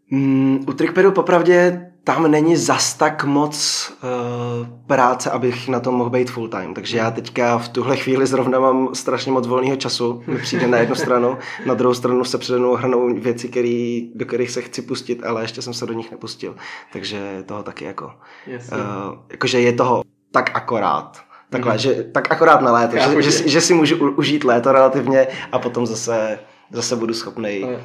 Mm, 0.09 0.59
u 0.67 0.73
Trickpadu 0.73 1.11
popravdě 1.11 1.91
tam 2.05 2.31
není 2.31 2.55
zas 2.55 2.93
tak 2.93 3.23
moc 3.23 3.55
uh, 4.03 4.67
práce, 4.87 5.31
abych 5.31 5.67
na 5.67 5.79
tom 5.79 5.95
mohl 5.95 6.09
být 6.09 6.31
full 6.31 6.47
time. 6.47 6.73
Takže 6.73 6.97
já 6.97 7.11
teďka 7.11 7.57
v 7.57 7.69
tuhle 7.69 7.97
chvíli 7.97 8.27
zrovna 8.27 8.59
mám 8.59 8.95
strašně 8.95 9.31
moc 9.31 9.47
volného 9.47 9.75
času. 9.75 10.23
Mi 10.27 10.37
přijde 10.37 10.67
na 10.67 10.77
jednu 10.77 10.95
stranu, 10.95 11.37
na 11.65 11.73
druhou 11.73 11.93
stranu 11.93 12.23
se 12.23 12.37
přede 12.37 12.59
mnou 12.59 12.75
hrnou 12.75 13.13
věci, 13.13 13.49
který, 13.49 14.11
do 14.15 14.25
kterých 14.25 14.51
se 14.51 14.61
chci 14.61 14.81
pustit, 14.81 15.23
ale 15.25 15.43
ještě 15.43 15.61
jsem 15.61 15.73
se 15.73 15.85
do 15.85 15.93
nich 15.93 16.11
nepustil. 16.11 16.55
Takže 16.93 17.43
toho 17.45 17.63
taky 17.63 17.85
jako, 17.85 18.05
uh, 18.05 19.17
jakože 19.29 19.61
je 19.61 19.73
toho 19.73 20.03
tak 20.31 20.51
akorát. 20.53 21.21
Takhle, 21.49 21.73
mm. 21.73 21.79
že, 21.79 22.03
tak 22.03 22.31
akorát 22.31 22.61
na 22.61 22.71
léto, 22.71 22.97
že, 22.97 23.21
že, 23.21 23.49
že, 23.49 23.61
si 23.61 23.73
můžu 23.73 24.11
užít 24.11 24.43
léto 24.43 24.71
relativně 24.71 25.27
a 25.51 25.59
potom 25.59 25.85
zase, 25.85 26.39
zase 26.71 26.95
budu 26.95 27.13
schopný 27.13 27.63
Eh, 27.63 27.81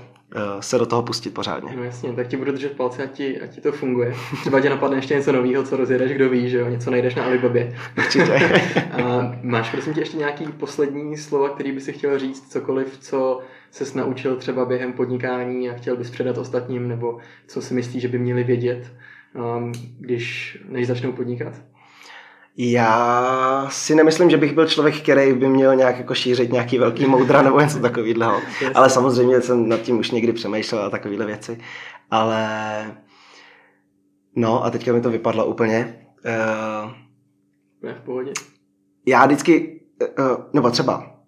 se 0.61 0.79
do 0.79 0.87
toho 0.87 1.03
pustit 1.03 1.35
pořádně. 1.35 1.77
No 1.77 1.85
jasně, 1.85 2.12
tak 2.12 2.29
ti 2.29 2.37
budu 2.37 2.53
držet 2.53 2.77
palce, 2.77 3.03
ať 3.03 3.12
ti, 3.12 3.40
ať 3.40 3.55
ti 3.55 3.61
to 3.61 3.73
funguje. 3.73 4.14
Třeba 4.40 4.61
tě 4.61 4.71
napadne 4.71 4.99
ještě 4.99 5.14
něco 5.14 5.33
nového, 5.33 5.62
co 5.62 5.77
rozjedeš, 5.77 6.12
kdo 6.12 6.29
ví, 6.29 6.51
že 6.51 6.59
jo, 6.59 6.69
něco 6.69 6.90
najdeš 6.90 7.14
na 7.14 7.25
Alibabě. 7.25 7.77
Určitě. 7.99 8.33
a 8.93 9.33
máš 9.43 9.71
prosím 9.71 9.95
tě 9.95 10.01
ještě 10.01 10.16
nějaký 10.16 10.45
poslední 10.45 11.16
slova, 11.16 11.49
který 11.49 11.73
by 11.73 11.81
si 11.81 11.93
chtěl 11.93 12.19
říct, 12.19 12.53
cokoliv, 12.53 12.99
co 12.99 13.40
se 13.71 13.99
naučil 13.99 14.37
třeba 14.37 14.64
během 14.64 14.93
podnikání 14.93 15.71
a 15.71 15.75
chtěl 15.75 15.97
bys 15.97 16.11
předat 16.11 16.38
ostatním, 16.38 16.88
nebo 16.88 17.19
co 17.47 17.62
si 17.62 17.75
myslíš, 17.75 18.03
že 18.03 18.09
by 18.09 18.19
měli 18.19 18.45
vědět, 18.45 18.93
um, 19.57 19.73
když 19.99 20.59
než 20.69 20.87
začnou 20.87 21.12
podnikat? 21.12 21.55
Já 22.57 23.67
si 23.71 23.95
nemyslím, 23.95 24.31
že 24.31 24.37
bych 24.37 24.53
byl 24.53 24.67
člověk, 24.67 25.03
který 25.03 25.33
by 25.33 25.49
měl 25.49 25.77
nějak 25.77 25.99
jako 25.99 26.15
šířit 26.15 26.53
nějaký 26.53 26.79
velký 26.79 27.07
moudra 27.07 27.43
nebo 27.43 27.61
něco 27.61 27.79
takového. 27.79 28.41
Ale 28.75 28.91
samozřejmě 28.91 29.41
jsem 29.41 29.69
nad 29.69 29.81
tím 29.81 29.99
už 29.99 30.11
někdy 30.11 30.33
přemýšlel 30.33 30.85
a 30.85 30.91
takovéhle 30.91 31.27
věci. 31.27 31.59
Ale 32.11 32.47
no 34.37 34.65
a 34.65 34.71
teďka 34.71 34.93
mi 34.93 35.01
to 35.01 35.11
vypadlo 35.11 35.47
úplně. 35.47 36.07
Uh, 36.25 36.93
ne, 37.83 37.95
v 37.95 38.05
pohodě. 38.05 38.33
Já 39.07 39.27
vždycky, 39.27 39.81
uh, 40.19 40.45
nebo 40.53 40.71
třeba, 40.71 41.19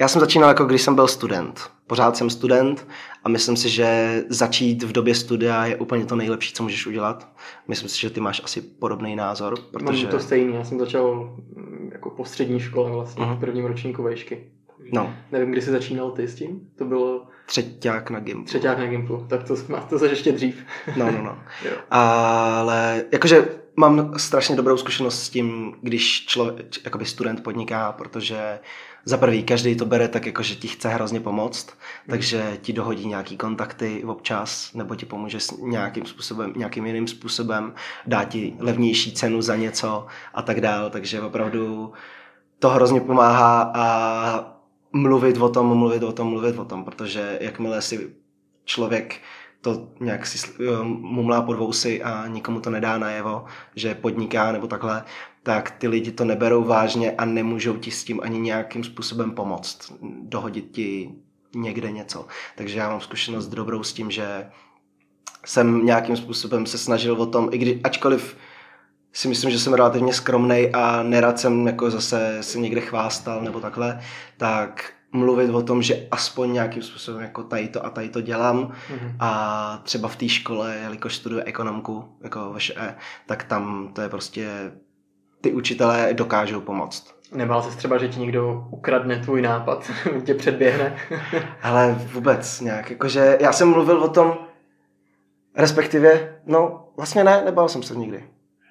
já 0.00 0.08
jsem 0.08 0.20
začínal 0.20 0.48
jako 0.48 0.64
když 0.64 0.82
jsem 0.82 0.94
byl 0.94 1.08
student. 1.08 1.70
Pořád 1.86 2.16
jsem 2.16 2.30
student 2.30 2.88
a 3.24 3.28
myslím 3.28 3.56
si, 3.56 3.68
že 3.68 4.22
začít 4.28 4.82
v 4.82 4.92
době 4.92 5.14
studia 5.14 5.66
je 5.66 5.76
úplně 5.76 6.04
to 6.04 6.16
nejlepší, 6.16 6.54
co 6.54 6.62
můžeš 6.62 6.86
udělat. 6.86 7.28
Myslím 7.68 7.88
si, 7.88 8.00
že 8.00 8.10
ty 8.10 8.20
máš 8.20 8.40
asi 8.44 8.60
podobný 8.60 9.16
názor. 9.16 9.54
Protože... 9.72 10.02
Mám 10.02 10.10
to 10.10 10.20
stejný, 10.20 10.54
já 10.54 10.64
jsem 10.64 10.78
začal 10.78 11.36
mm, 11.56 11.90
jako 11.92 12.10
po 12.10 12.24
střední 12.24 12.60
škole 12.60 12.90
vlastně, 12.90 13.24
uh-huh. 13.24 13.36
v 13.36 13.40
prvním 13.40 13.64
ročníku 13.64 14.02
vejšky. 14.02 14.44
No. 14.92 15.14
Nevím, 15.32 15.50
kdy 15.50 15.62
jsi 15.62 15.70
začínal 15.70 16.10
ty 16.10 16.28
s 16.28 16.34
tím? 16.34 16.60
To 16.78 16.84
bylo... 16.84 17.26
Třeťák 17.46 18.10
na 18.10 18.20
Gimplu. 18.20 18.44
Třeťák 18.44 18.78
na 18.78 18.86
Gimplu, 18.86 19.26
tak 19.28 19.44
to, 19.44 19.54
to 19.88 19.98
se 19.98 20.08
ještě 20.08 20.32
dřív. 20.32 20.64
No, 20.96 21.10
no, 21.10 21.22
no. 21.22 21.38
Ale 21.90 23.04
jakože 23.12 23.48
mám 23.76 24.18
strašně 24.18 24.56
dobrou 24.56 24.76
zkušenost 24.76 25.22
s 25.22 25.30
tím, 25.30 25.74
když 25.82 26.26
člověk, 26.26 26.66
jakoby 26.84 27.04
student 27.04 27.42
podniká, 27.42 27.92
protože 27.92 28.58
za 29.08 29.16
prvý, 29.16 29.42
každý 29.42 29.76
to 29.76 29.84
bere 29.84 30.08
tak, 30.08 30.26
jako 30.26 30.42
že 30.42 30.54
ti 30.54 30.68
chce 30.68 30.88
hrozně 30.88 31.20
pomoct, 31.20 31.66
hmm. 31.66 32.10
takže 32.10 32.58
ti 32.60 32.72
dohodí 32.72 33.06
nějaký 33.06 33.36
kontakty 33.36 34.04
občas, 34.04 34.74
nebo 34.74 34.94
ti 34.94 35.06
pomůže 35.06 35.40
s 35.40 35.56
nějakým 35.58 36.06
způsobem, 36.06 36.52
nějakým 36.56 36.86
jiným 36.86 37.06
způsobem, 37.06 37.74
dá 38.06 38.24
ti 38.24 38.56
levnější 38.58 39.12
cenu 39.12 39.42
za 39.42 39.56
něco 39.56 40.06
a 40.34 40.42
tak 40.42 40.60
dál, 40.60 40.90
takže 40.90 41.20
opravdu 41.20 41.92
to 42.58 42.68
hrozně 42.68 43.00
pomáhá 43.00 43.72
a 43.74 44.58
mluvit 44.92 45.36
o 45.38 45.48
tom, 45.48 45.78
mluvit 45.78 46.02
o 46.02 46.12
tom, 46.12 46.28
mluvit 46.28 46.58
o 46.58 46.64
tom, 46.64 46.84
protože 46.84 47.38
jakmile 47.40 47.82
si 47.82 48.14
člověk 48.64 49.20
to 49.60 49.88
nějak 50.00 50.26
si 50.26 50.52
mumlá 50.84 51.42
pod 51.42 51.56
vousy 51.56 52.02
a 52.02 52.26
nikomu 52.26 52.60
to 52.60 52.70
nedá 52.70 52.98
najevo, 52.98 53.44
že 53.74 53.94
podniká 53.94 54.52
nebo 54.52 54.66
takhle, 54.66 55.04
tak 55.42 55.70
ty 55.70 55.88
lidi 55.88 56.12
to 56.12 56.24
neberou 56.24 56.64
vážně 56.64 57.12
a 57.12 57.24
nemůžou 57.24 57.76
ti 57.76 57.90
s 57.90 58.04
tím 58.04 58.20
ani 58.22 58.38
nějakým 58.38 58.84
způsobem 58.84 59.30
pomoct, 59.30 59.92
dohodit 60.22 60.70
ti 60.70 61.10
někde 61.54 61.90
něco. 61.90 62.26
Takže 62.56 62.78
já 62.78 62.88
mám 62.88 63.00
zkušenost 63.00 63.48
dobrou 63.48 63.82
s 63.82 63.92
tím, 63.92 64.10
že 64.10 64.46
jsem 65.46 65.86
nějakým 65.86 66.16
způsobem 66.16 66.66
se 66.66 66.78
snažil 66.78 67.22
o 67.22 67.26
tom, 67.26 67.48
i 67.52 67.58
když, 67.58 67.80
ačkoliv 67.84 68.36
si 69.12 69.28
myslím, 69.28 69.50
že 69.50 69.58
jsem 69.58 69.74
relativně 69.74 70.12
skromný 70.12 70.68
a 70.72 71.02
nerad 71.02 71.38
jsem 71.38 71.66
jako 71.66 71.90
zase 71.90 72.38
se 72.40 72.58
někde 72.58 72.80
chvástal 72.80 73.40
nebo 73.40 73.60
takhle, 73.60 74.00
tak 74.36 74.92
mluvit 75.12 75.50
o 75.50 75.62
tom, 75.62 75.82
že 75.82 76.08
aspoň 76.10 76.52
nějakým 76.52 76.82
způsobem 76.82 77.22
jako 77.22 77.42
tady 77.42 77.68
to 77.68 77.86
a 77.86 77.90
tady 77.90 78.08
to 78.08 78.20
dělám 78.20 78.68
mm-hmm. 78.68 79.16
a 79.20 79.80
třeba 79.82 80.08
v 80.08 80.16
té 80.16 80.28
škole, 80.28 80.76
jelikož 80.82 81.16
studuji 81.16 81.42
ekonomku, 81.42 82.16
jako 82.20 82.54
VŠE, 82.56 82.94
tak 83.26 83.44
tam 83.44 83.90
to 83.92 84.00
je 84.00 84.08
prostě, 84.08 84.72
ty 85.40 85.52
učitelé 85.52 86.14
dokážou 86.14 86.60
pomoct. 86.60 87.14
Nebál 87.32 87.62
se 87.62 87.76
třeba, 87.76 87.98
že 87.98 88.08
ti 88.08 88.20
někdo 88.20 88.66
ukradne 88.70 89.18
tvůj 89.18 89.42
nápad, 89.42 89.90
tě 90.24 90.34
předběhne? 90.34 90.96
Ale 91.62 91.96
vůbec 92.12 92.60
nějak, 92.60 92.90
jakože 92.90 93.38
já 93.40 93.52
jsem 93.52 93.68
mluvil 93.68 94.02
o 94.02 94.08
tom, 94.08 94.38
respektive, 95.56 96.36
no 96.46 96.88
vlastně 96.96 97.24
ne, 97.24 97.42
nebál 97.44 97.68
jsem 97.68 97.82
se 97.82 97.94
nikdy. 97.96 98.24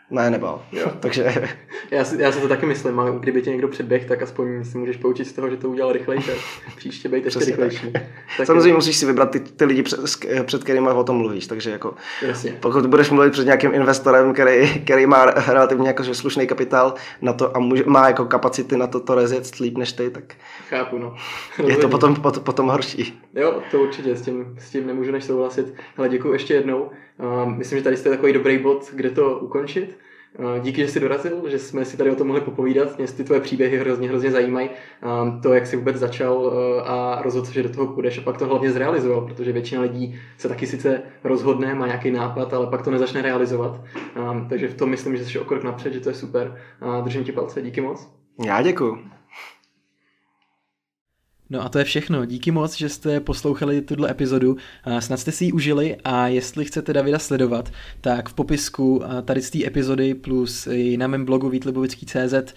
Ne, 0.10 0.30
nebal. 0.30 0.66
Jo. 0.72 0.92
Takže... 1.00 1.34
já, 1.92 2.06
si, 2.06 2.22
já 2.22 2.32
si 2.32 2.42
to 2.42 2.48
taky 2.48 2.66
myslím, 2.66 3.00
ale 3.00 3.12
kdyby 3.20 3.42
tě 3.42 3.50
někdo 3.50 3.68
předběh, 3.68 4.06
tak 4.06 4.22
aspoň 4.22 4.64
si 4.64 4.78
můžeš 4.78 4.98
poučit 4.98 5.28
z 5.28 5.34
toho, 5.34 5.50
že 5.50 5.58
to 5.58 5.70
udělal 5.70 5.92
rychlejší. 5.92 6.32
Příště 6.78 7.10
být 7.10 7.26
ještě 7.26 7.46
rychlejší. 7.46 7.92
Tak. 8.38 8.48
Samozřejmě 8.48 8.74
musíš 8.74 8.98
si 8.98 9.06
vybrat 9.06 9.32
ty, 9.32 9.40
ty 9.40 9.66
lidi, 9.66 9.84
před, 9.84 10.00
před 10.44 10.64
kterými 10.64 10.90
o 10.90 11.04
tom 11.04 11.18
mluvíš. 11.18 11.48
Takže 11.48 11.72
jako, 11.72 11.94
Jasně. 12.22 12.58
pokud 12.60 12.86
budeš 12.86 13.10
mluvit 13.10 13.32
před 13.32 13.46
nějakým 13.46 13.74
investorem, 13.74 14.34
který, 14.34 14.80
který 14.80 15.06
má 15.06 15.26
relativně 15.26 15.88
jako 15.88 16.04
slušný 16.04 16.48
kapitál 16.48 16.94
na 17.22 17.34
to 17.34 17.58
a 17.58 17.60
může, 17.60 17.84
má 17.86 18.08
jako 18.08 18.26
kapacity 18.26 18.78
na 18.78 18.88
to 18.88 19.00
to 19.00 19.16
rozjet 19.16 19.60
líp 19.60 19.78
než 19.78 19.94
ty, 19.94 20.10
tak 20.10 20.24
Chápu, 20.70 20.98
no. 20.98 21.16
je 21.68 21.78
to 21.78 21.90
potom, 21.90 22.16
potom, 22.16 22.44
potom 22.44 22.68
horší. 22.68 23.22
Jo, 23.36 23.62
to 23.72 23.80
určitě, 23.80 24.16
s 24.16 24.22
tím, 24.22 24.56
s 24.60 24.70
tím 24.70 24.88
nemůžu 24.88 25.12
než 25.12 25.24
souhlasit. 25.24 25.74
Ale 25.98 26.10
děkuji 26.10 26.34
ještě 26.34 26.54
jednou. 26.54 26.92
Uh, 27.20 27.50
myslím, 27.50 27.78
že 27.78 27.84
tady 27.84 27.98
jste 27.98 28.10
takový 28.10 28.34
dobrý 28.34 28.58
bod, 28.58 28.92
kde 28.94 29.10
to 29.10 29.40
ukončit. 29.40 29.98
Díky, 30.62 30.82
že 30.82 30.88
jsi 30.88 31.00
dorazil, 31.00 31.50
že 31.50 31.60
jsme 31.60 31.86
si 31.86 31.98
tady 31.98 32.12
o 32.12 32.16
tom 32.16 32.28
mohli 32.28 32.42
popovídat. 32.42 32.98
Mě 32.98 33.08
ty 33.08 33.24
tvoje 33.24 33.42
příběhy 33.42 33.78
hrozně, 33.78 34.10
hrozně 34.10 34.32
zajímají. 34.32 34.70
To, 35.44 35.54
jak 35.54 35.68
jsi 35.68 35.76
vůbec 35.78 35.96
začal 35.96 36.54
a 36.86 37.22
rozhodl 37.22 37.52
že 37.52 37.64
do 37.64 37.70
toho 37.70 37.88
půjdeš 37.88 38.18
a 38.18 38.22
pak 38.22 38.38
to 38.38 38.46
hlavně 38.46 38.72
zrealizoval, 38.72 39.22
protože 39.22 39.52
většina 39.52 39.82
lidí 39.82 40.20
se 40.38 40.50
taky 40.50 40.68
sice 40.68 41.02
rozhodne, 41.24 41.76
má 41.76 41.88
nějaký 41.88 42.12
nápad, 42.12 42.54
ale 42.54 42.68
pak 42.68 42.82
to 42.82 42.92
nezačne 42.92 43.22
realizovat. 43.22 43.82
Takže 44.50 44.68
v 44.68 44.76
tom 44.76 44.90
myslím, 44.90 45.18
že 45.18 45.26
jsi 45.26 45.40
o 45.40 45.46
krok 45.46 45.64
napřed, 45.64 45.94
že 45.94 46.00
to 46.00 46.10
je 46.10 46.16
super. 46.16 46.58
Držím 47.04 47.24
ti 47.24 47.32
palce, 47.32 47.62
díky 47.62 47.82
moc. 47.82 48.08
Já 48.46 48.62
děkuji. 48.62 48.98
No 51.50 51.66
a 51.66 51.70
to 51.70 51.80
je 51.80 51.86
všechno. 51.86 52.26
Díky 52.26 52.52
moc, 52.52 52.78
že 52.78 52.90
jste 52.90 53.20
poslouchali 53.20 53.82
tuto 53.82 54.06
epizodu. 54.06 54.58
Snad 55.00 55.20
jste 55.20 55.32
si 55.32 55.46
ji 55.46 55.52
užili 55.52 55.96
a 56.04 56.28
jestli 56.28 56.66
chcete 56.66 56.94
Davida 56.94 57.20
sledovat, 57.20 57.72
tak 58.02 58.30
v 58.30 58.34
popisku 58.34 59.04
tady 59.26 59.42
z 59.42 59.50
té 59.50 59.66
epizody 59.66 60.14
plus 60.14 60.68
i 60.68 60.98
na 60.98 61.08
mém 61.08 61.26
blogu 61.26 61.50
vítlibovický.cz 61.50 62.54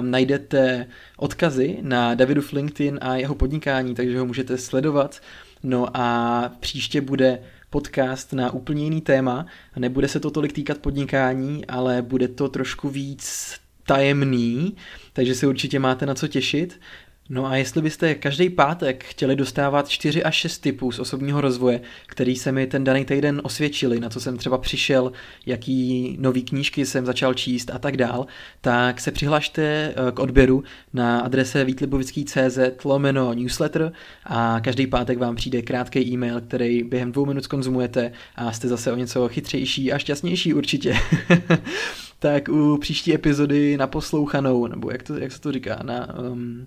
najdete 0.00 0.86
odkazy 1.16 1.78
na 1.80 2.14
Davidu 2.14 2.42
LinkedIn 2.52 2.98
a 3.02 3.16
jeho 3.16 3.34
podnikání, 3.34 3.94
takže 3.94 4.18
ho 4.18 4.26
můžete 4.26 4.58
sledovat. 4.58 5.20
No 5.62 5.86
a 5.94 6.52
příště 6.60 7.00
bude 7.00 7.38
podcast 7.70 8.32
na 8.32 8.50
úplně 8.50 8.84
jiný 8.84 9.00
téma. 9.00 9.46
Nebude 9.76 10.08
se 10.08 10.20
to 10.20 10.30
tolik 10.30 10.52
týkat 10.52 10.78
podnikání, 10.78 11.66
ale 11.66 12.02
bude 12.02 12.28
to 12.28 12.48
trošku 12.48 12.88
víc 12.88 13.54
tajemný, 13.86 14.76
takže 15.12 15.34
se 15.34 15.46
určitě 15.46 15.78
máte 15.78 16.06
na 16.06 16.14
co 16.14 16.28
těšit. 16.28 16.80
No 17.28 17.46
a 17.46 17.56
jestli 17.56 17.82
byste 17.82 18.14
každý 18.14 18.50
pátek 18.50 19.04
chtěli 19.04 19.36
dostávat 19.36 19.88
4 19.88 20.24
až 20.24 20.34
6 20.34 20.58
typů 20.58 20.92
z 20.92 20.98
osobního 20.98 21.40
rozvoje, 21.40 21.80
který 22.06 22.36
se 22.36 22.52
mi 22.52 22.66
ten 22.66 22.84
daný 22.84 23.04
týden 23.04 23.40
osvědčili, 23.44 24.00
na 24.00 24.10
co 24.10 24.20
jsem 24.20 24.36
třeba 24.36 24.58
přišel, 24.58 25.12
jaký 25.46 26.16
nový 26.20 26.42
knížky 26.42 26.86
jsem 26.86 27.06
začal 27.06 27.34
číst 27.34 27.70
a 27.70 27.78
tak 27.78 27.96
dál, 27.96 28.26
tak 28.60 29.00
se 29.00 29.10
přihlašte 29.10 29.62
eh, 29.62 30.12
k 30.12 30.18
odběru 30.18 30.64
na 30.92 31.20
adrese 31.20 31.64
vítlibovický.cz 31.64 32.58
lomeno 32.84 33.34
newsletter 33.34 33.92
a 34.24 34.60
každý 34.60 34.86
pátek 34.86 35.18
vám 35.18 35.36
přijde 35.36 35.62
krátký 35.62 36.00
e-mail, 36.00 36.40
který 36.40 36.82
během 36.82 37.12
dvou 37.12 37.26
minut 37.26 37.46
konzumujete 37.46 38.12
a 38.36 38.52
jste 38.52 38.68
zase 38.68 38.92
o 38.92 38.96
něco 38.96 39.28
chytřejší 39.28 39.92
a 39.92 39.98
šťastnější 39.98 40.54
určitě. 40.54 40.96
tak 42.24 42.48
u 42.48 42.78
příští 42.78 43.14
epizody 43.14 43.76
na 43.76 43.86
poslouchanou, 43.86 44.66
nebo 44.66 44.90
jak, 44.90 45.02
to, 45.02 45.18
jak 45.18 45.32
se 45.32 45.40
to 45.40 45.52
říká, 45.52 45.78
na, 45.82 46.18
um, 46.18 46.66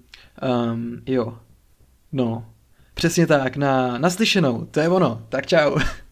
um, 0.71 1.01
jo, 1.05 1.37
no, 2.11 2.45
přesně 2.93 3.27
tak, 3.27 3.57
na 3.57 3.97
naslyšenou, 3.97 4.65
to 4.65 4.79
je 4.79 4.89
ono, 4.89 5.25
tak 5.29 5.45
čau. 5.45 5.77